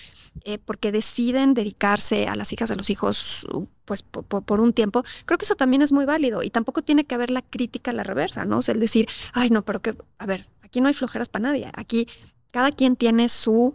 eh, 0.45 0.59
porque 0.59 0.93
deciden 0.93 1.55
dedicarse 1.55 2.27
a 2.29 2.37
las 2.37 2.53
hijas 2.53 2.69
de 2.69 2.77
los 2.77 2.91
hijos 2.91 3.47
pues 3.87 4.03
po- 4.03 4.23
po- 4.23 4.43
por, 4.43 4.61
un 4.61 4.73
tiempo, 4.75 5.03
creo 5.25 5.39
que 5.39 5.45
eso 5.47 5.55
también 5.55 5.81
es 5.83 5.93
muy 5.93 6.05
válido 6.05 6.43
y 6.43 6.51
tampoco 6.51 6.83
tiene 6.83 7.05
que 7.05 7.15
haber 7.15 7.31
la 7.31 7.43
crítica 7.43 7.91
a 7.91 7.95
la 7.95 8.03
reversa, 8.03 8.45
¿no? 8.45 8.59
O 8.59 8.63
sea, 8.63 8.75
el 8.75 8.81
decir, 8.81 9.09
ay, 9.33 9.49
no, 9.51 9.65
pero 9.65 9.81
que, 9.81 9.97
a 10.19 10.27
ver, 10.27 10.47
aquí 10.73 10.81
no 10.81 10.89
hay 10.89 10.95
flojeras 10.95 11.29
para 11.29 11.43
nadie, 11.43 11.71
aquí 11.75 12.09
cada 12.51 12.73
quien 12.73 12.97
tiene 12.97 13.29
su 13.29 13.75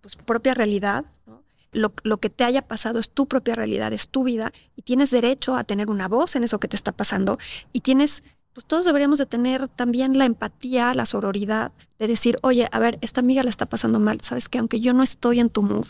pues, 0.00 0.16
propia 0.16 0.52
realidad, 0.52 1.04
lo 1.70 2.18
que 2.18 2.28
te 2.28 2.42
haya 2.42 2.66
pasado 2.66 2.98
es 2.98 3.08
tu 3.08 3.28
propia 3.28 3.54
realidad, 3.54 3.92
es 3.92 4.08
tu 4.08 4.24
vida 4.24 4.52
y 4.74 4.82
tienes 4.82 5.12
derecho 5.12 5.54
a 5.54 5.62
tener 5.62 5.88
una 5.88 6.08
voz 6.08 6.34
en 6.34 6.42
eso 6.42 6.58
que 6.58 6.66
te 6.66 6.74
está 6.74 6.90
pasando 6.90 7.38
y 7.72 7.82
tienes, 7.82 8.24
pues 8.52 8.66
todos 8.66 8.84
deberíamos 8.84 9.20
de 9.20 9.26
tener 9.26 9.68
también 9.68 10.18
la 10.18 10.24
empatía, 10.24 10.92
la 10.92 11.06
sororidad 11.06 11.70
de 12.00 12.08
decir, 12.08 12.36
oye, 12.42 12.66
a 12.72 12.80
ver, 12.80 12.98
esta 13.00 13.20
amiga 13.20 13.44
la 13.44 13.50
está 13.50 13.66
pasando 13.66 14.00
mal, 14.00 14.20
sabes 14.22 14.48
que 14.48 14.58
aunque 14.58 14.80
yo 14.80 14.92
no 14.92 15.04
estoy 15.04 15.38
en 15.38 15.50
tu 15.50 15.62
mood, 15.62 15.86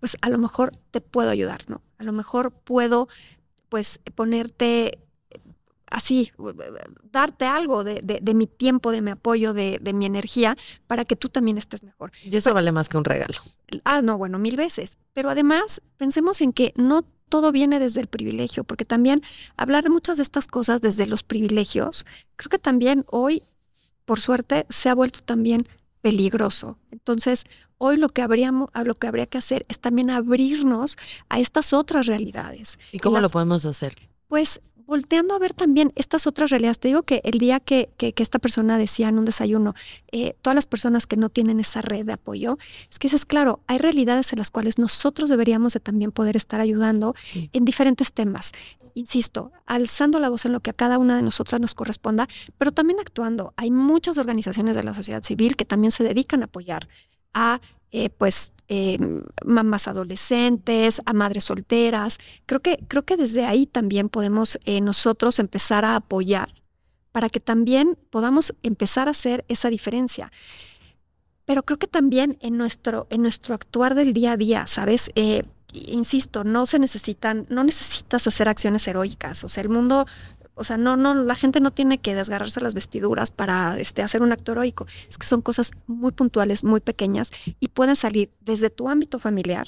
pues 0.00 0.16
a 0.22 0.28
lo 0.28 0.38
mejor 0.38 0.72
te 0.90 1.00
puedo 1.00 1.30
ayudar, 1.30 1.62
¿no? 1.68 1.82
A 1.98 2.02
lo 2.02 2.10
mejor 2.10 2.50
puedo, 2.50 3.06
pues, 3.68 4.00
ponerte 4.16 5.03
así, 5.94 6.30
darte 7.10 7.46
algo 7.46 7.84
de, 7.84 8.00
de- 8.02 8.20
de 8.22 8.34
mi 8.34 8.46
tiempo, 8.46 8.90
de 8.90 9.00
mi 9.00 9.10
apoyo, 9.12 9.52
de, 9.54 9.78
de 9.80 9.92
mi 9.92 10.06
energía, 10.06 10.56
para 10.86 11.04
que 11.04 11.16
tú 11.16 11.28
también 11.28 11.56
estés 11.58 11.82
mejor. 11.82 12.10
Y 12.24 12.36
eso 12.36 12.52
vale 12.52 12.72
más 12.72 12.88
que 12.88 12.96
un 12.96 13.04
regalo. 13.04 13.34
Ah, 13.84 14.02
no, 14.02 14.18
bueno, 14.18 14.38
mil 14.38 14.56
veces. 14.56 14.96
Pero 15.12 15.30
además, 15.30 15.80
pensemos 15.96 16.40
en 16.40 16.52
que 16.52 16.72
no 16.76 17.02
todo 17.28 17.52
viene 17.52 17.78
desde 17.80 18.00
el 18.00 18.06
privilegio, 18.08 18.64
porque 18.64 18.84
también 18.84 19.22
hablar 19.56 19.84
de 19.84 19.90
muchas 19.90 20.16
de 20.18 20.22
estas 20.22 20.46
cosas 20.46 20.80
desde 20.80 21.06
los 21.06 21.22
privilegios, 21.22 22.04
creo 22.36 22.50
que 22.50 22.58
también 22.58 23.04
hoy, 23.08 23.42
por 24.04 24.20
suerte, 24.20 24.66
se 24.68 24.88
ha 24.88 24.94
vuelto 24.94 25.20
también 25.20 25.66
peligroso. 26.00 26.78
Entonces, 26.90 27.44
hoy 27.78 27.96
lo 27.96 28.08
que 28.10 28.20
habríamos, 28.22 28.68
lo 28.84 28.94
que 28.94 29.06
habría 29.06 29.26
que 29.26 29.38
hacer 29.38 29.64
es 29.68 29.78
también 29.78 30.10
abrirnos 30.10 30.96
a 31.28 31.40
estas 31.40 31.72
otras 31.72 32.06
realidades. 32.06 32.78
¿Y 32.92 32.98
cómo 32.98 33.16
las- 33.16 33.22
lo 33.24 33.28
podemos 33.30 33.64
hacer? 33.64 33.94
Pues 34.28 34.60
volteando 34.86 35.34
a 35.34 35.38
ver 35.38 35.54
también 35.54 35.92
estas 35.96 36.26
otras 36.26 36.50
realidades. 36.50 36.78
Te 36.78 36.88
digo 36.88 37.02
que 37.02 37.20
el 37.24 37.38
día 37.38 37.60
que, 37.60 37.90
que- 37.96 38.12
que 38.12 38.22
esta 38.22 38.38
persona 38.38 38.78
decía 38.78 39.08
en 39.08 39.18
un 39.18 39.24
desayuno, 39.24 39.74
eh, 40.12 40.34
todas 40.42 40.54
las 40.54 40.66
personas 40.66 41.06
que 41.06 41.16
no 41.16 41.28
tienen 41.28 41.60
esa 41.60 41.80
red 41.82 42.04
de 42.04 42.12
apoyo, 42.14 42.58
es 42.90 42.98
que 42.98 43.08
es 43.08 43.24
claro, 43.24 43.60
hay 43.66 43.78
realidades 43.78 44.32
en 44.32 44.38
las 44.38 44.50
cuales 44.50 44.78
nosotros 44.78 45.28
deberíamos 45.30 45.72
de 45.72 45.80
también 45.80 46.12
poder 46.12 46.36
estar 46.36 46.60
ayudando 46.60 47.14
Sí. 47.32 47.50
en 47.52 47.64
diferentes 47.64 48.12
temas. 48.12 48.52
Insisto, 48.96 49.50
alzando 49.66 50.20
la 50.20 50.28
voz 50.28 50.44
en 50.44 50.52
lo 50.52 50.60
que 50.60 50.70
a 50.70 50.74
cada 50.74 50.98
una 50.98 51.16
de 51.16 51.22
nosotras 51.22 51.60
nos 51.60 51.74
corresponda, 51.74 52.28
pero 52.58 52.70
también 52.70 53.00
actuando. 53.00 53.52
Hay 53.56 53.70
muchas 53.72 54.18
organizaciones 54.18 54.76
de 54.76 54.84
la 54.84 54.94
sociedad 54.94 55.22
civil 55.22 55.56
que 55.56 55.64
también 55.64 55.90
se 55.90 56.04
dedican 56.04 56.42
a 56.42 56.44
apoyar 56.46 56.88
a 57.32 57.60
eh, 57.90 58.10
pues 58.10 58.52
eh, 58.68 58.98
mamás 59.44 59.88
adolescentes, 59.88 61.02
a 61.04 61.12
madres 61.12 61.44
solteras. 61.44 62.18
Creo 62.46 62.60
que, 62.60 62.84
creo 62.88 63.04
que 63.04 63.16
desde 63.16 63.44
ahí 63.44 63.66
también 63.66 64.08
podemos 64.08 64.58
eh, 64.64 64.80
nosotros 64.80 65.38
empezar 65.38 65.84
a 65.84 65.96
apoyar 65.96 66.54
para 67.12 67.28
que 67.28 67.40
también 67.40 67.96
podamos 68.10 68.54
empezar 68.62 69.08
a 69.08 69.12
hacer 69.12 69.44
esa 69.48 69.70
diferencia. 69.70 70.32
Pero 71.44 71.62
creo 71.62 71.78
que 71.78 71.86
también 71.86 72.38
en 72.40 72.56
nuestro, 72.56 73.06
en 73.10 73.22
nuestro 73.22 73.54
actuar 73.54 73.94
del 73.94 74.14
día 74.14 74.32
a 74.32 74.36
día, 74.36 74.66
¿sabes? 74.66 75.10
Eh, 75.14 75.44
insisto, 75.74 76.44
no 76.44 76.66
se 76.66 76.78
necesitan, 76.78 77.46
no 77.50 77.64
necesitas 77.64 78.26
hacer 78.26 78.48
acciones 78.48 78.86
heroicas. 78.88 79.44
O 79.44 79.48
sea, 79.48 79.62
el 79.62 79.68
mundo, 79.68 80.06
o 80.54 80.64
sea, 80.64 80.76
no, 80.76 80.96
no, 80.96 81.14
la 81.14 81.34
gente 81.34 81.60
no 81.60 81.72
tiene 81.72 81.98
que 81.98 82.14
desgarrarse 82.14 82.60
las 82.60 82.74
vestiduras 82.74 83.30
para 83.30 83.78
este, 83.78 84.02
hacer 84.02 84.22
un 84.22 84.32
acto 84.32 84.52
heroico. 84.52 84.86
Es 85.08 85.18
que 85.18 85.26
son 85.26 85.42
cosas 85.42 85.72
muy 85.86 86.12
puntuales, 86.12 86.64
muy 86.64 86.80
pequeñas 86.80 87.30
y 87.60 87.68
pueden 87.68 87.96
salir 87.96 88.30
desde 88.40 88.70
tu 88.70 88.88
ámbito 88.88 89.18
familiar, 89.18 89.66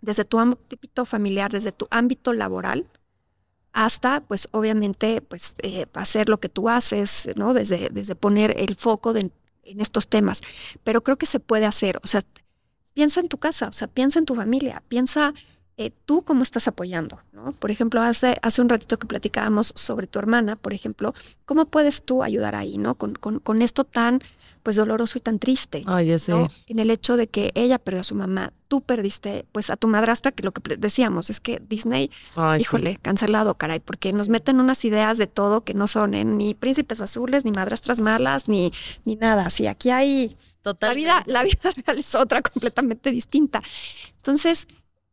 desde 0.00 0.24
tu 0.24 0.38
ámbito 0.38 1.04
familiar, 1.04 1.52
desde 1.52 1.72
tu 1.72 1.86
ámbito 1.90 2.32
laboral, 2.32 2.88
hasta, 3.72 4.22
pues, 4.22 4.48
obviamente, 4.52 5.20
pues, 5.20 5.54
eh, 5.62 5.84
hacer 5.92 6.30
lo 6.30 6.40
que 6.40 6.48
tú 6.48 6.70
haces, 6.70 7.28
¿no? 7.36 7.52
Desde, 7.52 7.90
desde 7.90 8.14
poner 8.14 8.54
el 8.58 8.74
foco 8.74 9.14
en 9.14 9.30
estos 9.80 10.08
temas. 10.08 10.40
Pero 10.82 11.02
creo 11.02 11.18
que 11.18 11.26
se 11.26 11.40
puede 11.40 11.66
hacer, 11.66 12.00
o 12.02 12.06
sea, 12.06 12.22
piensa 12.94 13.20
en 13.20 13.28
tu 13.28 13.36
casa, 13.36 13.68
o 13.68 13.72
sea, 13.72 13.88
piensa 13.88 14.18
en 14.18 14.24
tu 14.24 14.34
familia, 14.34 14.82
piensa 14.88 15.34
eh, 15.78 15.90
tú 16.06 16.22
cómo 16.22 16.42
estás 16.42 16.68
apoyando, 16.68 17.20
¿no? 17.32 17.52
Por 17.52 17.70
ejemplo, 17.70 18.00
hace, 18.00 18.36
hace 18.40 18.62
un 18.62 18.68
ratito 18.70 18.98
que 18.98 19.06
platicábamos 19.06 19.72
sobre 19.76 20.06
tu 20.06 20.18
hermana, 20.18 20.56
por 20.56 20.72
ejemplo, 20.72 21.12
¿cómo 21.44 21.66
puedes 21.66 22.02
tú 22.02 22.22
ayudar 22.22 22.54
ahí, 22.54 22.78
¿no? 22.78 22.94
Con, 22.94 23.14
con, 23.14 23.40
con 23.40 23.60
esto 23.60 23.84
tan, 23.84 24.20
pues, 24.62 24.76
doloroso 24.76 25.18
y 25.18 25.20
tan 25.20 25.38
triste. 25.38 25.82
Ay, 25.84 26.06
ya 26.06 26.18
sé. 26.18 26.32
¿no? 26.32 26.48
En 26.66 26.78
el 26.78 26.90
hecho 26.90 27.18
de 27.18 27.26
que 27.26 27.52
ella 27.54 27.78
perdió 27.78 28.00
a 28.00 28.04
su 28.04 28.14
mamá, 28.14 28.54
tú 28.68 28.80
perdiste 28.80 29.44
pues 29.52 29.68
a 29.68 29.76
tu 29.76 29.86
madrastra, 29.86 30.32
que 30.32 30.42
lo 30.42 30.52
que 30.52 30.76
decíamos 30.76 31.28
es 31.28 31.40
que 31.40 31.62
Disney, 31.68 32.10
Ay, 32.36 32.60
sí. 32.60 32.64
híjole, 32.64 32.96
cancelado, 32.96 33.54
caray, 33.54 33.80
porque 33.80 34.14
nos 34.14 34.30
meten 34.30 34.58
unas 34.60 34.82
ideas 34.86 35.18
de 35.18 35.26
todo 35.26 35.62
que 35.62 35.74
no 35.74 35.88
son 35.88 36.14
¿eh? 36.14 36.24
ni 36.24 36.54
príncipes 36.54 37.02
azules, 37.02 37.44
ni 37.44 37.52
madrastras 37.52 38.00
malas, 38.00 38.48
ni, 38.48 38.72
ni 39.04 39.16
nada. 39.16 39.50
Sí, 39.50 39.66
aquí 39.66 39.90
hay 39.90 40.28
la 40.64 40.72
Totalmente. 40.72 41.00
vida, 41.04 41.22
la 41.26 41.42
vida 41.44 41.70
real 41.86 41.98
es 41.98 42.14
otra 42.14 42.40
completamente 42.40 43.10
distinta. 43.10 43.62
Entonces, 44.16 44.66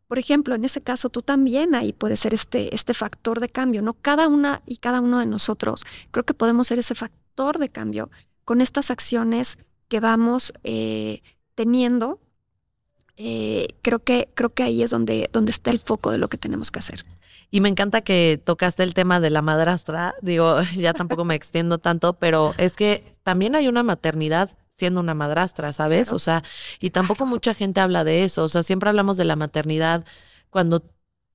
por 0.07 0.19
ejemplo, 0.19 0.55
en 0.55 0.65
ese 0.65 0.81
caso, 0.81 1.09
tú 1.09 1.21
también 1.21 1.75
ahí 1.75 1.93
puedes 1.93 2.19
ser 2.19 2.33
este, 2.33 2.73
este 2.75 2.93
factor 2.93 3.39
de 3.39 3.49
cambio, 3.49 3.81
¿no? 3.81 3.93
Cada 3.93 4.27
una 4.27 4.61
y 4.65 4.77
cada 4.77 5.01
uno 5.01 5.19
de 5.19 5.25
nosotros 5.25 5.83
creo 6.11 6.25
que 6.25 6.33
podemos 6.33 6.67
ser 6.67 6.79
ese 6.79 6.95
factor 6.95 7.57
de 7.57 7.69
cambio 7.69 8.09
con 8.45 8.61
estas 8.61 8.91
acciones 8.91 9.57
que 9.87 9.99
vamos 9.99 10.53
eh, 10.63 11.21
teniendo. 11.55 12.19
Eh, 13.15 13.67
creo 13.81 13.99
que, 13.99 14.29
creo 14.33 14.53
que 14.53 14.63
ahí 14.63 14.83
es 14.83 14.91
donde, 14.91 15.29
donde 15.31 15.51
está 15.51 15.71
el 15.71 15.79
foco 15.79 16.11
de 16.11 16.17
lo 16.17 16.27
que 16.27 16.37
tenemos 16.37 16.71
que 16.71 16.79
hacer. 16.79 17.05
Y 17.51 17.61
me 17.61 17.69
encanta 17.69 18.01
que 18.01 18.41
tocaste 18.43 18.81
el 18.81 18.95
tema 18.95 19.19
de 19.19 19.29
la 19.29 19.43
madrastra. 19.43 20.15
Digo, 20.21 20.59
ya 20.75 20.93
tampoco 20.93 21.23
me 21.23 21.35
extiendo 21.35 21.77
tanto, 21.77 22.13
pero 22.13 22.53
es 22.57 22.75
que 22.75 23.15
también 23.21 23.55
hay 23.55 23.67
una 23.67 23.83
maternidad 23.83 24.49
siendo 24.83 24.99
una 24.99 25.13
madrastra, 25.13 25.71
¿sabes? 25.71 26.11
O 26.11 26.19
sea, 26.19 26.43
y 26.81 26.89
tampoco 26.89 27.25
mucha 27.25 27.53
gente 27.53 27.79
habla 27.79 28.03
de 28.03 28.25
eso. 28.25 28.43
O 28.43 28.49
sea, 28.49 28.63
siempre 28.63 28.89
hablamos 28.89 29.15
de 29.15 29.23
la 29.23 29.37
maternidad 29.37 30.03
cuando 30.49 30.83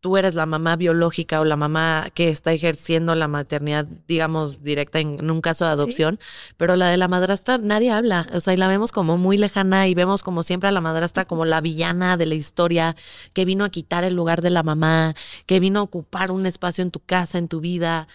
tú 0.00 0.18
eres 0.18 0.34
la 0.34 0.44
mamá 0.44 0.76
biológica 0.76 1.40
o 1.40 1.46
la 1.46 1.56
mamá 1.56 2.08
que 2.12 2.28
está 2.28 2.52
ejerciendo 2.52 3.14
la 3.14 3.26
maternidad, 3.26 3.86
digamos, 4.06 4.62
directa 4.62 5.00
en, 5.00 5.30
un 5.30 5.40
caso 5.40 5.64
de 5.64 5.70
adopción, 5.70 6.20
pero 6.58 6.76
la 6.76 6.88
de 6.88 6.98
la 6.98 7.08
madrastra 7.08 7.56
nadie 7.56 7.90
habla, 7.90 8.26
o 8.34 8.40
sea, 8.40 8.52
y 8.52 8.58
la 8.58 8.68
vemos 8.68 8.92
como 8.92 9.16
muy 9.16 9.38
lejana 9.38 9.88
y 9.88 9.94
vemos 9.94 10.22
como 10.22 10.42
siempre 10.42 10.68
a 10.68 10.72
la 10.72 10.82
madrastra 10.82 11.24
como 11.24 11.46
la 11.46 11.62
villana 11.62 12.18
de 12.18 12.26
la 12.26 12.34
historia, 12.34 12.96
que 13.32 13.46
vino 13.46 13.64
a 13.64 13.70
quitar 13.70 14.04
el 14.04 14.14
lugar 14.14 14.42
de 14.42 14.50
la 14.50 14.62
mamá, 14.62 15.14
que 15.46 15.58
vino 15.58 15.80
a 15.80 15.84
ocupar 15.84 16.30
un 16.32 16.44
espacio 16.44 16.82
en 16.82 16.90
tu 16.90 17.00
casa, 17.00 17.38
en 17.38 17.48
tu 17.48 17.60
vida, 17.60 18.08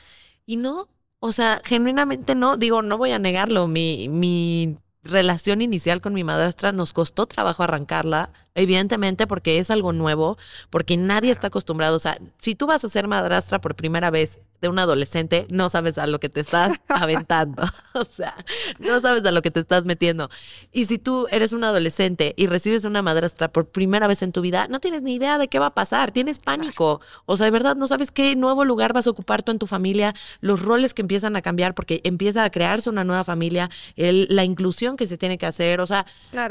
y 0.45 0.57
no, 0.57 0.89
o 1.25 1.31
sea, 1.31 1.61
genuinamente 1.63 2.35
no, 2.35 2.57
digo, 2.57 2.81
no 2.81 2.97
voy 2.97 3.11
a 3.13 3.19
negarlo, 3.19 3.67
mi, 3.67 4.09
mi 4.09 4.77
relación 5.03 5.61
inicial 5.61 6.01
con 6.01 6.13
mi 6.13 6.23
madrastra 6.23 6.71
nos 6.71 6.93
costó 6.93 7.25
trabajo 7.25 7.63
arrancarla, 7.63 8.31
evidentemente 8.55 9.27
porque 9.27 9.59
es 9.59 9.69
algo 9.69 9.93
nuevo, 9.93 10.37
porque 10.69 10.97
nadie 10.97 11.31
está 11.31 11.47
acostumbrado, 11.47 11.95
o 11.97 11.99
sea, 11.99 12.17
si 12.37 12.55
tú 12.55 12.67
vas 12.67 12.83
a 12.83 12.89
ser 12.89 13.07
madrastra 13.07 13.59
por 13.59 13.75
primera 13.75 14.11
vez 14.11 14.39
de 14.63 14.69
un 14.69 14.79
adolescente, 14.79 15.45
no 15.49 15.69
sabes 15.69 15.97
a 15.97 16.07
lo 16.07 16.21
que 16.21 16.29
te 16.29 16.39
estás 16.39 16.79
aventando. 16.87 17.63
o 17.93 18.05
sea, 18.05 18.33
no 18.79 19.01
sabes 19.01 19.25
a 19.25 19.31
lo 19.31 19.41
que 19.41 19.51
te 19.51 19.59
estás 19.59 19.85
metiendo. 19.85 20.29
Y 20.71 20.85
si 20.85 20.97
tú 20.97 21.27
eres 21.31 21.51
un 21.51 21.65
adolescente 21.65 22.33
y 22.37 22.47
recibes 22.47 22.85
una 22.85 23.01
madrastra 23.01 23.51
por 23.51 23.67
primera 23.67 24.07
vez 24.07 24.21
en 24.21 24.31
tu 24.31 24.39
vida, 24.39 24.67
no 24.69 24.79
tienes 24.79 25.01
ni 25.01 25.15
idea 25.15 25.37
de 25.37 25.49
qué 25.49 25.59
va 25.59 25.67
a 25.67 25.73
pasar, 25.73 26.11
tienes 26.11 26.39
pánico. 26.39 27.01
O 27.25 27.35
sea, 27.35 27.43
de 27.45 27.51
verdad 27.51 27.75
no 27.75 27.87
sabes 27.87 28.09
qué 28.09 28.37
nuevo 28.37 28.63
lugar 28.63 28.93
vas 28.93 29.05
a 29.05 29.09
ocupar 29.09 29.43
tú 29.43 29.51
en 29.51 29.59
tu 29.59 29.67
familia, 29.67 30.13
los 30.39 30.61
roles 30.61 30.93
que 30.93 31.01
empiezan 31.01 31.35
a 31.35 31.41
cambiar 31.41 31.75
porque 31.75 31.99
empieza 32.05 32.45
a 32.45 32.49
crearse 32.49 32.89
una 32.89 33.03
nueva 33.03 33.25
familia, 33.25 33.69
la 33.97 34.45
inclusión 34.45 34.95
que 34.95 35.07
se 35.07 35.17
tiene 35.17 35.37
que 35.37 35.45
hacer. 35.45 35.81
O 35.81 35.87
sea, 35.87 36.05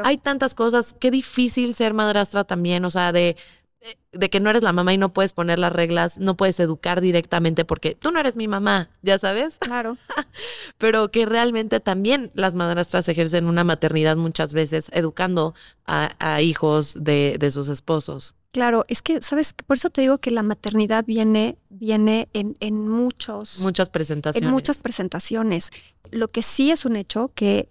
hay 0.05 0.19
tantas 0.19 0.55
cosas. 0.55 0.95
Qué 1.01 1.11
difícil 1.11 1.75
ser 1.75 1.95
madrastra 1.95 2.45
también, 2.45 2.85
o 2.85 2.91
sea, 2.91 3.11
de 3.11 3.37
de 4.13 4.31
que 4.31 4.41
no 4.41 4.51
eres 4.51 4.63
la 4.63 4.73
mamá 4.73 4.93
y 4.93 4.99
no 4.99 5.13
puedes 5.13 5.33
poner 5.33 5.59
las 5.59 5.73
reglas, 5.73 6.19
no 6.19 6.37
puedes 6.37 6.61
educar 6.61 7.01
directamente 7.01 7.65
porque 7.65 7.95
tú 7.95 8.11
no 8.11 8.21
eres 8.21 8.37
mi 8.37 8.47
mamá, 8.47 8.91
ya 9.03 9.19
sabes. 9.19 9.57
Claro. 9.59 9.97
Pero 10.79 11.11
que 11.11 11.27
realmente 11.27 11.81
también 11.81 12.31
las 12.35 12.55
madrastras 12.55 13.09
ejercen 13.09 13.47
una 13.47 13.65
maternidad 13.65 14.17
muchas 14.17 14.53
veces 14.53 14.91
educando 14.93 15.55
a, 15.87 16.41
hijos 16.41 16.97
de, 17.03 17.51
sus 17.51 17.69
esposos. 17.69 18.35
Claro, 18.53 18.85
es 18.89 19.03
que, 19.03 19.21
¿sabes? 19.23 19.55
Por 19.67 19.77
eso 19.77 19.91
te 19.91 20.03
digo 20.03 20.19
que 20.19 20.31
la 20.31 20.43
maternidad 20.43 21.05
viene, 21.07 21.57
viene 21.71 22.29
en, 22.35 22.57
en 22.61 22.89
muchos... 22.89 23.59
Muchas 23.61 23.91
presentaciones. 23.91 24.47
En 24.47 24.53
muchas 24.53 24.79
presentaciones. 24.79 25.71
Lo 26.11 26.29
que 26.29 26.43
sí 26.43 26.71
es 26.71 26.85
un 26.85 26.97
hecho 26.97 27.31
que 27.35 27.69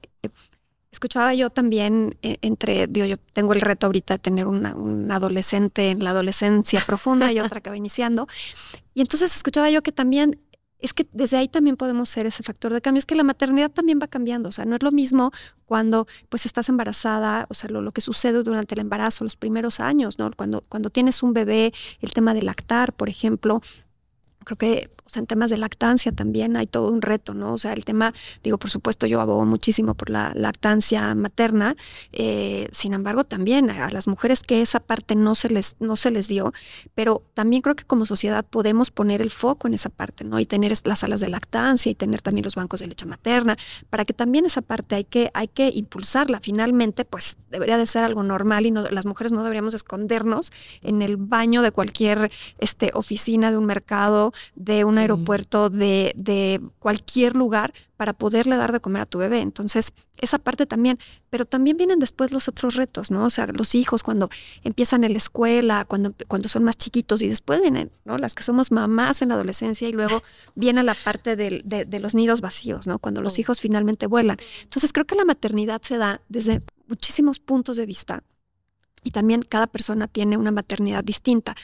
Escuchaba 0.92 1.34
yo 1.34 1.50
también 1.50 2.18
eh, 2.22 2.38
entre, 2.42 2.88
digo, 2.88 3.06
yo 3.06 3.18
tengo 3.18 3.54
el 3.54 3.62
reto 3.62 3.86
ahorita 3.86 4.16
de 4.16 4.20
tener 4.20 4.46
una, 4.46 4.76
un 4.76 5.10
adolescente 5.12 5.90
en 5.90 6.04
la 6.04 6.10
adolescencia 6.10 6.82
profunda 6.86 7.32
y 7.32 7.40
otra 7.40 7.62
que 7.62 7.70
va 7.70 7.78
iniciando. 7.78 8.28
Y 8.94 9.02
entonces 9.02 9.36
escuchaba 9.36 9.70
yo 9.70 9.82
que 9.84 9.92
también 9.92 10.40
es 10.82 10.94
que 10.94 11.08
desde 11.12 11.38
ahí 11.38 11.48
también 11.48 11.78
podemos 11.78 12.10
ser 12.10 12.26
ese 12.26 12.44
factor 12.44 12.74
de 12.74 12.82
cambio. 12.82 13.00
Es 13.00 13.06
que 13.06 13.16
la 13.16 13.24
maternidad 13.24 13.72
también 13.72 14.00
va 14.02 14.08
cambiando. 14.08 14.50
O 14.50 14.52
sea, 14.52 14.66
no 14.66 14.76
es 14.76 14.84
lo 14.84 14.92
mismo 14.92 15.32
cuando 15.66 16.08
pues 16.28 16.46
estás 16.46 16.70
embarazada, 16.70 17.46
o 17.50 17.54
sea, 17.54 17.70
lo, 17.70 17.82
lo, 17.82 17.92
que 17.92 18.02
sucede 18.02 18.44
durante 18.44 18.76
el 18.76 18.82
embarazo, 18.82 19.24
los 19.24 19.36
primeros 19.36 19.80
años, 19.80 20.18
¿no? 20.18 20.32
Cuando, 20.36 20.64
cuando 20.68 20.90
tienes 20.90 21.24
un 21.24 21.34
bebé, 21.34 21.72
el 22.02 22.12
tema 22.12 22.34
de 22.34 22.42
lactar, 22.42 22.94
por 22.94 23.10
ejemplo. 23.10 23.62
Creo 24.44 24.58
que 24.58 24.92
en 25.18 25.28
temas 25.28 25.50
de 25.50 25.58
lactancia 25.58 26.12
también 26.12 26.58
hay 26.58 26.68
todo 26.68 26.92
un 26.92 27.02
reto, 27.02 27.34
¿no? 27.34 27.54
O 27.54 27.58
sea, 27.58 27.74
el 27.74 27.86
tema, 27.86 28.14
digo, 28.44 28.58
por 28.58 28.70
supuesto, 28.70 29.06
yo 29.06 29.22
abogo 29.22 29.46
muchísimo 29.46 29.94
por 29.94 30.10
la 30.10 30.32
lactancia 30.36 31.14
materna, 31.16 31.76
eh, 32.12 32.68
sin 32.72 32.94
embargo, 32.94 33.24
también 33.24 33.70
a 33.70 33.90
las 33.92 34.08
mujeres 34.08 34.42
que 34.42 34.62
esa 34.62 34.80
parte 34.80 35.16
no 35.16 35.36
se 35.36 35.50
les, 35.50 35.76
no 35.80 35.96
se 35.96 36.12
les 36.12 36.28
dio, 36.28 36.54
pero 36.96 37.24
también 37.34 37.62
creo 37.62 37.76
que 37.76 37.84
como 37.84 38.06
sociedad 38.06 38.46
podemos 38.46 38.92
poner 38.92 39.22
el 39.22 39.32
foco 39.32 39.68
en 39.68 39.74
esa 39.74 39.90
parte, 39.90 40.24
¿no? 40.24 40.40
Y 40.40 40.46
tener 40.46 40.72
las 40.86 41.00
salas 41.00 41.20
de 41.20 41.28
lactancia 41.28 41.92
y 41.92 41.96
tener 41.96 42.22
también 42.22 42.46
los 42.46 42.56
bancos 42.56 42.80
de 42.80 42.88
leche 42.88 43.06
materna, 43.06 43.58
para 43.90 44.06
que 44.06 44.14
también 44.14 44.46
esa 44.46 44.62
parte 44.62 44.96
hay 44.96 45.04
que, 45.04 45.32
hay 45.34 45.48
que 45.48 45.70
impulsarla. 45.74 46.40
Finalmente, 46.40 47.06
pues 47.06 47.38
debería 47.50 47.78
de 47.78 47.86
ser 47.86 48.04
algo 48.04 48.24
normal 48.24 48.66
y 48.66 48.72
no, 48.72 48.84
las 48.90 49.06
mujeres 49.06 49.32
no 49.32 49.44
deberíamos 49.44 49.74
escondernos 49.74 50.52
en 50.84 51.02
el 51.02 51.18
baño 51.18 51.62
de 51.62 51.72
cualquier 51.72 52.32
este, 52.60 52.92
oficina 52.94 53.52
de 53.52 53.58
un 53.58 53.66
mercado, 53.66 54.34
de 54.56 54.86
una 54.86 55.01
aeropuerto, 55.02 55.70
de, 55.70 56.14
de 56.16 56.62
cualquier 56.80 57.36
lugar 57.36 57.74
para 57.98 58.14
poderle 58.14 58.56
dar 58.56 58.72
de 58.72 58.80
comer 58.80 59.04
a 59.04 59.06
tu 59.06 59.20
bebé. 59.20 59.42
Entonces, 59.42 59.94
esa 60.18 60.40
parte 60.40 60.66
también, 60.66 60.98
pero 61.30 61.46
también 61.46 61.78
vienen 61.78 62.00
después 62.00 62.32
los 62.32 62.48
otros 62.48 62.76
retos, 62.76 63.12
¿no? 63.12 63.26
O 63.26 63.30
sea, 63.30 63.48
los 63.48 63.76
hijos 63.76 64.02
cuando 64.02 64.30
empiezan 64.64 65.04
en 65.04 65.12
la 65.12 65.18
escuela, 65.18 65.86
cuando, 65.86 66.14
cuando 66.28 66.50
son 66.50 66.64
más 66.64 66.78
chiquitos 66.78 67.22
y 67.22 67.28
después 67.28 67.62
vienen, 67.62 67.92
¿no? 68.06 68.18
Las 68.18 68.34
que 68.34 68.44
somos 68.44 68.72
mamás 68.72 69.22
en 69.22 69.30
la 69.30 69.36
adolescencia 69.36 69.88
y 69.90 69.92
luego 69.92 70.24
viene 70.56 70.82
la 70.84 70.96
parte 70.96 71.36
de, 71.36 71.62
de, 71.64 72.00
los 72.00 72.16
nidos 72.16 72.42
vacíos, 72.42 72.88
¿no? 72.88 73.00
Cuando 73.00 73.22
los 73.22 73.38
hijos 73.40 73.60
finalmente 73.60 74.08
vuelan. 74.08 74.38
Entonces, 74.64 74.94
creo 74.94 75.06
que 75.06 75.16
la 75.16 75.26
maternidad 75.26 75.82
se 75.82 75.98
da 75.98 76.22
desde 76.30 76.62
muchísimos 76.88 77.40
puntos 77.40 77.78
de 77.78 77.86
vista 77.86 78.24
y 79.04 79.12
también 79.12 79.42
cada 79.42 79.68
persona 79.68 80.08
tiene 80.08 80.38
una 80.38 80.52
maternidad 80.52 81.04
distinta, 81.04 81.56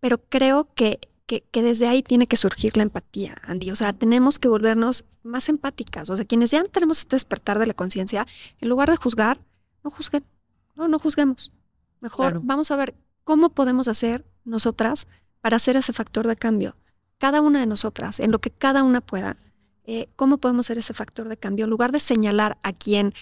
pero 0.00 0.18
creo 0.28 0.72
que 0.74 1.00
que, 1.26 1.44
desde 1.52 1.88
ahí 1.88 2.02
tiene 2.02 2.26
que 2.26 2.36
surgir 2.36 2.76
la 2.76 2.84
empatía, 2.84 3.36
Andy. 3.42 3.70
O 3.70 3.76
sea, 3.76 3.92
tenemos 3.92 4.38
que 4.38 4.48
volvernos 4.48 5.04
más 5.22 5.48
empáticas. 5.48 6.08
O 6.08 6.16
sea, 6.16 6.24
quienes 6.24 6.52
ya 6.52 6.62
tenemos 6.64 6.98
este 6.98 7.16
despertar 7.16 7.58
de 7.58 7.66
la 7.66 7.74
conciencia, 7.74 8.26
en 8.60 8.68
lugar 8.68 8.90
de 8.90 8.96
juzgar, 8.96 9.40
no 9.82 9.90
juzguen. 9.90 10.24
No, 10.76 10.88
no 10.88 10.98
juzguemos. 10.98 11.52
Mejor 12.00 12.40
vamos 12.44 12.70
a 12.70 12.76
ver 12.76 12.94
cómo 13.24 13.50
podemos 13.50 13.88
hacer 13.88 14.24
nosotras 14.44 15.08
para 15.40 15.56
hacer 15.56 15.76
ese 15.76 15.92
factor 15.92 16.26
de 16.26 16.36
cambio. 16.36 16.76
Cada 17.18 17.40
una 17.40 17.60
de 17.60 17.66
nosotras, 17.66 18.20
en 18.20 18.30
lo 18.30 18.40
que 18.40 18.50
cada 18.50 18.82
una 18.82 19.00
pueda, 19.00 19.36
eh, 19.84 20.08
cómo 20.16 20.38
podemos 20.38 20.66
ser 20.66 20.78
ese 20.78 20.94
factor 20.94 21.28
de 21.28 21.36
cambio, 21.36 21.64
en 21.64 21.70
lugar 21.70 21.92
de 21.92 21.98
señalar 21.98 22.58
a 22.62 22.72
quien 22.72 23.14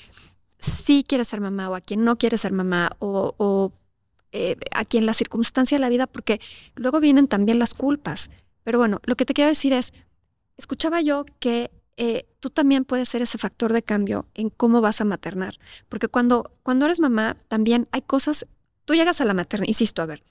sí 0.59 1.05
quiere 1.07 1.24
ser 1.24 1.40
mamá 1.40 1.70
o 1.70 1.74
a 1.74 1.80
quien 1.80 2.05
no 2.05 2.16
quiere 2.16 2.38
ser 2.38 2.52
mamá 2.52 2.90
o, 2.98 3.34
o 3.38 3.72
eh, 4.35 4.57
quien 4.89 5.07
la 5.07 5.14
circunstancia 5.14 5.76
de 5.76 5.80
la 5.80 5.89
vida, 5.89 6.07
porque 6.07 6.41
luego 6.74 7.01
vienen 7.01 7.28
también 7.28 7.59
las 7.59 7.72
culpas. 7.72 8.30
Pero 8.64 8.78
bueno, 8.78 9.01
lo 9.05 9.14
que 9.14 9.24
te 9.24 9.32
quiero 9.32 9.49
decir 9.49 9.72
es, 9.72 9.93
escuchaba 10.57 11.01
yo 11.01 11.24
que 11.39 11.70
eh, 11.97 12.26
tú 12.41 12.51
también 12.51 12.85
puedes 12.85 13.09
ser 13.09 13.22
ese 13.22 13.39
factor 13.39 13.72
de 13.72 13.82
cambio 13.82 14.26
en 14.35 14.51
cómo 14.51 14.80
vas 14.80 15.01
a 15.01 15.05
maternar, 15.05 15.59
porque 15.89 16.09
cuando, 16.09 16.51
cuando 16.64 16.87
eres 16.87 16.99
mamá 16.99 17.37
también 17.47 17.87
hay 17.93 18.03
cosas, 18.03 18.47
tú 18.85 18.95
llegas 18.95 19.20
a 19.20 19.24
la 19.24 19.35
maternidad, 19.35 19.68
insisto, 19.68 20.03
a 20.03 20.07
ver, 20.07 20.24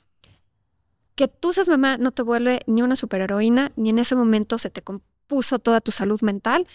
que 1.15 1.29
tú 1.29 1.53
seas 1.53 1.69
mamá 1.69 1.97
no 1.97 2.11
te 2.11 2.23
vuelve 2.23 2.59
ni 2.67 2.81
una 2.81 2.97
superheroína, 2.97 3.71
ni 3.77 3.91
en 3.91 3.99
ese 3.99 4.15
momento 4.15 4.57
se 4.59 4.69
te 4.69 4.81
compuso 4.81 5.59
toda 5.59 5.79
tu 5.79 5.93
salud 5.93 6.21
mental, 6.21 6.67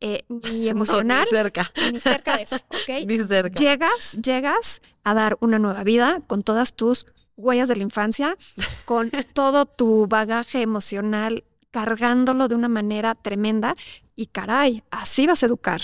eh, 0.00 0.24
ni 0.28 0.68
emocional. 0.68 1.24
ni 1.24 1.36
cerca. 1.36 1.70
Ni 1.92 2.00
cerca 2.00 2.36
de 2.36 2.42
eso, 2.42 2.56
¿ok? 2.56 2.88
Ni 3.06 3.18
cerca. 3.18 3.58
Llegas, 3.58 4.18
llegas 4.22 4.82
a 5.04 5.14
dar 5.14 5.36
una 5.40 5.58
nueva 5.58 5.84
vida 5.84 6.20
con 6.26 6.42
todas 6.42 6.74
tus 6.74 7.06
huellas 7.36 7.68
de 7.68 7.76
la 7.76 7.82
infancia, 7.82 8.36
con 8.84 9.10
todo 9.32 9.66
tu 9.66 10.06
bagaje 10.06 10.62
emocional, 10.62 11.44
cargándolo 11.70 12.48
de 12.48 12.54
una 12.54 12.68
manera 12.68 13.14
tremenda 13.14 13.76
y 14.14 14.26
caray, 14.26 14.82
así 14.90 15.26
vas 15.26 15.42
a 15.42 15.46
educar. 15.46 15.80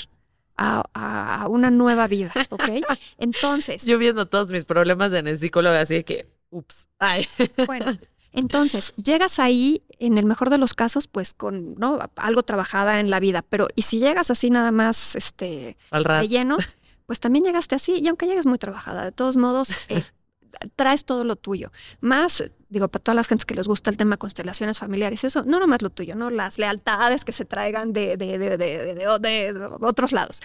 A, 0.64 1.46
una 1.48 1.72
nueva 1.72 2.06
vida, 2.06 2.32
¿ok? 2.50 2.84
Entonces. 3.18 3.84
Yo 3.84 3.98
viendo 3.98 4.28
todos 4.28 4.52
mis 4.52 4.64
problemas 4.64 5.12
en 5.12 5.26
el 5.26 5.36
psicólogo, 5.36 5.74
así 5.74 5.94
de 5.94 6.04
que, 6.04 6.28
ups, 6.50 6.86
ay. 7.00 7.26
Bueno, 7.66 7.98
entonces, 8.32 8.94
llegas 8.96 9.38
ahí, 9.38 9.82
en 9.98 10.16
el 10.16 10.24
mejor 10.24 10.48
de 10.50 10.58
los 10.58 10.74
casos, 10.74 11.06
pues 11.06 11.34
con 11.34 11.74
¿no? 11.74 11.98
algo 12.16 12.42
trabajada 12.42 12.98
en 12.98 13.10
la 13.10 13.20
vida, 13.20 13.42
pero 13.42 13.68
y 13.76 13.82
si 13.82 13.98
llegas 13.98 14.30
así 14.30 14.48
nada 14.50 14.72
más 14.72 15.14
este, 15.16 15.76
de 15.90 16.28
lleno, 16.28 16.56
pues 17.06 17.20
también 17.20 17.44
llegaste 17.44 17.74
así, 17.74 17.98
y 17.98 18.08
aunque 18.08 18.26
llegues 18.26 18.46
muy 18.46 18.58
trabajada, 18.58 19.04
de 19.04 19.12
todos 19.12 19.36
modos, 19.36 19.72
eh, 19.88 20.02
traes 20.76 21.04
todo 21.04 21.24
lo 21.24 21.36
tuyo. 21.36 21.70
Más, 22.00 22.42
digo, 22.70 22.88
para 22.88 23.02
todas 23.02 23.16
las 23.16 23.28
gentes 23.28 23.44
que 23.44 23.54
les 23.54 23.68
gusta 23.68 23.90
el 23.90 23.98
tema 23.98 24.16
constelaciones 24.16 24.78
familiares, 24.78 25.24
eso, 25.24 25.44
no 25.44 25.60
nomás 25.60 25.82
lo 25.82 25.90
tuyo, 25.90 26.14
¿no? 26.14 26.30
Las 26.30 26.58
lealtades 26.58 27.26
que 27.26 27.32
se 27.32 27.44
traigan 27.44 27.92
de, 27.92 28.16
de, 28.16 28.38
de, 28.38 28.56
de 28.56 29.66
otros 29.80 30.12
lados. 30.12 30.40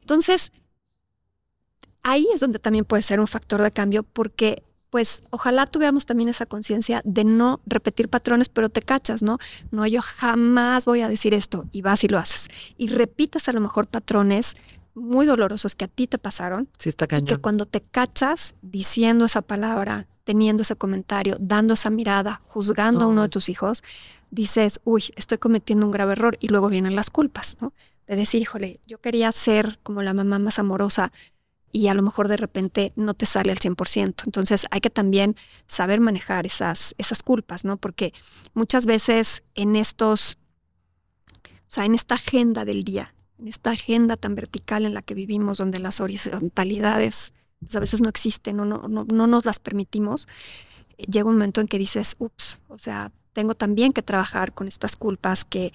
Entonces, 0.00 0.52
ahí 2.02 2.28
es 2.34 2.40
donde 2.40 2.58
también 2.58 2.84
puede 2.84 3.02
ser 3.02 3.18
un 3.18 3.26
factor 3.26 3.62
de 3.62 3.70
cambio 3.70 4.02
porque 4.02 4.62
pues 4.90 5.22
ojalá 5.30 5.66
tuviéramos 5.66 6.04
también 6.04 6.28
esa 6.28 6.46
conciencia 6.46 7.00
de 7.04 7.24
no 7.24 7.60
repetir 7.64 8.08
patrones, 8.08 8.48
pero 8.48 8.68
te 8.68 8.82
cachas, 8.82 9.22
¿no? 9.22 9.38
No, 9.70 9.86
yo 9.86 10.02
jamás 10.02 10.84
voy 10.84 11.00
a 11.00 11.08
decir 11.08 11.32
esto 11.32 11.66
y 11.72 11.82
vas 11.82 12.02
y 12.04 12.08
lo 12.08 12.18
haces. 12.18 12.48
Y 12.76 12.88
repitas 12.88 13.48
a 13.48 13.52
lo 13.52 13.60
mejor 13.60 13.86
patrones 13.86 14.56
muy 14.94 15.26
dolorosos 15.26 15.76
que 15.76 15.84
a 15.84 15.88
ti 15.88 16.08
te 16.08 16.18
pasaron. 16.18 16.68
Sí, 16.78 16.88
está 16.88 17.04
Y 17.04 17.08
que 17.08 17.16
cañón. 17.16 17.40
cuando 17.40 17.66
te 17.66 17.80
cachas 17.80 18.54
diciendo 18.62 19.24
esa 19.24 19.42
palabra, 19.42 20.08
teniendo 20.24 20.62
ese 20.62 20.76
comentario, 20.76 21.36
dando 21.40 21.74
esa 21.74 21.90
mirada, 21.90 22.40
juzgando 22.44 23.04
a 23.04 23.08
uno 23.08 23.22
de 23.22 23.28
tus 23.28 23.48
hijos, 23.48 23.82
dices, 24.30 24.80
uy, 24.84 25.04
estoy 25.16 25.38
cometiendo 25.38 25.86
un 25.86 25.92
grave 25.92 26.12
error. 26.12 26.36
Y 26.40 26.48
luego 26.48 26.68
vienen 26.68 26.96
las 26.96 27.10
culpas, 27.10 27.56
¿no? 27.60 27.72
De 28.08 28.16
decir, 28.16 28.42
híjole, 28.42 28.80
yo 28.88 29.00
quería 29.00 29.30
ser 29.30 29.78
como 29.84 30.02
la 30.02 30.14
mamá 30.14 30.40
más 30.40 30.58
amorosa 30.58 31.12
y 31.72 31.88
a 31.88 31.94
lo 31.94 32.02
mejor 32.02 32.28
de 32.28 32.36
repente 32.36 32.92
no 32.96 33.14
te 33.14 33.26
sale 33.26 33.52
al 33.52 33.58
100%. 33.58 34.24
Entonces 34.24 34.66
hay 34.70 34.80
que 34.80 34.90
también 34.90 35.36
saber 35.66 36.00
manejar 36.00 36.46
esas, 36.46 36.94
esas 36.98 37.22
culpas, 37.22 37.64
¿no? 37.64 37.76
Porque 37.76 38.12
muchas 38.54 38.86
veces 38.86 39.42
en 39.54 39.76
estos, 39.76 40.38
o 41.34 41.68
sea, 41.68 41.84
en 41.84 41.94
esta 41.94 42.16
agenda 42.16 42.64
del 42.64 42.84
día, 42.84 43.14
en 43.38 43.48
esta 43.48 43.70
agenda 43.70 44.16
tan 44.16 44.34
vertical 44.34 44.84
en 44.84 44.94
la 44.94 45.02
que 45.02 45.14
vivimos, 45.14 45.58
donde 45.58 45.78
las 45.78 46.00
horizontalidades 46.00 47.32
pues 47.60 47.76
a 47.76 47.80
veces 47.80 48.00
no 48.00 48.08
existen 48.08 48.58
o 48.60 48.64
no, 48.64 48.88
no, 48.88 49.04
no 49.04 49.26
nos 49.26 49.44
las 49.44 49.58
permitimos, 49.58 50.26
eh, 50.96 51.04
llega 51.04 51.28
un 51.28 51.34
momento 51.34 51.60
en 51.60 51.68
que 51.68 51.78
dices, 51.78 52.16
ups, 52.18 52.60
o 52.68 52.78
sea, 52.78 53.12
tengo 53.32 53.54
también 53.54 53.92
que 53.92 54.02
trabajar 54.02 54.52
con 54.54 54.66
estas 54.66 54.96
culpas 54.96 55.44
que, 55.44 55.72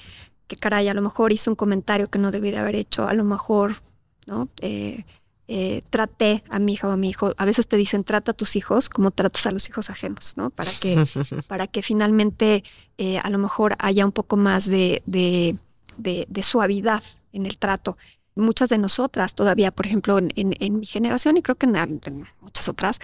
que 0.48 0.56
caray, 0.56 0.88
a 0.88 0.93
lo 0.93 1.02
mejor 1.02 1.32
hice 1.32 1.50
un 1.50 1.56
comentario 1.56 2.08
que 2.08 2.20
no 2.20 2.32
debí 2.32 2.52
de 2.52 2.58
haber 2.58 2.76
hecho, 2.76 3.08
a 3.08 3.14
lo 3.14 3.24
mejor, 3.24 3.84
¿no? 4.26 4.50
Eh, 4.62 5.06
eh, 5.48 5.84
traté 5.89 6.43
a 6.50 6.60
mi 6.60 6.74
hija 6.74 6.88
o 6.88 6.91
a 6.91 6.98
mi 6.98 7.10
hijo, 7.10 7.34
a 7.38 7.46
veces 7.46 7.68
te 7.68 7.78
dicen 7.78 8.04
trata 8.04 8.32
a 8.32 8.34
tus 8.34 8.56
hijos 8.56 8.89
como 8.89 9.12
tratas 9.12 9.46
a 9.46 9.52
los 9.52 9.68
hijos 9.70 9.89
ajenos, 9.89 10.36
¿no? 10.38 10.50
Para 10.50 10.72
que, 10.72 10.93
para 11.48 11.68
que 11.68 11.82
finalmente 11.82 12.64
eh, 12.98 13.20
a 13.20 13.30
lo 13.30 13.38
mejor 13.38 13.76
haya 13.80 14.06
un 14.06 14.12
poco 14.12 14.38
más 14.38 14.66
de, 14.68 15.04
de, 15.06 15.58
de- 15.98 16.26
de 16.30 16.43
suavidad 16.43 17.04
en 17.34 17.46
el 17.46 17.58
trato. 17.58 17.98
Muchas 18.36 18.70
de 18.70 18.78
nosotras 18.78 19.34
todavía, 19.36 19.72
por 19.72 19.86
ejemplo, 19.86 20.18
en, 20.18 20.32
en- 20.36 20.56
en 20.60 20.80
mi 20.80 20.86
generación 20.86 21.38
y 21.38 21.41
creo 21.41 21.56
que 21.56 21.68
en, 21.68 21.76
en 21.76 22.26
muchas 22.41 22.68
otras, 22.68 23.00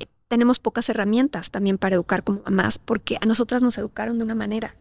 eh, 0.00 0.06
tenemos 0.28 0.58
pocas 0.58 0.88
herramientas 0.88 1.50
también 1.50 1.78
para 1.78 1.94
educar 1.94 2.24
como 2.24 2.42
mamás, 2.44 2.78
porque 2.78 3.18
a 3.20 3.26
nosotras 3.26 3.62
nos 3.62 3.78
educaron 3.78 4.18
de 4.18 4.24
una 4.24 4.34
manera. 4.34 4.74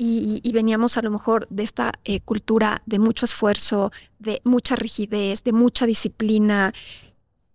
Y, 0.00 0.40
y 0.44 0.52
veníamos 0.52 0.96
a 0.96 1.02
lo 1.02 1.10
mejor 1.10 1.48
de 1.50 1.64
esta 1.64 1.92
eh, 2.04 2.20
cultura 2.20 2.82
de 2.86 3.00
mucho 3.00 3.26
esfuerzo, 3.26 3.90
de 4.20 4.40
mucha 4.44 4.76
rigidez, 4.76 5.42
de 5.42 5.52
mucha 5.52 5.86
disciplina. 5.86 6.72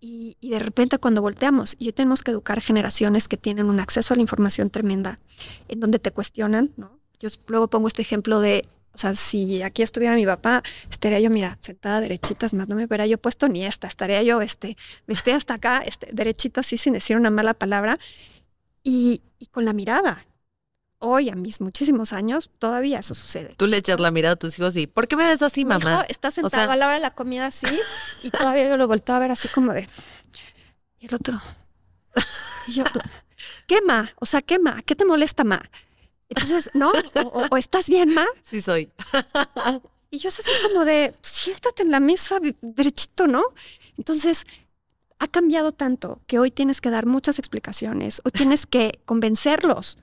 Y, 0.01 0.35
y 0.41 0.49
de 0.49 0.59
repente 0.59 0.97
cuando 0.97 1.21
volteamos, 1.21 1.77
y 1.79 1.85
hoy 1.85 1.93
tenemos 1.93 2.21
que 2.21 2.31
educar 2.31 2.59
generaciones 2.59 3.29
que 3.29 3.37
tienen 3.37 3.67
un 3.67 3.79
acceso 3.79 4.13
a 4.13 4.17
la 4.17 4.21
información 4.21 4.69
tremenda, 4.69 5.19
en 5.69 5.79
donde 5.79 5.99
te 5.99 6.11
cuestionan, 6.11 6.73
¿no? 6.75 6.99
Yo 7.21 7.29
luego 7.47 7.69
pongo 7.69 7.87
este 7.87 8.01
ejemplo 8.01 8.41
de, 8.41 8.67
o 8.93 8.97
sea, 8.97 9.15
si 9.15 9.61
aquí 9.61 9.81
estuviera 9.81 10.13
mi 10.15 10.25
papá, 10.25 10.61
estaría 10.91 11.21
yo, 11.21 11.29
mira, 11.29 11.57
sentada 11.61 12.01
derechitas, 12.01 12.53
más 12.53 12.67
no 12.67 12.75
me 12.75 12.83
hubiera 12.83 13.07
yo 13.07 13.17
puesto 13.17 13.47
ni 13.47 13.63
esta, 13.63 13.87
estaría 13.87 14.21
yo, 14.23 14.41
este, 14.41 14.75
vestida 15.07 15.37
hasta 15.37 15.53
acá, 15.53 15.81
este, 15.85 16.09
derechita 16.11 16.59
así 16.59 16.75
sin 16.75 16.91
decir 16.91 17.15
una 17.15 17.29
mala 17.29 17.53
palabra, 17.53 17.97
y, 18.83 19.21
y 19.39 19.45
con 19.45 19.63
la 19.63 19.71
mirada. 19.71 20.25
Hoy, 21.06 21.30
a 21.30 21.36
mis 21.36 21.60
muchísimos 21.60 22.14
años, 22.14 22.49
todavía 22.60 22.99
eso 22.99 23.14
sucede. 23.14 23.54
Tú 23.58 23.68
le 23.68 23.76
echas 23.78 23.99
la 23.99 24.10
mirada 24.10 24.34
a 24.34 24.36
tus 24.38 24.58
hijos 24.58 24.78
y 24.78 24.88
¿por 24.88 25.08
qué 25.10 25.16
me 25.18 25.28
ves 25.28 25.41
así, 25.41 25.66
Mi 25.66 25.70
mamá? 25.70 25.91
hijo 25.91 26.04
está 26.08 26.32
sentado 26.32 26.64
sea- 26.64 26.72
a 26.72 26.76
la 26.78 26.86
hora 26.88 26.95
de 26.95 27.01
la 27.01 27.12
comida 27.14 27.47
así 27.47 27.68
y 28.24 28.30
todavía 28.30 28.70
yo 28.70 28.78
lo 28.78 28.88
volteo 28.88 29.16
a 29.16 29.20
ver 29.20 29.32
así 29.32 29.47
como 29.49 29.74
de... 29.74 29.88
Y 30.99 31.08
el 31.08 31.16
otro... 31.16 31.39
Y 32.68 32.74
yo, 32.76 32.86
¿qué 33.68 33.82
ma? 33.82 34.10
O 34.20 34.26
sea, 34.26 34.41
¿qué 34.41 34.58
ma? 34.60 34.82
¿Qué 34.84 34.95
te 34.95 35.04
molesta 35.04 35.43
ma? 35.43 35.62
Entonces, 36.30 36.70
¿no? 36.74 36.91
O, 37.16 37.20
o- 37.20 37.47
o 37.51 37.58
estás 37.58 37.89
bien 37.89 38.14
ma? 38.14 38.26
Sí 38.41 38.62
soy. 38.62 38.89
Y 40.10 40.20
yo 40.20 40.30
es 40.30 40.39
así 40.39 40.49
como 40.70 40.86
de, 40.86 41.14
siéntate 41.22 41.84
en 41.84 41.91
la 41.91 41.99
mesa 41.99 42.39
derechito, 42.62 43.28
¿no? 43.28 43.43
Entonces, 43.97 44.45
ha 45.20 45.28
cambiado 45.28 45.74
tanto 45.74 46.22
que 46.28 46.39
hoy 46.39 46.51
tienes 46.51 46.80
que 46.80 46.89
dar 46.89 47.06
muchas 47.06 47.38
explicaciones, 47.39 48.22
hoy 48.24 48.32
tienes 48.32 48.66
que 48.66 48.99
convencerlos 49.06 49.97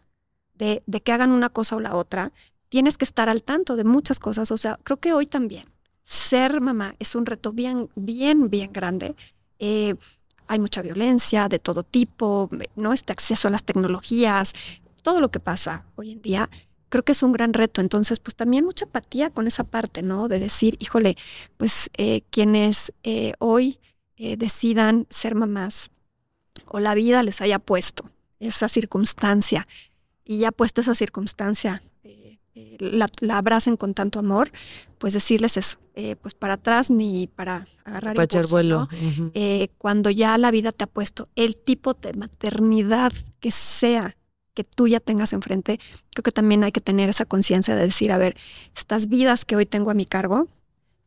de, 0.61 1.01
que 1.01 1.13
hagan 1.13 1.33
una 1.33 1.49
cosa 1.49 1.77
o 1.77 1.81
la 1.81 1.97
otra, 1.97 2.33
tienes 2.69 2.97
que 2.97 3.05
estar 3.05 3.29
al 3.29 3.43
tanto 3.43 3.77
de 3.77 3.85
muchas 3.85 4.21
cosas, 4.21 4.51
o 4.51 4.59
sea, 4.59 4.79
creo 4.85 4.99
que 4.99 5.13
hoy 5.13 5.27
también 5.27 5.65
ser 6.03 6.61
mamá 6.61 6.95
es 6.99 7.15
un 7.15 7.27
reto 7.27 7.53
bien, 7.53 7.89
bien, 7.97 8.51
bien 8.51 8.73
grande. 8.73 9.17
Eh, 9.59 9.95
hay 10.47 10.59
mucha 10.59 10.83
violencia 10.83 11.49
de 11.49 11.59
todo 11.59 11.83
tipo, 11.85 12.49
¿no? 12.75 12.93
Este 12.93 13.13
acceso 13.13 13.49
a 13.49 13.51
las 13.51 13.65
tecnologías, 13.65 14.53
todo 15.03 15.21
lo 15.21 15.31
que 15.31 15.41
pasa 15.41 15.85
hoy 15.97 16.13
en 16.13 16.23
día 16.23 16.51
creo 16.91 17.05
que 17.05 17.13
es 17.13 17.23
un 17.23 17.33
gran 17.33 17.55
reto. 17.55 17.81
Entonces, 17.81 18.21
pues 18.21 18.35
también 18.35 18.67
mucha 18.67 18.85
empatía 18.85 19.31
con 19.31 19.47
esa 19.47 19.65
parte, 19.65 20.03
¿no? 20.03 20.29
De 20.29 20.39
decir, 20.39 20.77
híjole, 20.81 21.17
pues 21.57 21.89
eh, 21.97 22.23
quienes 22.31 22.93
eh, 23.03 23.33
hoy 23.39 23.79
eh, 24.17 24.37
decidan 24.37 25.07
ser 25.09 25.35
mamás 25.35 25.91
o 26.67 26.81
la 26.81 26.95
vida 26.95 27.23
les 27.23 27.41
haya 27.41 27.59
puesto 27.59 28.11
esa 28.39 28.69
circunstancia 28.69 29.67
y 30.31 30.39
ya 30.39 30.53
puesta 30.53 30.81
esa 30.81 30.95
circunstancia, 30.95 31.83
eh, 32.05 32.39
eh, 32.55 32.77
la, 32.79 33.09
la 33.19 33.39
abracen 33.39 33.77
con 33.77 33.95
tanto 33.95 34.21
amor, 34.21 34.53
pues 34.99 35.13
decirles 35.13 35.57
eso, 35.57 35.79
eh, 35.97 36.15
pues 36.23 36.35
para 36.35 36.55
atrás 36.55 36.89
ni 36.89 37.27
para 37.27 37.67
agarrar 37.85 38.15
Para 38.15 38.27
echar 38.27 38.45
impulso, 38.45 38.87
vuelo. 38.87 38.89
cuando 39.77 40.09
ya 40.09 40.39
la 40.39 40.53
vida 40.53 40.71
te 40.71 40.85
ha 40.85 40.87
puesto 40.87 41.27
el 41.35 41.57
tipo 41.57 41.95
de 41.95 42.13
maternidad 42.13 43.13
que 43.41 43.51
sea 43.51 44.17
que 44.55 44.63
tú 44.63 44.87
ya 44.87 45.01
tengas 45.01 45.33
enfrente, 45.33 45.81
creo 46.15 46.23
que 46.23 46.31
también 46.31 46.63
hay 46.63 46.71
que 46.71 46.81
tener 46.81 47.09
esa 47.09 47.25
conciencia 47.25 47.75
de 47.75 47.83
decir, 47.87 48.13
a 48.13 48.19
ver, 48.19 48.37
estas 48.77 49.09
vidas 49.09 49.45
que 49.45 49.57
hoy 49.57 49.67
tengo 49.67 49.91
a 49.91 49.95
mi 49.95 50.07
cargo 50.07 50.47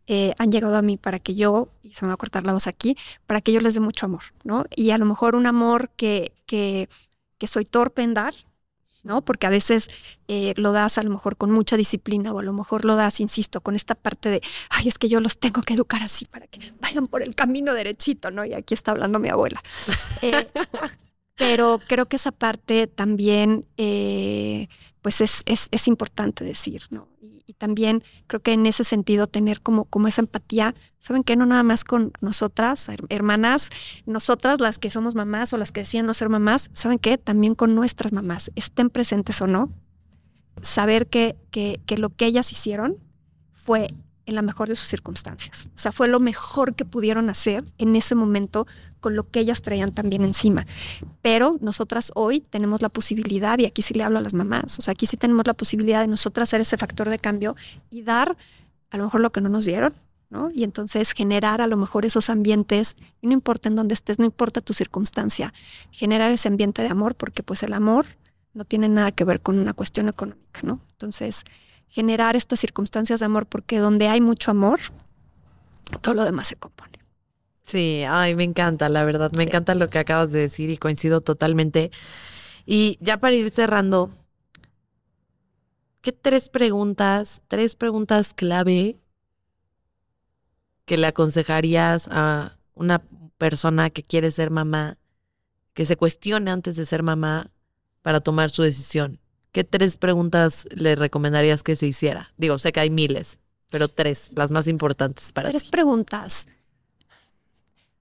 eh, 0.06 0.34
han 0.38 0.52
llegado 0.52 0.76
a 0.76 0.82
mí 0.82 0.98
para 0.98 1.20
que 1.20 1.34
yo, 1.34 1.70
y 1.82 1.94
se 1.94 2.04
me 2.04 2.10
va 2.10 2.16
a 2.16 2.18
cortar 2.18 2.44
la 2.44 2.52
voz 2.52 2.68
aquí, 2.68 2.98
para 3.26 3.40
que 3.40 3.54
yo 3.54 3.62
les 3.62 3.74
dé 3.74 3.80
mucho 3.80 4.06
amor, 4.06 4.24
¿no? 4.44 4.66
Y 4.76 4.90
a 4.90 4.98
lo 4.98 5.06
mejor 5.06 5.36
un 5.36 5.46
amor 5.46 5.92
que, 5.96 6.34
que, 6.46 6.90
que 7.38 7.48
soy 7.48 7.64
torpe 7.64 8.02
en 8.02 8.14
dar, 8.14 8.34
¿no? 9.04 9.24
Porque 9.24 9.48
a 9.48 9.50
veces 9.50 9.90
eh, 10.28 10.54
lo 10.56 10.72
das 10.72 10.98
a 10.98 11.04
lo 11.04 11.10
mejor 11.10 11.38
con 11.38 11.52
mucha 11.52 11.78
disciplina 11.78 12.32
o 12.34 12.40
a 12.40 12.44
lo 12.44 12.54
mejor 12.54 12.86
lo 12.86 12.96
das, 12.96 13.20
insisto, 13.20 13.62
con 13.62 13.76
esta 13.76 13.96
parte 13.96 14.30
de, 14.30 14.42
ay, 14.70 14.88
es 14.88 14.98
que 14.98 15.10
yo 15.10 15.20
los 15.20 15.38
tengo 15.38 15.62
que 15.62 15.74
educar 15.74 16.02
así 16.02 16.26
para 16.26 16.48
que 16.48 16.74
vayan 16.80 17.08
por 17.08 17.22
el 17.22 17.36
camino 17.36 17.74
derechito, 17.74 18.32
¿no? 18.32 18.46
Y 18.46 18.54
aquí 18.54 18.74
está 18.74 18.92
hablando 18.92 19.20
mi 19.20 19.30
abuela. 19.30 19.62
Eh, 20.22 20.48
pero 21.36 21.80
creo 21.88 22.08
que 22.08 22.16
esa 22.16 22.32
parte 22.32 22.88
también, 22.88 23.66
eh, 23.78 24.68
pues 25.04 25.22
es, 25.22 25.44
es, 25.46 25.68
es 25.70 25.88
importante 25.88 26.44
decir, 26.44 26.84
¿no? 26.90 27.08
Y, 27.22 27.44
también 27.60 28.04
creo 28.26 28.42
que 28.42 28.54
en 28.54 28.66
ese 28.66 28.84
sentido 28.84 29.28
tener 29.28 29.62
como, 29.62 29.86
como 29.86 30.08
esa 30.08 30.22
empatía, 30.22 30.74
¿saben 30.98 31.24
qué? 31.24 31.36
No 31.36 31.46
nada 31.46 31.62
más 31.62 31.84
con 31.84 32.12
nosotras, 32.22 32.90
her- 32.90 33.06
hermanas, 33.10 33.70
nosotras 34.08 34.60
las 34.60 34.80
que 34.80 34.90
somos 34.90 35.14
mamás 35.14 35.54
o 35.54 35.58
las 35.58 35.72
que 35.72 35.82
decían 35.82 36.08
no 36.08 36.14
ser 36.16 36.30
mamás, 36.30 36.72
¿saben 36.74 36.98
qué? 36.98 37.20
También 37.20 37.54
con 37.54 37.76
nuestras 37.76 38.12
mamás, 38.14 38.50
estén 38.56 38.90
presentes 38.90 39.40
o 39.42 39.46
no, 39.48 39.72
saber 40.62 41.08
que, 41.08 41.36
que, 41.52 41.80
que 41.86 41.98
lo 41.98 42.10
que 42.10 42.26
ellas 42.26 42.52
hicieron 42.52 42.98
fue 43.52 43.94
en 44.26 44.36
la 44.36 44.42
mejor 44.42 44.70
de 44.70 44.76
sus 44.76 44.88
circunstancias. 44.88 45.70
O 45.76 45.78
sea, 45.78 45.92
fue 45.92 46.08
lo 46.08 46.20
mejor 46.20 46.76
que 46.76 46.86
pudieron 46.86 47.30
hacer 47.30 47.64
en 47.78 47.96
ese 47.96 48.16
momento 48.16 48.68
con 49.00 49.16
lo 49.16 49.30
que 49.30 49.42
ellas 49.42 49.62
traían 49.62 49.92
también 49.92 50.24
encima. 50.24 50.66
Pero 51.22 51.58
nosotras 51.60 52.12
hoy 52.16 52.40
tenemos 52.40 52.82
la 52.82 52.90
posibilidad, 52.90 53.60
y 53.60 53.66
aquí 53.66 53.82
sí 53.82 53.94
le 53.94 54.04
hablo 54.04 54.20
a 54.20 54.22
las 54.22 54.34
mamás, 54.34 54.80
o 54.80 54.82
sea, 54.82 54.94
aquí 54.94 55.06
sí 55.06 55.18
tenemos 55.18 55.46
la 55.46 55.54
posibilidad 55.54 56.02
de 56.02 56.08
nosotras 56.08 56.50
ser 56.50 56.62
ese 56.62 56.78
factor 56.78 57.10
de 57.10 57.20
cambio 57.20 57.56
y 57.90 58.04
dar 58.04 58.38
a 58.92 58.98
lo 58.98 59.06
mejor 59.06 59.22
lo 59.22 59.32
que 59.32 59.42
no 59.42 59.50
nos 59.50 59.66
dieron, 59.66 59.94
¿no? 60.30 60.50
Y 60.54 60.64
entonces 60.64 61.12
generar 61.12 61.62
a 61.62 61.68
lo 61.68 61.78
mejor 61.78 62.06
esos 62.06 62.30
ambientes, 62.30 62.96
y 63.22 63.28
no 63.28 63.34
importa 63.34 63.68
en 63.68 63.76
dónde 63.76 63.94
estés, 63.94 64.20
no 64.20 64.26
importa 64.26 64.62
tu 64.62 64.74
circunstancia, 64.74 65.54
generar 65.92 66.32
ese 66.32 66.48
ambiente 66.48 66.82
de 66.82 66.88
amor, 66.88 67.16
porque 67.16 67.44
pues 67.44 67.62
el 67.64 67.74
amor 67.74 68.06
no 68.54 68.64
tiene 68.64 68.88
nada 68.88 69.12
que 69.12 69.26
ver 69.26 69.42
con 69.42 69.60
una 69.60 69.74
cuestión 69.74 70.08
económica, 70.08 70.62
¿no? 70.64 70.80
Entonces, 70.92 71.44
generar 71.94 72.36
estas 72.36 72.60
circunstancias 72.60 73.20
de 73.20 73.28
amor, 73.28 73.46
porque 73.46 73.78
donde 73.78 74.08
hay 74.08 74.20
mucho 74.20 74.50
amor, 74.50 74.80
todo 76.02 76.16
lo 76.16 76.26
demás 76.26 76.48
se 76.48 76.56
compone. 76.56 76.98
Sí, 77.62 78.04
ay, 78.10 78.34
me 78.34 78.44
encanta, 78.44 78.90
la 78.90 79.04
verdad, 79.04 79.32
me 79.34 79.44
Sí. 79.44 79.50
encanta 79.50 79.76
lo 79.76 79.88
que 79.92 80.00
acabas 80.00 80.32
de 80.32 80.40
decir 80.40 80.72
y 80.72 80.78
coincido 80.78 81.22
totalmente. 81.22 81.92
Y 82.66 82.98
ya 83.00 83.18
para 83.18 83.36
ir 83.36 83.48
cerrando, 83.52 84.10
¿qué 86.02 86.12
tres 86.12 86.50
preguntas, 86.50 87.44
tres 87.48 87.76
preguntas 87.76 88.34
clave 88.34 88.98
que 90.86 90.98
le 90.98 91.06
aconsejarías 91.06 92.08
a 92.10 92.58
una 92.74 93.04
persona 93.38 93.92
que 93.92 94.02
quiere 94.04 94.32
ser 94.32 94.50
mamá, 94.50 94.98
que 95.76 95.86
se 95.86 95.96
cuestione 95.96 96.50
antes 96.50 96.76
de 96.76 96.88
ser 96.88 97.04
mamá 97.04 97.52
para 98.02 98.20
tomar 98.20 98.50
su 98.50 98.64
decisión? 98.64 99.20
¿Qué 99.54 99.64
tres 99.64 99.98
preguntas 99.98 100.66
le 100.76 100.96
recomendarías 100.96 101.62
que 101.64 101.76
se 101.76 101.86
hiciera? 101.88 102.34
Digo, 102.38 102.58
sé 102.58 102.72
que 102.74 102.80
hay 102.82 102.90
miles, 102.90 103.38
pero 103.72 103.88
tres, 103.88 104.32
las 104.36 104.52
más 104.52 104.68
importantes 104.68 105.32
para 105.32 105.50
Tres 105.50 105.64
ti. 105.64 105.70
preguntas. 105.70 106.48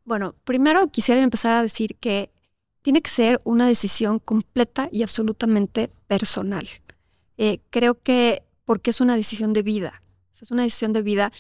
Bueno, 0.05 0.35
primero 0.45 0.89
quisiera 0.89 1.23
empezar 1.23 1.53
a 1.53 1.63
decir 1.63 1.95
que 1.97 2.31
tiene 2.81 3.03
que 3.03 3.11
ser 3.11 3.39
una 3.45 3.67
decisión 3.69 4.19
completa 4.19 4.89
y 4.91 5.03
absolutamente 5.03 5.91
personal. 6.09 6.69
Eh, 7.39 7.61
creo 7.71 8.01
que 8.03 8.43
porque 8.65 8.91
es 8.91 9.01
una 9.01 9.15
decisión 9.15 9.53
de 9.53 9.63
vida, 9.63 10.03
es 10.41 10.51
una 10.51 10.63
decisión 10.63 10.93
de 10.93 11.03
vida 11.03 11.33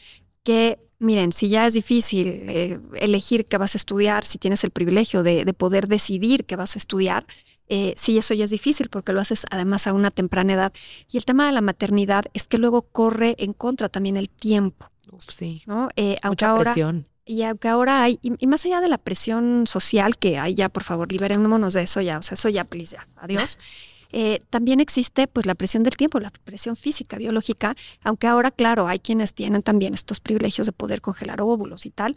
que 0.44 0.78
miren, 0.98 1.32
si 1.32 1.48
ya 1.48 1.66
es 1.66 1.74
difícil 1.74 2.28
eh, 2.28 2.78
elegir 2.94 3.44
qué 3.46 3.58
vas 3.58 3.74
a 3.74 3.78
estudiar, 3.78 4.24
si 4.24 4.38
tienes 4.38 4.62
el 4.62 4.70
privilegio 4.70 5.22
de, 5.24 5.44
de 5.44 5.52
poder 5.54 5.88
decidir 5.88 6.44
qué 6.44 6.54
vas 6.54 6.76
a 6.76 6.78
estudiar, 6.78 7.26
eh, 7.74 7.94
sí, 7.96 8.18
eso 8.18 8.34
ya 8.34 8.44
es 8.44 8.50
difícil 8.50 8.90
porque 8.90 9.14
lo 9.14 9.20
haces 9.22 9.46
además 9.50 9.86
a 9.86 9.94
una 9.94 10.10
temprana 10.10 10.52
edad. 10.52 10.72
Y 11.10 11.16
el 11.16 11.24
tema 11.24 11.46
de 11.46 11.52
la 11.52 11.62
maternidad 11.62 12.26
es 12.34 12.46
que 12.46 12.58
luego 12.58 12.82
corre 12.82 13.34
en 13.38 13.54
contra 13.54 13.88
también 13.88 14.18
el 14.18 14.28
tiempo. 14.28 14.90
sí. 15.26 15.62
¿no? 15.64 15.88
Eh, 15.96 16.18
aunque 16.22 16.44
Mucha 16.44 16.50
ahora, 16.50 16.64
presión. 16.74 17.06
y 17.24 17.40
aunque 17.44 17.68
ahora 17.68 18.02
hay, 18.02 18.18
y, 18.20 18.32
y 18.38 18.46
más 18.46 18.66
allá 18.66 18.82
de 18.82 18.90
la 18.90 18.98
presión 18.98 19.66
social, 19.66 20.18
que 20.18 20.38
hay 20.38 20.54
ya, 20.54 20.68
por 20.68 20.82
favor, 20.82 21.10
liberémonos 21.10 21.72
de 21.72 21.84
eso 21.84 22.02
ya, 22.02 22.18
o 22.18 22.22
sea, 22.22 22.34
eso 22.34 22.50
ya, 22.50 22.64
please, 22.64 22.94
ya, 22.96 23.08
adiós. 23.16 23.58
Eh, 24.14 24.40
también 24.50 24.80
existe 24.80 25.26
pues 25.26 25.46
la 25.46 25.54
presión 25.54 25.84
del 25.84 25.96
tiempo, 25.96 26.20
la 26.20 26.30
presión 26.30 26.76
física, 26.76 27.16
biológica, 27.16 27.74
aunque 28.04 28.26
ahora, 28.26 28.50
claro, 28.50 28.86
hay 28.86 28.98
quienes 28.98 29.32
tienen 29.32 29.62
también 29.62 29.94
estos 29.94 30.20
privilegios 30.20 30.66
de 30.66 30.72
poder 30.74 31.00
congelar 31.00 31.40
óvulos 31.40 31.86
y 31.86 31.90
tal, 31.90 32.14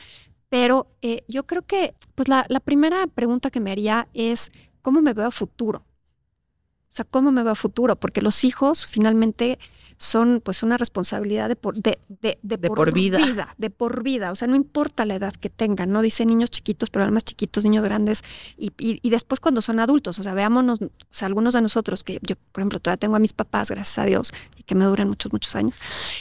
pero 0.49 0.88
eh, 1.01 1.24
yo 1.30 1.45
creo 1.45 1.62
que 1.62 1.95
pues 2.14 2.28
la, 2.28 2.45
la 2.49 2.60
primera 2.60 3.08
pregunta 3.08 3.49
que 3.49 3.62
me 3.62 3.72
haría 3.72 4.10
es, 4.14 4.51
¿cómo 4.86 5.02
me 5.02 5.14
veo 5.14 5.26
a 5.26 5.32
futuro? 5.32 5.80
O 5.80 6.94
sea, 6.96 7.06
¿cómo 7.06 7.32
me 7.32 7.42
veo 7.42 7.54
a 7.54 7.56
futuro? 7.56 7.96
Porque 7.96 8.22
los 8.22 8.44
hijos 8.44 8.86
finalmente 8.86 9.58
son 9.98 10.42
pues 10.46 10.62
una 10.62 10.78
responsabilidad 10.78 11.50
de 11.50 11.56
por, 11.56 11.74
de, 11.74 11.98
de, 12.08 12.38
de 12.44 12.58
De 12.58 12.68
por 12.68 12.94
vida. 12.94 13.18
De 13.58 13.72
por 13.72 14.04
vida. 14.04 14.32
O 14.32 14.36
sea, 14.36 14.48
no 14.48 14.56
importa 14.56 15.04
la 15.06 15.16
edad 15.16 15.34
que 15.34 15.50
tengan, 15.50 15.92
¿no? 15.92 16.04
Dice 16.04 16.24
niños 16.24 16.52
chiquitos, 16.52 16.92
pero 16.92 17.12
más 17.12 17.24
chiquitos, 17.24 17.64
niños 17.64 17.84
grandes, 17.84 18.22
y, 18.60 18.68
y, 18.78 19.00
y 19.02 19.10
después 19.10 19.40
cuando 19.40 19.64
son 19.64 19.80
adultos. 19.80 20.20
O 20.20 20.24
sea, 20.24 20.36
veámonos, 20.36 20.80
o 20.84 20.90
sea, 21.10 21.26
algunos 21.26 21.56
de 21.56 21.62
nosotros, 21.62 22.04
que 22.04 22.20
yo, 22.22 22.36
por 22.52 22.62
ejemplo, 22.62 22.80
todavía 22.80 23.00
tengo 23.00 23.16
a 23.16 23.20
mis 23.20 23.34
papás, 23.34 23.72
gracias 23.72 23.98
a 23.98 24.06
Dios, 24.06 24.34
y 24.56 24.62
que 24.62 24.76
me 24.76 24.86
duran 24.86 25.08
muchos, 25.08 25.32
muchos 25.34 25.56
años, 25.56 25.76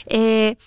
eh, 0.07 0.57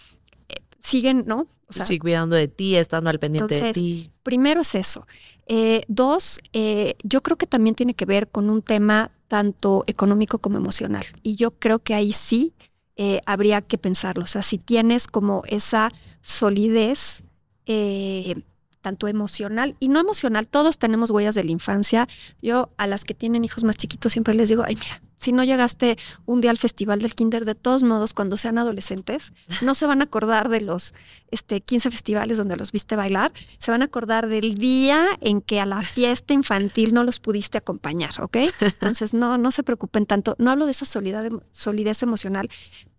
siguen, 0.88 1.24
¿no? 1.26 1.46
O 1.68 1.72
sea, 1.72 1.84
sí, 1.84 1.98
cuidando 1.98 2.34
de 2.34 2.48
ti, 2.48 2.76
estando 2.76 3.10
al 3.10 3.18
pendiente 3.18 3.60
de 3.60 3.72
ti. 3.72 4.10
Primero 4.22 4.62
es 4.62 4.74
eso. 4.74 5.06
Eh, 5.46 5.82
dos, 5.86 6.40
eh, 6.52 6.96
yo 7.02 7.22
creo 7.22 7.36
que 7.36 7.46
también 7.46 7.74
tiene 7.74 7.94
que 7.94 8.06
ver 8.06 8.28
con 8.28 8.48
un 8.48 8.62
tema 8.62 9.10
tanto 9.28 9.84
económico 9.86 10.38
como 10.38 10.56
emocional. 10.56 11.04
Y 11.22 11.36
yo 11.36 11.50
creo 11.52 11.78
que 11.78 11.94
ahí 11.94 12.12
sí 12.12 12.54
eh, 12.96 13.20
habría 13.26 13.60
que 13.60 13.76
pensarlo. 13.76 14.24
O 14.24 14.26
sea, 14.26 14.42
si 14.42 14.58
tienes 14.58 15.06
como 15.06 15.42
esa 15.46 15.92
solidez, 16.22 17.22
eh, 17.66 18.42
tanto 18.80 19.08
emocional 19.08 19.76
y 19.80 19.88
no 19.88 20.00
emocional, 20.00 20.46
todos 20.48 20.78
tenemos 20.78 21.10
huellas 21.10 21.34
de 21.34 21.44
la 21.44 21.50
infancia. 21.50 22.08
Yo 22.42 22.70
a 22.76 22.86
las 22.86 23.04
que 23.04 23.14
tienen 23.14 23.44
hijos 23.44 23.64
más 23.64 23.76
chiquitos 23.76 24.12
siempre 24.12 24.34
les 24.34 24.48
digo, 24.48 24.64
ay, 24.66 24.76
mira, 24.76 25.00
si 25.18 25.32
no 25.32 25.42
llegaste 25.44 25.98
un 26.26 26.40
día 26.40 26.50
al 26.50 26.58
festival 26.58 27.00
del 27.00 27.14
kinder, 27.14 27.44
de 27.44 27.56
todos 27.56 27.82
modos, 27.82 28.14
cuando 28.14 28.36
sean 28.36 28.56
adolescentes, 28.56 29.32
no 29.62 29.74
se 29.74 29.86
van 29.86 30.00
a 30.00 30.04
acordar 30.04 30.48
de 30.48 30.60
los 30.60 30.94
este, 31.30 31.60
15 31.60 31.90
festivales 31.90 32.38
donde 32.38 32.56
los 32.56 32.70
viste 32.72 32.94
bailar, 32.94 33.32
se 33.58 33.70
van 33.72 33.82
a 33.82 33.86
acordar 33.86 34.28
del 34.28 34.54
día 34.54 35.04
en 35.20 35.40
que 35.40 35.60
a 35.60 35.66
la 35.66 35.82
fiesta 35.82 36.34
infantil 36.34 36.94
no 36.94 37.02
los 37.02 37.18
pudiste 37.18 37.58
acompañar, 37.58 38.20
¿ok? 38.20 38.36
Entonces, 38.60 39.12
no, 39.12 39.38
no 39.38 39.50
se 39.50 39.64
preocupen 39.64 40.06
tanto. 40.06 40.36
No 40.38 40.52
hablo 40.52 40.66
de 40.66 40.72
esa 40.72 40.86
solidez, 40.86 41.32
solidez 41.50 42.02
emocional, 42.04 42.48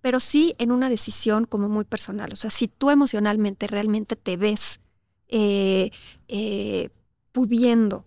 pero 0.02 0.20
sí 0.20 0.56
en 0.60 0.72
una 0.72 0.90
decisión 0.90 1.46
como 1.46 1.70
muy 1.70 1.86
personal. 1.86 2.34
O 2.34 2.36
sea, 2.36 2.50
si 2.50 2.68
tú 2.68 2.90
emocionalmente 2.90 3.68
realmente 3.68 4.18
te 4.18 4.36
ves 4.36 4.82
eh, 5.30 5.92
eh, 6.28 6.90
pudiendo 7.32 8.06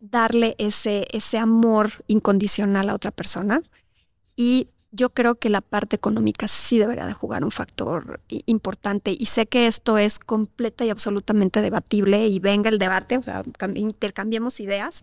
darle 0.00 0.54
ese, 0.58 1.06
ese 1.12 1.38
amor 1.38 1.90
incondicional 2.08 2.90
a 2.90 2.94
otra 2.94 3.10
persona. 3.10 3.62
Y 4.36 4.68
yo 4.90 5.10
creo 5.10 5.36
que 5.36 5.48
la 5.48 5.60
parte 5.60 5.96
económica 5.96 6.48
sí 6.48 6.78
debería 6.78 7.06
de 7.06 7.12
jugar 7.14 7.44
un 7.44 7.50
factor 7.50 8.20
importante. 8.28 9.14
Y 9.18 9.26
sé 9.26 9.46
que 9.46 9.66
esto 9.66 9.98
es 9.98 10.18
completa 10.18 10.84
y 10.84 10.90
absolutamente 10.90 11.62
debatible 11.62 12.26
y 12.26 12.38
venga 12.40 12.68
el 12.68 12.78
debate, 12.78 13.16
o 13.18 13.22
sea, 13.22 13.42
cam- 13.44 13.78
intercambiemos 13.78 14.60
ideas, 14.60 15.02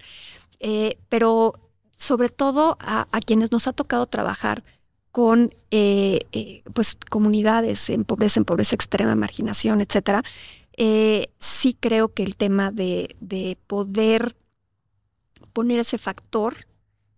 eh, 0.60 0.98
pero 1.10 1.54
sobre 1.92 2.30
todo 2.30 2.78
a 2.80 3.20
quienes 3.26 3.52
nos 3.52 3.68
ha 3.68 3.74
tocado 3.74 4.06
trabajar 4.06 4.64
con 5.20 5.54
eh, 5.70 6.22
eh, 6.32 6.64
pues 6.74 6.98
comunidades 7.10 7.90
en 7.90 8.06
pobreza, 8.06 8.40
en 8.40 8.46
pobreza 8.46 8.74
extrema, 8.74 9.16
marginación, 9.16 9.82
etcétera, 9.82 10.24
eh, 10.78 11.28
sí 11.38 11.76
creo 11.78 12.14
que 12.14 12.24
el 12.24 12.38
tema 12.38 12.72
de, 12.72 13.18
de 13.20 13.58
poder 13.68 14.38
poner 15.52 15.78
ese 15.82 15.98
factor 15.98 16.68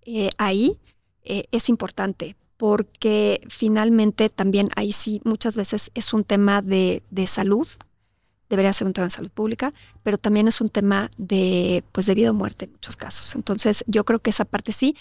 eh, 0.01 0.31
ahí 0.39 0.79
es 1.23 1.69
importante 1.69 2.35
porque 2.57 3.41
finalmente 3.49 4.29
también 4.29 4.69
ahí 4.75 4.93
sí 4.93 5.21
muchas 5.23 5.55
veces 5.55 5.91
es 5.93 6.11
un 6.11 6.23
tema 6.23 6.63
de, 6.63 7.03
de 7.11 7.27
salud, 7.27 7.67
debería 8.49 8.73
ser 8.73 8.87
un 8.87 8.93
tema 8.93 9.05
de 9.05 9.11
salud 9.11 9.29
pública, 9.29 9.75
pero 10.01 10.17
también 10.17 10.47
es 10.47 10.59
un 10.59 10.69
tema 10.69 11.11
de 11.19 11.83
pues 11.91 12.07
de 12.07 12.15
vida 12.15 12.31
o 12.31 12.33
muerte 12.33 12.65
en 12.65 12.71
muchos 12.71 12.95
casos. 12.95 13.35
Entonces 13.35 13.83
yo 13.85 14.05
creo 14.05 14.17
que 14.17 14.31
esa 14.31 14.45
parte 14.45 14.71
sí, 14.71 14.95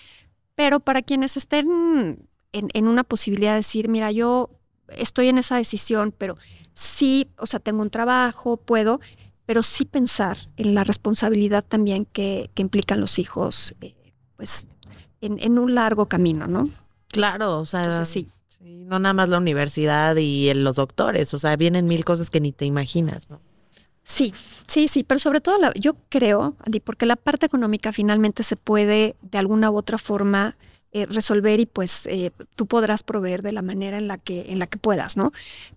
pero 0.55 0.80
para 0.80 1.01
quienes 1.01 1.38
estén 1.38 2.28
en, 2.53 2.68
en 2.72 2.88
una 2.88 3.05
posibilidad 3.05 3.53
de 3.53 3.57
decir, 3.59 3.88
mira, 3.88 4.11
yo 4.11 4.51
estoy 4.88 5.28
en 5.28 5.38
esa 5.38 5.57
decisión, 5.57 6.12
pero 6.16 6.36
sí, 6.74 7.28
o 7.38 7.46
sea, 7.46 7.61
tengo 7.61 7.82
un 7.82 7.90
trabajo, 7.90 8.57
puedo, 8.57 9.01
pero 9.46 9.62
sí 9.62 9.84
pensar 9.84 10.36
en 10.57 10.74
la 10.74 10.84
responsabilidad 10.84 11.64
también 11.66 12.05
que, 12.05 12.51
que 12.55 12.62
implican 12.62 13.01
los 13.01 13.18
hijos, 13.18 13.74
eh, 13.80 13.94
pues 14.36 14.68
en, 15.20 15.38
en, 15.40 15.59
un 15.59 15.74
largo 15.74 16.07
camino, 16.07 16.46
¿no? 16.46 16.70
Claro, 17.09 17.59
o 17.59 17.66
sea, 17.66 17.82
Entonces, 17.84 18.09
sí. 18.09 18.28
sí, 18.48 18.84
no 18.84 18.98
nada 18.98 19.12
más 19.12 19.28
la 19.28 19.38
universidad 19.38 20.16
y 20.16 20.48
el- 20.48 20.64
los 20.64 20.76
doctores, 20.76 21.34
o 21.34 21.38
sea, 21.38 21.57
vienen 21.57 21.86
mil 21.86 22.05
cosas 22.05 22.30
que 22.30 22.40
ni 22.40 22.53
te 22.53 22.64
imaginas, 22.64 23.28
¿no? 23.28 23.40
Sí, 24.03 24.32
sí, 24.66 24.88
sí, 24.88 25.05
pero 25.05 25.20
sobre 25.20 25.40
todo 25.40 25.59
la, 25.59 25.72
yo 25.74 25.94
creo, 26.09 26.57
Andy, 26.64 26.80
porque 26.80 27.07
la 27.07 27.16
parte 27.16 27.46
económica 27.46 27.92
finalmente 27.92 28.42
se 28.42 28.57
puede 28.57 29.14
de 29.22 29.38
alguna 29.38 29.70
u 29.70 29.76
otra 29.76 29.98
forma 29.98 30.57
eh, 30.93 31.07
resolver 31.07 31.61
y 31.61 31.66
pues 31.66 32.07
eh, 32.07 32.32
tú 32.57 32.66
podrás 32.66 33.03
proveer 33.03 33.43
de 33.43 33.53
la 33.53 33.62
manera 33.62 33.97
en 33.97 34.09
la 34.09 34.18
que 34.18 34.53
en 34.53 34.59
la 34.59 34.66
que 34.66 34.78
puedas, 34.78 35.16
¿no? 35.16 35.32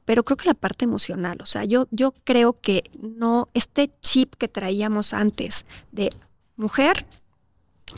Pero 0.06 0.24
creo 0.24 0.38
que 0.38 0.48
la 0.48 0.54
parte 0.56 0.86
emocional, 0.86 1.38
o 1.42 1.46
sea, 1.46 1.66
yo 1.66 1.88
yo 1.92 2.14
creo 2.24 2.60
que 2.60 2.90
no 3.00 3.50
este 3.54 3.92
chip 4.02 4.34
que 4.36 4.48
traíamos 4.48 5.14
antes 5.14 5.66
de 5.92 6.10
mujer, 6.56 7.06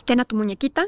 ten 0.05 0.19
a 0.19 0.25
tu 0.25 0.35
muñequita, 0.35 0.87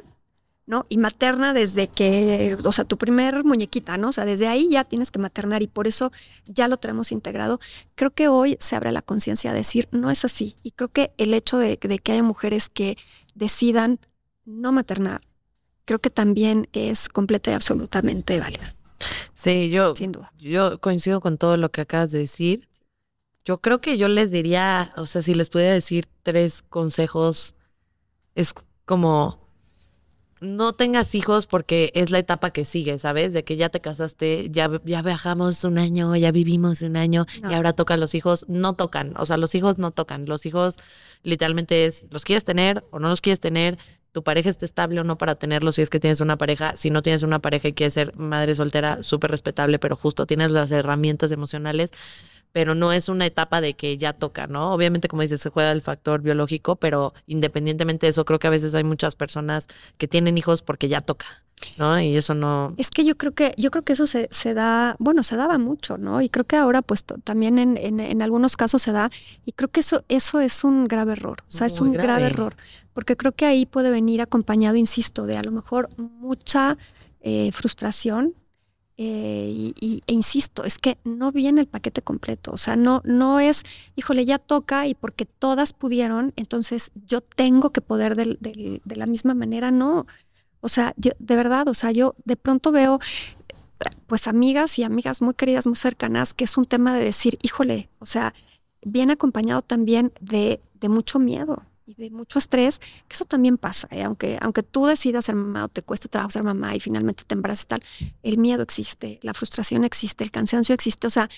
¿no? 0.65 0.86
Y 0.89 0.97
materna 0.97 1.53
desde 1.53 1.88
que, 1.88 2.57
o 2.61 2.73
sea, 2.73 2.84
tu 2.84 2.97
primer 2.97 3.45
muñequita, 3.45 3.97
¿no? 3.97 4.09
O 4.09 4.11
sea, 4.11 4.25
desde 4.25 4.47
ahí 4.47 4.69
ya 4.69 4.84
tienes 4.84 5.11
que 5.11 5.19
maternar 5.19 5.63
y 5.63 5.67
por 5.67 5.88
eso 5.88 6.11
ya 6.45 6.67
lo 6.67 6.78
tenemos 6.78 7.13
integrado. 7.13 7.59
Creo 7.95 8.11
que 8.11 8.28
hoy 8.28 8.57
se 8.59 8.75
abre 8.75 8.91
la 8.91 9.01
conciencia 9.01 9.51
de 9.53 9.59
decir, 9.59 9.88
no 9.91 10.11
es 10.11 10.25
así. 10.25 10.57
Y 10.63 10.71
creo 10.71 10.89
que 10.89 11.13
el 11.17 11.34
hecho 11.34 11.57
de, 11.57 11.80
de 11.82 11.99
que 11.99 12.11
haya 12.11 12.23
mujeres 12.23 12.67
que 12.67 12.97
decidan 13.34 13.99
no 14.43 14.73
maternar, 14.73 15.21
creo 15.88 15.97
que 15.99 16.09
también 16.11 16.67
es 16.73 17.09
completa 17.09 17.49
y 17.49 17.53
absolutamente 17.55 18.39
válida, 18.39 18.75
Sí, 19.33 19.69
yo, 19.69 19.95
sin 19.95 20.11
duda. 20.11 20.31
yo 20.38 20.79
coincido 20.81 21.21
con 21.21 21.38
todo 21.39 21.57
lo 21.57 21.71
que 21.71 21.81
acabas 21.81 22.11
de 22.11 22.19
decir. 22.19 22.67
Yo 23.45 23.59
creo 23.61 23.79
que 23.79 23.97
yo 23.97 24.07
les 24.07 24.29
diría, 24.31 24.91
o 24.97 25.05
sea, 25.05 25.21
si 25.21 25.33
les 25.33 25.49
pudiera 25.49 25.73
decir 25.73 26.05
tres 26.23 26.63
consejos, 26.69 27.55
es 28.35 28.53
como 28.85 29.39
no 30.39 30.73
tengas 30.75 31.15
hijos 31.15 31.47
porque 31.47 31.91
es 31.95 32.11
la 32.11 32.19
etapa 32.19 32.51
que 32.51 32.63
sigue, 32.65 32.99
¿sabes? 32.99 33.33
De 33.33 33.43
que 33.43 33.55
ya 33.55 33.69
te 33.69 33.79
casaste, 33.81 34.49
ya, 34.51 34.69
ya 34.85 35.01
viajamos 35.01 35.63
un 35.63 35.79
año, 35.79 36.15
ya 36.15 36.31
vivimos 36.31 36.81
un 36.83 36.95
año 36.95 37.25
No. 37.41 37.51
y 37.51 37.55
ahora 37.55 37.73
tocan 37.73 37.99
los 37.99 38.13
hijos. 38.13 38.45
No 38.47 38.75
tocan, 38.75 39.13
o 39.17 39.25
sea, 39.25 39.38
los 39.38 39.55
hijos 39.55 39.79
no 39.79 39.89
tocan. 39.91 40.25
Los 40.27 40.45
hijos 40.45 40.77
literalmente 41.23 41.85
es, 41.85 42.05
los 42.11 42.23
quieres 42.23 42.45
tener 42.45 42.83
o 42.91 42.99
no 42.99 43.09
los 43.09 43.21
quieres 43.21 43.39
tener. 43.39 43.79
Tu 44.18 44.24
pareja 44.24 44.49
está 44.49 44.65
estable 44.65 44.99
o 44.99 45.03
no 45.03 45.20
para 45.20 45.36
tenerlos 45.36 45.76
si 45.76 45.84
es 45.84 45.91
que 45.91 45.99
tienes 45.99 46.22
una 46.22 46.39
pareja. 46.39 46.76
Si 46.76 46.89
no 46.89 47.03
tienes 47.03 47.22
una 47.22 47.38
pareja 47.38 47.68
y 47.68 47.74
quieres 47.74 47.93
ser 47.93 48.18
madre 48.18 48.55
soltera, 48.55 49.03
súper 49.03 49.30
respetable, 49.30 49.78
pero 49.78 49.95
justo 49.95 50.26
tienes 50.26 50.49
las 50.49 50.72
herramientas 50.72 51.32
emocionales 51.32 51.91
pero 52.51 52.74
no 52.74 52.91
es 52.91 53.09
una 53.09 53.28
etapa 53.28 53.61
de 53.61 53.76
que 53.76 53.95
ya 53.97 54.13
toca, 54.13 54.47
¿no? 54.47 54.74
Obviamente, 54.74 55.07
como 55.07 55.22
dices, 55.22 55.39
se 55.41 55.49
juega 55.51 55.72
el 55.72 55.84
factor 55.84 56.22
biológico, 56.22 56.78
pero 56.78 57.13
independientemente 57.28 58.07
de 58.07 58.09
eso, 58.09 58.26
creo 58.26 58.39
que 58.39 58.47
a 58.47 58.49
veces 58.49 58.74
hay 58.74 58.84
muchas 58.84 59.13
personas 59.13 59.68
que 59.99 60.07
tienen 60.07 60.39
hijos 60.39 60.63
porque 60.63 60.88
ya 60.88 61.01
toca, 61.01 61.43
¿no? 61.78 61.99
Y 61.99 62.16
eso 62.16 62.34
no... 62.34 62.74
Es 62.78 62.89
que 62.89 63.03
yo 63.05 63.18
creo 63.18 63.34
que, 63.34 63.53
yo 63.58 63.72
creo 63.72 63.84
que 63.84 63.93
eso 63.93 64.08
se, 64.08 64.28
se 64.32 64.53
da, 64.53 64.95
bueno, 64.99 65.24
se 65.24 65.36
daba 65.38 65.58
mucho, 65.58 65.97
¿no? 65.97 66.22
Y 66.22 66.30
creo 66.30 66.45
que 66.45 66.55
ahora, 66.55 66.82
pues, 66.82 67.03
también 67.24 67.60
en, 67.60 67.78
en, 67.78 67.99
en 67.99 68.22
algunos 68.22 68.58
casos 68.58 68.82
se 68.82 68.91
da, 68.91 69.10
y 69.45 69.51
creo 69.53 69.70
que 69.70 69.80
eso, 69.82 70.03
eso 70.08 70.39
es 70.39 70.64
un 70.64 70.88
grave 70.88 71.14
error. 71.14 71.39
O 71.47 71.51
sea, 71.51 71.68
es 71.68 71.80
un 71.82 71.93
grave. 71.93 72.08
grave. 72.08 72.26
error. 72.28 72.55
Porque 72.93 73.16
creo 73.16 73.32
que 73.32 73.45
ahí 73.45 73.66
puede 73.66 73.91
venir 73.91 74.22
acompañado, 74.22 74.76
insisto, 74.76 75.26
de 75.26 75.38
a 75.38 75.43
lo 75.43 75.51
mejor 75.51 75.89
mucha 75.97 76.78
eh, 77.22 77.51
frustración. 77.51 78.34
eh, 78.99 79.51
y, 79.53 79.76
y- 79.80 80.01
e 80.08 80.14
insisto, 80.14 80.64
es 80.64 80.80
que 80.80 80.97
no 81.03 81.32
viene 81.32 81.62
el 81.62 81.68
paquete 81.68 82.01
completo. 82.01 82.51
O 82.51 82.58
sea, 82.58 82.76
no, 82.76 83.01
no 83.05 83.39
es, 83.39 83.64
híjole, 83.95 84.26
ya 84.26 84.39
toca 84.39 84.88
y 84.88 84.95
porque 84.95 85.26
todas 85.26 85.74
pudieron, 85.74 86.34
entonces 86.36 86.89
yo 87.05 87.22
tengo 87.22 87.70
que 87.72 87.82
poder 87.82 88.16
del- 88.16 88.39
de 88.41 88.95
la 88.95 89.05
misma 89.05 89.36
manera. 89.36 89.70
No. 89.70 90.08
O 90.68 90.70
sea, 90.70 90.93
yo, 90.97 91.11
de 91.18 91.36
verdad, 91.38 91.70
o 91.70 91.74
sea, 91.74 91.91
yo 91.91 92.13
de 92.26 92.36
pronto 92.36 92.74
veo 92.74 92.99
pues 94.05 94.28
amigas 94.28 94.78
y 94.80 94.84
amigas 94.84 95.22
muy 95.22 95.34
queridas, 95.34 95.65
muy 95.65 95.78
cercanas, 95.78 96.34
que 96.34 96.43
es 96.43 96.57
un 96.57 96.65
tema 96.65 96.93
de 96.93 97.05
decir, 97.05 97.39
híjole, 97.41 97.88
o 97.99 98.05
sea, 98.05 98.34
viene 98.84 99.13
acompañado 99.13 99.61
también 99.61 100.11
de, 100.20 100.59
de 100.74 100.89
mucho 100.89 101.20
miedo 101.20 101.63
y 101.86 101.93
de 101.93 102.09
mucho 102.09 102.38
estrés, 102.38 102.80
que 103.07 103.15
eso 103.15 103.24
también 103.24 103.57
pasa, 103.57 103.88
¿eh? 103.91 104.03
aunque, 104.03 104.38
aunque 104.41 104.61
tú 104.61 104.88
decidas 104.88 105.24
ser 105.24 105.36
mamá 105.36 105.63
o 105.63 105.68
te 105.70 105.84
cueste 105.84 106.09
trabajo 106.09 106.32
ser 106.32 106.43
mamá 106.43 106.76
y 106.76 106.82
finalmente 106.82 107.24
te 107.26 107.34
embaraces 107.34 107.65
tal, 107.65 107.82
el 108.24 108.38
miedo 108.38 108.61
existe, 108.61 109.20
la 109.22 109.34
frustración 109.34 109.86
existe, 109.86 110.26
el 110.26 110.32
cansancio 110.32 110.76
existe, 110.76 111.07
o 111.07 111.09
sea, 111.09 111.30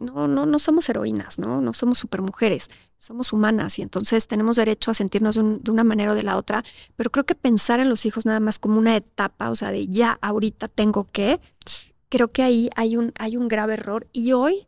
no, 0.00 0.28
no, 0.28 0.46
no 0.46 0.58
somos 0.58 0.88
heroínas, 0.88 1.38
¿no? 1.38 1.60
No 1.60 1.72
somos 1.72 1.98
supermujeres, 1.98 2.70
somos 2.98 3.32
humanas 3.32 3.78
y 3.78 3.82
entonces 3.82 4.26
tenemos 4.26 4.56
derecho 4.56 4.90
a 4.90 4.94
sentirnos 4.94 5.36
de, 5.36 5.70
una 5.70 5.84
manera 5.84 6.12
o 6.12 6.14
de 6.14 6.22
la 6.22 6.36
otra, 6.36 6.64
pero 6.96 7.10
creo 7.10 7.24
que 7.24 7.34
pensar 7.34 7.80
en 7.80 7.88
los 7.88 8.06
hijos 8.06 8.26
nada 8.26 8.40
más 8.40 8.58
como 8.58 8.78
una 8.78 8.96
etapa, 8.96 9.50
o 9.50 9.56
sea, 9.56 9.70
de 9.70 9.86
ya 9.88 10.18
ahorita 10.22 10.68
tengo 10.68 11.08
que, 11.10 11.40
creo 12.08 12.32
que 12.32 12.42
ahí 12.42 12.70
hay 12.76 12.96
un, 12.96 13.12
hay 13.18 13.36
un 13.36 13.48
grave 13.48 13.74
error 13.74 14.06
y 14.12 14.32
hoy 14.32 14.66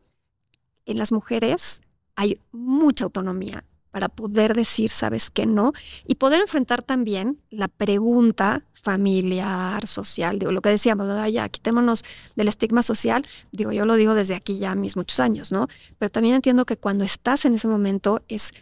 en 0.87 0.99
las 0.99 1.13
mujeres 1.13 1.83
hay 2.17 2.41
mucha 2.53 3.05
autonomía 3.05 3.65
para 3.91 4.09
poder 4.09 4.55
decir, 4.55 4.91
sabes 4.91 5.31
que 5.31 5.47
no, 5.47 5.73
y 6.07 6.17
poder 6.17 6.41
enfrentar 6.41 6.83
también 6.83 7.41
la 7.51 7.69
pregunta 7.69 8.65
familiar, 8.83 9.87
social, 9.87 10.39
digo, 10.39 10.53
lo 10.53 10.61
que 10.61 10.71
decíamos, 10.71 11.09
ya 11.33 11.49
quitémonos 11.49 12.05
del 12.37 12.49
estigma 12.49 12.83
social, 12.83 13.27
digo, 13.53 13.73
yo 13.73 13.85
lo 13.85 13.95
digo 13.95 14.15
desde 14.15 14.35
aquí 14.35 14.59
ya 14.59 14.75
mis 14.75 14.97
muchos 14.97 15.21
años, 15.21 15.53
¿no? 15.53 15.69
Pero 15.99 16.11
también 16.11 16.35
entiendo 16.35 16.65
que 16.65 16.77
cuando 16.77 17.05
estás 17.05 17.45
en 17.45 17.55
ese 17.55 17.69
momento 17.69 18.23
es, 18.29 18.53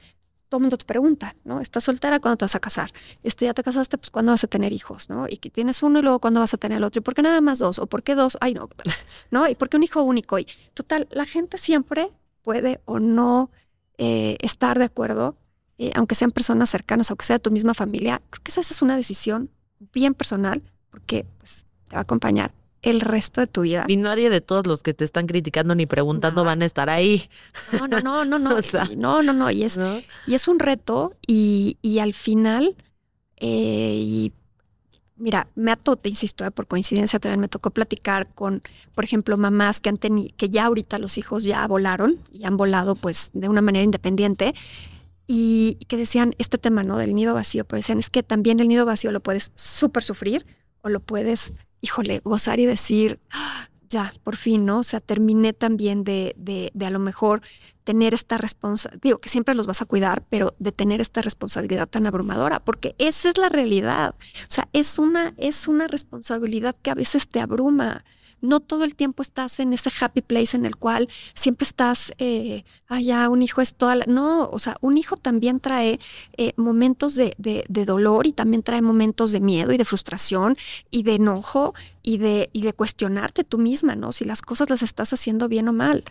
todo 0.49 0.59
el 0.59 0.63
mundo 0.63 0.79
te 0.79 0.85
pregunta, 0.85 1.35
¿no? 1.45 1.61
¿Estás 1.61 1.85
soltera? 1.85 2.21
¿Cuándo 2.21 2.37
te 2.37 2.45
vas 2.45 2.55
a 2.55 2.61
casar? 2.61 2.93
Este, 3.23 3.47
ya 3.47 3.55
te 3.55 3.63
casaste, 3.63 3.99
pues 3.99 4.11
¿cuándo 4.11 4.33
vas 4.33 4.45
a 4.45 4.47
tener 4.47 4.73
hijos? 4.73 5.09
¿no? 5.11 5.27
Y 5.29 5.39
que 5.39 5.51
tienes 5.51 5.83
uno 5.83 5.99
y 5.99 6.03
luego 6.03 6.21
¿cuándo 6.21 6.41
vas 6.41 6.55
a 6.55 6.57
tener 6.57 6.79
el 6.79 6.85
otro? 6.85 7.01
¿Y 7.01 7.03
por 7.03 7.15
qué 7.15 7.23
nada 7.23 7.41
más 7.41 7.59
dos? 7.59 7.79
¿O 7.79 7.87
por 7.87 8.03
qué 8.03 8.15
dos? 8.15 8.39
Ay, 8.41 8.55
no, 8.55 8.69
¿no? 9.31 9.49
¿Y 9.49 9.55
por 9.55 9.69
qué 9.69 9.77
un 9.77 9.83
hijo 9.83 10.03
único? 10.03 10.39
Y 10.39 10.47
total, 10.75 11.09
la 11.11 11.25
gente 11.25 11.59
siempre 11.59 12.13
puede 12.43 12.81
o 12.85 13.01
no 13.01 13.51
eh, 13.99 14.37
estar 14.41 14.79
de 14.79 14.85
acuerdo, 14.85 15.37
eh, 15.79 15.91
aunque 15.95 16.15
sean 16.15 16.31
personas 16.31 16.71
cercanas, 16.71 17.11
aunque 17.11 17.27
sea 17.27 17.39
tu 17.39 17.51
misma 17.51 17.75
familia, 17.75 18.23
creo 18.31 18.43
que 18.43 18.51
esa 18.51 18.61
es 18.61 18.83
una 18.83 18.97
decisión 18.97 19.51
bien 19.93 20.15
personal 20.15 20.63
porque 20.91 21.27
pues, 21.39 21.67
te 21.89 21.97
va 21.97 22.01
a 22.01 22.03
acompañar 22.03 22.53
el 22.83 23.01
resto 23.01 23.41
de 23.41 23.47
tu 23.49 23.63
vida. 23.63 23.85
Y 23.89 23.97
nadie 23.97 24.31
de 24.31 24.41
todos 24.41 24.67
los 24.67 24.83
que 24.83 24.95
te 24.95 25.05
están 25.05 25.27
criticando 25.27 25.75
ni 25.75 25.87
preguntando 25.87 26.45
van 26.45 26.63
a 26.63 26.65
estar 26.65 26.89
ahí. 26.89 27.29
No, 27.79 27.89
no, 27.89 28.01
no, 28.01 28.25
no, 28.25 28.39
no. 28.39 28.57
no, 28.97 29.23
no, 29.23 29.33
no. 29.33 29.51
Y 29.51 29.65
es, 29.65 29.79
Y 30.27 30.35
es 30.35 30.47
un 30.47 30.59
reto 30.59 31.15
y, 31.27 31.79
y 31.83 31.99
al 31.99 32.15
final, 32.15 32.77
eh, 33.39 33.99
y 34.01 34.33
mira, 35.17 35.49
me 35.55 35.73
ató, 35.73 35.97
te 35.97 36.09
insisto, 36.09 36.45
eh, 36.45 36.51
por 36.51 36.67
coincidencia 36.67 37.19
también 37.19 37.41
me 37.41 37.49
tocó 37.49 37.71
platicar 37.71 38.33
con, 38.35 38.63
por 38.95 39.05
ejemplo, 39.05 39.37
mamás 39.37 39.81
que 39.81 39.89
han 39.89 39.97
tenido, 39.97 40.35
que 40.37 40.49
ya 40.49 40.67
ahorita 40.67 40.99
los 40.99 41.19
hijos 41.19 41.45
ya 41.45 41.67
volaron 41.67 42.17
y 42.31 42.45
han 42.45 42.57
volado 42.57 42.95
pues 42.95 43.31
de 43.33 43.49
una 43.49 43.63
manera 43.63 43.83
independiente 43.85 44.55
y 45.27 45.79
que 45.89 45.97
decían 45.97 46.35
este 46.39 46.59
tema, 46.59 46.83
¿no? 46.83 46.97
Del 46.99 47.15
nido 47.15 47.35
vacío, 47.35 47.65
pero 47.65 47.79
decían, 47.79 47.99
es 47.99 48.11
que 48.11 48.23
también 48.23 48.61
el 48.61 48.69
nido 48.69 48.87
vacío 48.87 49.11
lo 49.13 49.21
puedes 49.21 49.53
súper 49.55 50.03
sufrir 50.03 50.47
o 50.83 50.89
lo 50.89 51.01
puedes, 51.01 51.53
híjole, 51.81 52.21
gozar 52.25 52.61
y 52.61 52.67
decir, 52.67 53.19
ah, 53.31 53.69
ya, 53.89 54.13
por 54.23 54.37
fin, 54.37 54.65
¿no? 54.65 54.81
O 54.81 54.85
sea, 54.85 55.01
terminé 55.01 55.53
también 55.53 56.05
de, 56.05 56.35
de, 56.37 56.71
de 56.75 56.87
a 56.87 56.91
lo 56.91 56.99
mejor 56.99 57.43
tener 57.85 58.15
esta 58.15 58.37
responsabilidad, 58.37 59.03
digo 59.03 59.19
que 59.19 59.29
siempre 59.29 59.55
los 59.55 59.67
vas 59.67 59.81
a 59.81 59.85
cuidar, 59.85 60.25
pero 60.29 60.55
de 60.59 60.73
tener 60.73 61.01
esta 61.01 61.23
responsabilidad 61.23 61.89
tan 61.89 62.07
abrumadora, 62.07 62.59
porque 62.65 62.97
esa 62.99 63.31
es 63.31 63.39
la 63.39 63.49
realidad. 63.49 64.15
O 64.19 64.51
sea, 64.51 64.69
es 64.73 64.99
una, 64.99 65.35
es 65.37 65.69
una 65.69 65.87
responsabilidad 65.87 66.75
que 66.83 66.91
a 66.91 66.95
veces 66.95 67.29
te 67.29 67.41
abruma. 67.41 68.05
No 68.41 68.61
todo 68.61 68.85
el 68.85 68.95
tiempo 68.95 69.23
estás 69.23 69.61
en 69.61 69.73
ese 69.73 69.91
happy 70.01 70.23
place 70.23 70.57
en 70.57 70.67
el 70.67 70.77
cual 70.77 71.09
siempre 71.35 71.65
estás, 71.65 72.13
eh, 72.19 72.65
ya, 73.03 73.29
un 73.29 73.43
hijo 73.43 73.61
es 73.61 73.75
toda 73.75 73.97
la... 73.97 74.05
No, 74.07 74.49
o 74.49 74.59
sea, 74.59 74.77
un 74.81 74.99
hijo 74.99 75.17
también 75.17 75.61
trae 75.61 75.99
eh, 76.37 76.53
momentos 76.57 77.15
de, 77.15 77.35
de, 77.39 77.65
de, 77.69 77.85
dolor 77.85 78.27
y 78.27 78.33
también 78.33 78.63
trae 78.63 78.83
momentos 78.83 79.33
de 79.33 79.41
miedo 79.41 79.73
y 79.73 79.79
de 79.79 79.85
frustración 79.85 80.57
y 80.91 81.03
de 81.03 81.15
enojo 81.15 81.75
y 82.03 82.19
de, 82.19 82.51
y 82.53 82.63
de 82.63 82.73
cuestionarte 82.73 83.45
tú 83.45 83.59
misma, 83.59 83.97
¿no? 83.97 84.13
Si 84.13 84.25
las 84.25 84.43
cosas 84.43 84.71
las 84.71 84.83
estás 84.83 85.13
haciendo 85.13 85.49
bien 85.49 85.69
o 85.69 85.73
mal. 85.73 86.05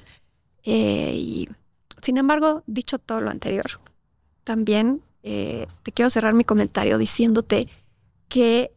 Eh, 0.63 1.13
y 1.15 1.49
sin 2.01 2.17
embargo, 2.17 2.63
dicho 2.67 2.99
todo 2.99 3.21
lo 3.21 3.29
anterior, 3.29 3.65
también 4.43 5.01
eh, 5.23 5.67
te 5.83 5.91
quiero 5.91 6.09
cerrar 6.09 6.33
mi 6.33 6.43
comentario 6.43 6.97
diciéndote 6.97 7.67
que, 8.27 8.71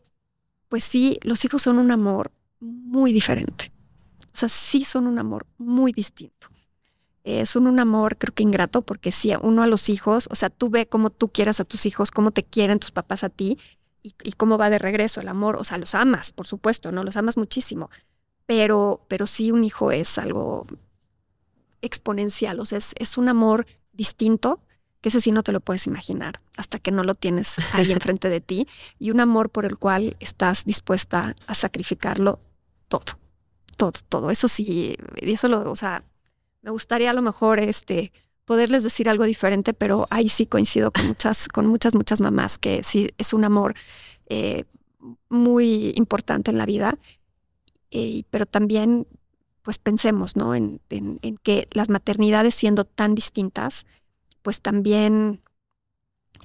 pues 0.68 0.84
sí, 0.84 1.18
los 1.22 1.44
hijos 1.44 1.62
son 1.62 1.78
un 1.78 1.90
amor 1.90 2.30
muy 2.60 3.12
diferente. 3.12 3.72
O 4.32 4.36
sea, 4.36 4.48
sí 4.48 4.84
son 4.84 5.06
un 5.06 5.18
amor 5.18 5.46
muy 5.58 5.92
distinto. 5.92 6.48
Eh, 7.24 7.44
son 7.46 7.66
un 7.66 7.78
amor, 7.80 8.16
creo 8.16 8.34
que 8.34 8.42
ingrato, 8.42 8.82
porque 8.82 9.12
si 9.12 9.32
uno 9.42 9.62
a 9.62 9.66
los 9.66 9.88
hijos, 9.88 10.28
o 10.30 10.36
sea, 10.36 10.50
tú 10.50 10.70
ve 10.70 10.86
cómo 10.86 11.10
tú 11.10 11.28
quieras 11.28 11.60
a 11.60 11.64
tus 11.64 11.86
hijos, 11.86 12.10
cómo 12.10 12.30
te 12.30 12.44
quieren 12.44 12.78
tus 12.78 12.90
papás 12.90 13.24
a 13.24 13.28
ti 13.28 13.58
y, 14.02 14.14
y, 14.22 14.32
cómo 14.32 14.56
va 14.56 14.70
de 14.70 14.78
regreso 14.78 15.20
el 15.20 15.28
amor. 15.28 15.56
O 15.56 15.64
sea, 15.64 15.76
los 15.78 15.94
amas, 15.94 16.32
por 16.32 16.46
supuesto, 16.46 16.92
¿no? 16.92 17.02
Los 17.04 17.16
amas 17.16 17.36
muchísimo. 17.36 17.90
Pero, 18.46 19.04
pero 19.08 19.26
sí 19.26 19.50
un 19.50 19.64
hijo 19.64 19.92
es 19.92 20.16
algo 20.16 20.66
exponencial, 21.82 22.60
o 22.60 22.66
sea, 22.66 22.78
es, 22.78 23.18
un 23.18 23.28
amor 23.28 23.66
distinto 23.92 24.60
que 25.00 25.10
ese 25.10 25.20
sí 25.20 25.32
no 25.32 25.42
te 25.42 25.52
lo 25.52 25.60
puedes 25.60 25.86
imaginar 25.86 26.40
hasta 26.56 26.78
que 26.78 26.90
no 26.90 27.04
lo 27.04 27.14
tienes 27.14 27.56
ahí 27.74 27.92
enfrente 27.92 28.28
de 28.28 28.40
ti 28.40 28.66
y 28.98 29.10
un 29.10 29.20
amor 29.20 29.50
por 29.50 29.64
el 29.64 29.78
cual 29.78 30.16
estás 30.18 30.64
dispuesta 30.64 31.36
a 31.46 31.54
sacrificarlo 31.54 32.40
todo, 32.88 33.04
todo, 33.76 33.92
todo. 34.08 34.30
Eso 34.30 34.48
sí, 34.48 34.96
eso 35.16 35.48
lo, 35.48 35.70
o 35.70 35.76
sea, 35.76 36.04
me 36.62 36.70
gustaría 36.70 37.10
a 37.10 37.14
lo 37.14 37.22
mejor 37.22 37.60
este 37.60 38.12
poderles 38.48 38.82
decir 38.82 39.10
algo 39.10 39.24
diferente, 39.24 39.74
pero 39.74 40.06
ahí 40.08 40.30
sí 40.30 40.46
coincido 40.46 40.90
con 40.90 41.06
muchas, 41.06 41.48
con 41.48 41.66
muchas, 41.66 41.94
muchas 41.94 42.22
mamás 42.22 42.56
que 42.56 42.82
sí 42.82 43.10
es 43.18 43.34
un 43.34 43.44
amor 43.44 43.74
eh, 44.30 44.64
muy 45.28 45.92
importante 45.96 46.50
en 46.50 46.56
la 46.56 46.64
vida, 46.64 46.98
eh, 47.90 48.22
pero 48.30 48.46
también 48.46 49.06
pues 49.60 49.76
pensemos, 49.76 50.34
¿no? 50.34 50.54
En, 50.54 50.80
que 51.42 51.68
las 51.72 51.90
maternidades 51.90 52.54
siendo 52.54 52.86
tan 52.86 53.14
distintas, 53.14 53.84
pues 54.40 54.62
también 54.62 55.42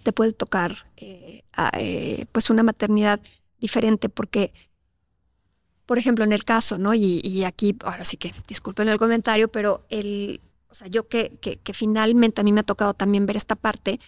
te 0.03 0.11
puede 0.11 0.33
tocar 0.33 0.91
eh, 0.97 2.25
pues 2.33 2.49
una 2.49 2.63
maternidad 2.63 3.21
diferente, 3.59 4.09
porque, 4.09 4.53
por 5.85 5.97
ejemplo, 5.97 6.23
en 6.23 6.31
el 6.31 6.45
caso, 6.45 6.77
¿no? 6.77 6.93
Y, 6.93 7.43
aquí, 7.43 7.75
ahora 7.83 8.05
sí 8.05 8.17
que 8.17 8.33
disculpen 8.47 8.87
el 8.87 8.97
comentario, 8.97 9.49
pero 9.49 9.85
el, 9.89 10.41
o 10.69 10.75
sea, 10.75 10.87
yo 10.87 11.07
que, 11.07 11.37
que, 11.41 11.73
finalmente 11.73 12.41
a 12.41 12.43
mí 12.43 12.53
me 12.53 12.61
ha 12.61 12.63
tocado 12.63 12.93
también 12.93 13.25
ver 13.25 13.37
esta 13.37 13.55
parte, 13.55 13.99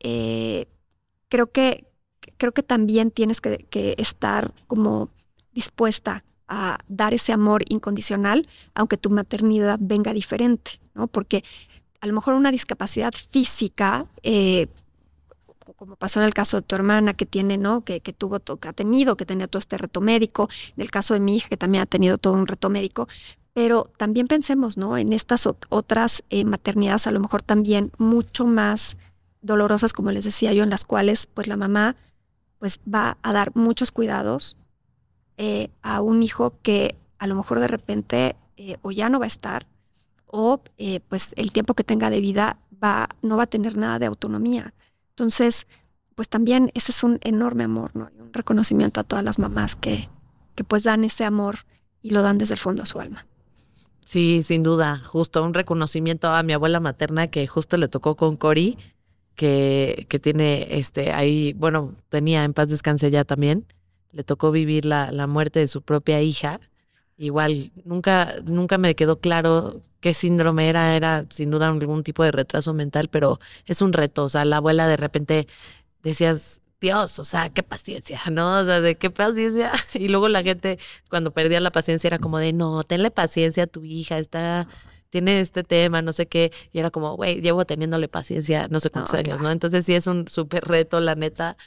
eh, 0.00 0.66
creo 1.28 1.50
que 1.50 1.86
creo 2.36 2.52
que 2.52 2.62
también 2.62 3.10
tienes 3.10 3.40
que, 3.40 3.66
que 3.70 3.94
estar 3.96 4.52
como 4.66 5.10
dispuesta 5.52 6.24
a 6.48 6.78
dar 6.88 7.14
ese 7.14 7.32
amor 7.32 7.62
incondicional, 7.68 8.46
aunque 8.74 8.96
tu 8.96 9.08
maternidad 9.08 9.78
venga 9.80 10.12
diferente, 10.12 10.72
¿no? 10.94 11.06
Porque 11.06 11.44
a 12.00 12.06
lo 12.06 12.12
mejor 12.12 12.34
una 12.34 12.50
discapacidad 12.50 13.12
física, 13.12 14.06
eh, 14.22 14.66
como 15.74 15.96
pasó 15.96 16.20
en 16.20 16.26
el 16.26 16.34
caso 16.34 16.58
de 16.58 16.62
tu 16.62 16.74
hermana 16.74 17.14
que 17.14 17.26
tiene, 17.26 17.58
¿no? 17.58 17.82
Que, 17.82 18.00
que 18.00 18.12
tuvo, 18.12 18.40
que 18.40 18.68
ha 18.68 18.72
tenido, 18.72 19.16
que 19.16 19.26
tenía 19.26 19.46
todo 19.46 19.58
este 19.58 19.78
reto 19.78 20.00
médico, 20.00 20.48
en 20.76 20.82
el 20.82 20.90
caso 20.90 21.14
de 21.14 21.20
mi 21.20 21.36
hija 21.36 21.48
que 21.48 21.56
también 21.56 21.82
ha 21.82 21.86
tenido 21.86 22.18
todo 22.18 22.34
un 22.34 22.46
reto 22.46 22.70
médico, 22.70 23.08
pero 23.52 23.90
también 23.96 24.26
pensemos, 24.26 24.76
¿no? 24.76 24.96
En 24.96 25.12
estas 25.12 25.46
otras 25.46 26.22
eh, 26.30 26.44
maternidades 26.44 27.06
a 27.06 27.10
lo 27.10 27.20
mejor 27.20 27.42
también 27.42 27.90
mucho 27.98 28.46
más 28.46 28.96
dolorosas, 29.42 29.92
como 29.92 30.12
les 30.12 30.24
decía 30.24 30.52
yo, 30.52 30.62
en 30.62 30.70
las 30.70 30.84
cuales 30.84 31.26
pues 31.26 31.46
la 31.46 31.56
mamá 31.56 31.96
pues 32.58 32.80
va 32.92 33.16
a 33.22 33.32
dar 33.32 33.52
muchos 33.54 33.90
cuidados, 33.90 34.56
eh, 35.36 35.70
a 35.82 36.02
un 36.02 36.22
hijo 36.22 36.54
que 36.62 36.96
a 37.18 37.26
lo 37.26 37.34
mejor 37.34 37.60
de 37.60 37.68
repente 37.68 38.36
eh, 38.56 38.76
o 38.82 38.90
ya 38.90 39.08
no 39.08 39.18
va 39.18 39.24
a 39.24 39.28
estar 39.28 39.66
o 40.26 40.62
pues 41.08 41.32
el 41.36 41.50
tiempo 41.50 41.74
que 41.74 41.82
tenga 41.82 42.08
de 42.08 42.20
vida 42.20 42.58
va, 42.82 43.08
no 43.22 43.36
va 43.36 43.44
a 43.44 43.46
tener 43.46 43.76
nada 43.76 43.98
de 43.98 44.06
autonomía. 44.06 44.74
Entonces, 45.20 45.66
pues 46.14 46.30
también 46.30 46.70
ese 46.72 46.92
es 46.92 47.04
un 47.04 47.18
enorme 47.20 47.64
amor, 47.64 47.94
¿no? 47.94 48.08
un 48.18 48.32
reconocimiento 48.32 49.00
a 49.00 49.04
todas 49.04 49.22
las 49.22 49.38
mamás 49.38 49.76
que, 49.76 50.08
que 50.54 50.64
pues 50.64 50.82
dan 50.84 51.04
ese 51.04 51.24
amor 51.24 51.66
y 52.00 52.08
lo 52.08 52.22
dan 52.22 52.38
desde 52.38 52.54
el 52.54 52.60
fondo 52.60 52.84
de 52.84 52.86
su 52.86 53.00
alma. 53.00 53.26
Sí, 54.02 54.42
sin 54.42 54.62
duda, 54.62 54.96
justo 54.96 55.44
un 55.44 55.52
reconocimiento 55.52 56.28
a 56.28 56.42
mi 56.42 56.54
abuela 56.54 56.80
materna 56.80 57.26
que 57.26 57.46
justo 57.46 57.76
le 57.76 57.88
tocó 57.88 58.16
con 58.16 58.38
Cori, 58.38 58.78
que, 59.34 60.06
que 60.08 60.18
tiene 60.18 60.78
este 60.78 61.12
ahí, 61.12 61.52
bueno, 61.52 61.94
tenía 62.08 62.44
en 62.44 62.54
paz 62.54 62.70
descanse 62.70 63.10
ya 63.10 63.24
también, 63.24 63.66
le 64.12 64.24
tocó 64.24 64.50
vivir 64.52 64.86
la, 64.86 65.12
la 65.12 65.26
muerte 65.26 65.60
de 65.60 65.66
su 65.66 65.82
propia 65.82 66.22
hija. 66.22 66.60
Igual, 67.20 67.70
nunca, 67.84 68.34
nunca 68.44 68.78
me 68.78 68.94
quedó 68.94 69.20
claro 69.20 69.82
qué 70.00 70.14
síndrome 70.14 70.70
era, 70.70 70.96
era 70.96 71.26
sin 71.28 71.50
duda 71.50 71.68
algún 71.68 72.02
tipo 72.02 72.24
de 72.24 72.32
retraso 72.32 72.72
mental, 72.72 73.08
pero 73.10 73.38
es 73.66 73.82
un 73.82 73.92
reto. 73.92 74.24
O 74.24 74.30
sea, 74.30 74.46
la 74.46 74.56
abuela 74.56 74.88
de 74.88 74.96
repente 74.96 75.46
decías, 76.02 76.62
Dios, 76.80 77.18
o 77.18 77.26
sea, 77.26 77.50
qué 77.50 77.62
paciencia, 77.62 78.22
¿no? 78.32 78.60
O 78.60 78.64
sea, 78.64 78.80
de 78.80 78.96
qué 78.96 79.10
paciencia. 79.10 79.70
Y 79.94 80.08
luego 80.08 80.28
la 80.28 80.42
gente, 80.42 80.78
cuando 81.10 81.30
perdía 81.32 81.60
la 81.60 81.70
paciencia, 81.70 82.08
era 82.08 82.18
como 82.18 82.38
de, 82.38 82.54
no, 82.54 82.84
tenle 82.84 83.10
paciencia 83.10 83.64
a 83.64 83.66
tu 83.66 83.84
hija, 83.84 84.18
está, 84.18 84.66
tiene 85.10 85.40
este 85.40 85.62
tema, 85.62 86.00
no 86.00 86.14
sé 86.14 86.26
qué. 86.26 86.50
Y 86.72 86.78
era 86.78 86.90
como, 86.90 87.16
güey, 87.16 87.42
llevo 87.42 87.66
teniéndole 87.66 88.08
paciencia 88.08 88.66
no 88.68 88.80
sé 88.80 88.88
cuántos 88.88 89.12
años, 89.14 89.42
¿no? 89.42 89.50
Entonces 89.50 89.84
sí 89.84 89.94
es 89.94 90.06
un 90.06 90.26
súper 90.26 90.64
reto, 90.64 91.00
la 91.00 91.16
neta. 91.16 91.58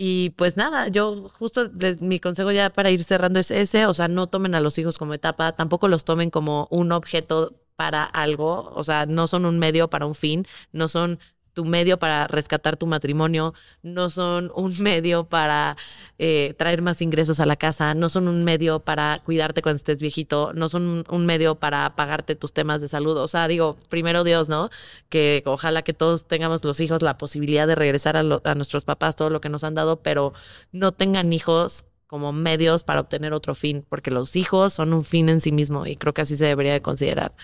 Y 0.00 0.30
pues 0.30 0.56
nada, 0.56 0.86
yo 0.88 1.28
justo 1.28 1.70
mi 2.00 2.20
consejo 2.20 2.52
ya 2.52 2.70
para 2.70 2.90
ir 2.90 3.02
cerrando 3.02 3.40
es 3.40 3.50
ese, 3.50 3.86
o 3.86 3.94
sea, 3.94 4.06
no 4.06 4.28
tomen 4.28 4.54
a 4.54 4.60
los 4.60 4.78
hijos 4.78 4.96
como 4.96 5.12
etapa, 5.14 5.52
tampoco 5.56 5.88
los 5.88 6.04
tomen 6.04 6.30
como 6.30 6.68
un 6.70 6.92
objeto 6.92 7.54
para 7.74 8.04
algo, 8.04 8.72
o 8.74 8.84
sea, 8.84 9.06
no 9.06 9.26
son 9.26 9.44
un 9.44 9.58
medio 9.58 9.90
para 9.90 10.06
un 10.06 10.14
fin, 10.14 10.46
no 10.72 10.86
son 10.86 11.18
tu 11.58 11.64
medio 11.64 11.98
para 11.98 12.28
rescatar 12.28 12.76
tu 12.76 12.86
matrimonio, 12.86 13.52
no 13.82 14.10
son 14.10 14.52
un 14.54 14.72
medio 14.80 15.24
para 15.24 15.76
eh, 16.20 16.54
traer 16.56 16.82
más 16.82 17.02
ingresos 17.02 17.40
a 17.40 17.46
la 17.46 17.56
casa, 17.56 17.94
no 17.94 18.08
son 18.08 18.28
un 18.28 18.44
medio 18.44 18.78
para 18.78 19.20
cuidarte 19.24 19.60
cuando 19.60 19.78
estés 19.78 20.00
viejito, 20.00 20.52
no 20.54 20.68
son 20.68 21.04
un, 21.08 21.26
medio 21.26 21.56
para 21.56 21.96
pagarte 21.96 22.36
tus 22.36 22.52
temas 22.52 22.80
de 22.80 22.86
salud. 22.86 23.16
O 23.16 23.26
sea, 23.26 23.48
digo, 23.48 23.76
primero 23.88 24.22
Dios, 24.22 24.48
¿no? 24.48 24.70
Que 25.08 25.42
ojalá 25.46 25.82
que 25.82 25.94
todos 25.94 26.28
tengamos 26.28 26.62
los 26.62 26.78
hijos 26.78 27.02
la 27.02 27.18
posibilidad 27.18 27.66
de 27.66 27.74
regresar 27.74 28.16
a, 28.16 28.20
a 28.20 28.54
nuestros 28.54 28.84
papás 28.84 29.16
todo 29.16 29.28
lo 29.28 29.40
que 29.40 29.48
nos 29.48 29.64
han 29.64 29.74
dado, 29.74 30.00
pero 30.00 30.34
no 30.70 30.92
tengan 30.92 31.32
hijos 31.32 31.84
como 32.06 32.32
medios 32.32 32.84
para 32.84 33.00
obtener 33.00 33.32
otro 33.34 33.54
fin, 33.54 33.84
porque 33.88 34.10
los 34.10 34.34
hijos 34.36 34.72
son 34.74 34.94
un 34.94 35.04
fin 35.04 35.28
en 35.28 35.40
sí 35.40 35.52
mismo 35.52 35.86
y 35.86 35.96
creo 35.96 36.14
que 36.14 36.22
así 36.22 36.36
se 36.36 36.46
debería 36.46 36.72
de 36.72 36.80
considerar. 36.82 37.34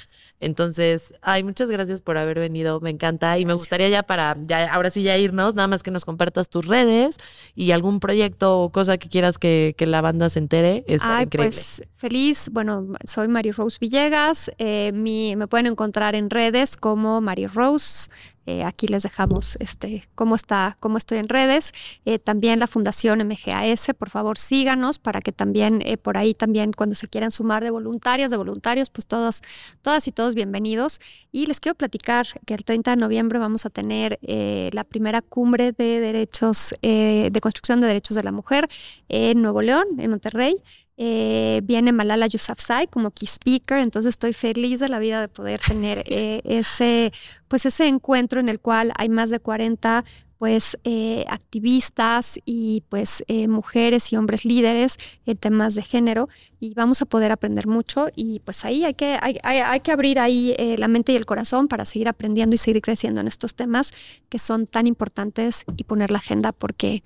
Entonces, 0.40 1.14
ay, 1.22 1.42
muchas 1.42 1.70
gracias 1.70 2.00
por 2.00 2.18
haber 2.18 2.38
venido, 2.38 2.80
me 2.80 2.90
encanta 2.90 3.38
y 3.38 3.46
me 3.46 3.54
gustaría 3.54 3.88
ya 3.88 4.02
para, 4.02 4.36
ya, 4.46 4.72
ahora 4.72 4.90
sí 4.90 5.02
ya 5.02 5.16
irnos, 5.16 5.54
nada 5.54 5.68
más 5.68 5.82
que 5.82 5.90
nos 5.90 6.04
compartas 6.04 6.48
tus 6.48 6.66
redes 6.66 7.16
y 7.54 7.70
algún 7.70 8.00
proyecto 8.00 8.60
o 8.60 8.70
cosa 8.70 8.98
que 8.98 9.08
quieras 9.08 9.38
que, 9.38 9.74
la 9.84 10.00
banda 10.00 10.30
se 10.30 10.38
entere, 10.38 10.82
es 10.86 11.02
increíble. 11.02 11.36
Pues 11.36 11.82
feliz, 11.96 12.48
bueno, 12.50 12.88
soy 13.04 13.28
Mary 13.28 13.50
Rose 13.52 13.76
Villegas, 13.80 14.50
eh, 14.58 14.92
mi, 14.94 15.36
me 15.36 15.46
pueden 15.46 15.66
encontrar 15.66 16.14
en 16.14 16.30
redes 16.30 16.76
como 16.76 17.20
Mary 17.20 17.46
Rose, 17.46 18.08
eh, 18.46 18.62
aquí 18.62 18.88
les 18.88 19.02
dejamos 19.02 19.56
este, 19.58 20.06
cómo, 20.14 20.34
está, 20.34 20.76
cómo 20.80 20.98
estoy 20.98 21.16
en 21.16 21.30
redes. 21.30 21.72
Eh, 22.04 22.18
también 22.18 22.58
la 22.58 22.66
Fundación 22.66 23.26
MGAS, 23.26 23.86
por 23.98 24.10
favor 24.10 24.36
síganos 24.36 24.98
para 24.98 25.22
que 25.22 25.32
también 25.32 25.82
por 26.02 26.18
ahí 26.18 26.34
también 26.34 26.72
cuando 26.74 26.94
se 26.94 27.06
quieran 27.06 27.30
sumar 27.30 27.64
de 27.64 27.70
voluntarias, 27.70 28.30
de 28.30 28.36
voluntarios, 28.36 28.90
pues 28.90 29.06
todos, 29.06 29.40
todas 29.80 30.06
y 30.08 30.12
todos 30.12 30.23
bienvenidos. 30.32 31.00
Y 31.30 31.44
les 31.44 31.60
quiero 31.60 31.76
platicar 31.76 32.26
que 32.46 32.54
el 32.54 32.64
30 32.64 32.92
de 32.92 32.96
noviembre 32.96 33.38
vamos 33.38 33.66
a 33.66 33.70
tener 33.70 34.18
la 34.22 34.84
primera 34.84 35.20
cumbre 35.20 35.72
de 35.72 36.00
derechos, 36.00 36.72
de 36.80 37.38
construcción 37.42 37.82
de 37.82 37.88
derechos 37.88 38.16
de 38.16 38.22
la 38.22 38.32
mujer 38.32 38.68
en 39.08 39.42
Nuevo 39.42 39.60
León, 39.60 39.84
en 39.98 40.10
Monterrey. 40.10 40.56
Eh, 40.96 41.60
viene 41.64 41.90
Malala 41.90 42.28
Yousafzai 42.28 42.86
como 42.86 43.10
key 43.10 43.26
speaker, 43.26 43.78
entonces 43.78 44.10
estoy 44.10 44.32
feliz 44.32 44.78
de 44.78 44.88
la 44.88 45.00
vida 45.00 45.20
de 45.20 45.26
poder 45.26 45.60
tener 45.60 46.04
eh, 46.06 46.40
ese, 46.44 47.12
pues 47.48 47.66
ese 47.66 47.88
encuentro 47.88 48.38
en 48.38 48.48
el 48.48 48.60
cual 48.60 48.92
hay 48.96 49.08
más 49.08 49.30
de 49.30 49.40
40 49.40 50.04
pues 50.38 50.78
eh, 50.84 51.24
activistas 51.28 52.38
y 52.44 52.82
pues 52.88 53.24
mujeres 53.48 54.12
y 54.12 54.16
hombres 54.16 54.44
líderes 54.44 54.98
en 55.26 55.36
temas 55.36 55.74
de 55.74 55.82
género 55.82 56.28
y 56.60 56.74
vamos 56.74 57.02
a 57.02 57.06
poder 57.06 57.32
aprender 57.32 57.66
mucho 57.66 58.08
y 58.14 58.40
pues 58.40 58.64
ahí 58.64 58.84
hay 58.84 58.94
que, 58.94 59.18
hay, 59.20 59.38
hay 59.42 59.80
que 59.80 59.92
abrir 59.92 60.18
ahí 60.18 60.54
la 60.78 60.88
mente 60.88 61.12
y 61.12 61.16
el 61.16 61.26
corazón 61.26 61.68
para 61.68 61.84
seguir 61.84 62.08
aprendiendo 62.08 62.54
y 62.54 62.58
seguir 62.58 62.82
creciendo 62.82 63.20
en 63.20 63.28
estos 63.28 63.54
temas 63.54 63.92
que 64.28 64.38
son 64.38 64.66
tan 64.66 64.86
importantes 64.86 65.64
y 65.76 65.84
poner 65.84 66.10
la 66.10 66.18
agenda 66.18 66.52
porque 66.52 67.02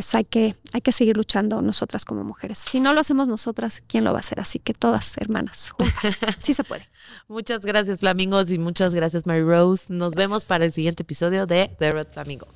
pues 0.00 0.14
hay 0.14 0.24
que, 0.24 0.56
hay 0.72 0.80
que 0.80 0.92
seguir 0.92 1.14
luchando 1.18 1.60
nosotras 1.60 2.06
como 2.06 2.24
mujeres. 2.24 2.56
Si 2.56 2.80
no 2.80 2.94
lo 2.94 3.00
hacemos 3.00 3.28
nosotras, 3.28 3.82
¿quién 3.86 4.02
lo 4.02 4.12
va 4.12 4.16
a 4.16 4.20
hacer? 4.20 4.40
Así 4.40 4.58
que 4.58 4.72
todas 4.72 5.18
hermanas, 5.18 5.74
juntas. 5.76 6.20
Sí 6.38 6.54
se 6.54 6.64
puede. 6.64 6.88
muchas 7.28 7.66
gracias, 7.66 8.00
Flamingos, 8.00 8.50
y 8.50 8.56
muchas 8.56 8.94
gracias, 8.94 9.26
Mary 9.26 9.42
Rose. 9.42 9.84
Nos 9.92 10.14
vemos 10.14 10.46
para 10.46 10.64
el 10.64 10.72
siguiente 10.72 11.02
episodio 11.02 11.44
de 11.44 11.70
The 11.78 11.92
Red 11.92 12.06
Flamingo. 12.14 12.48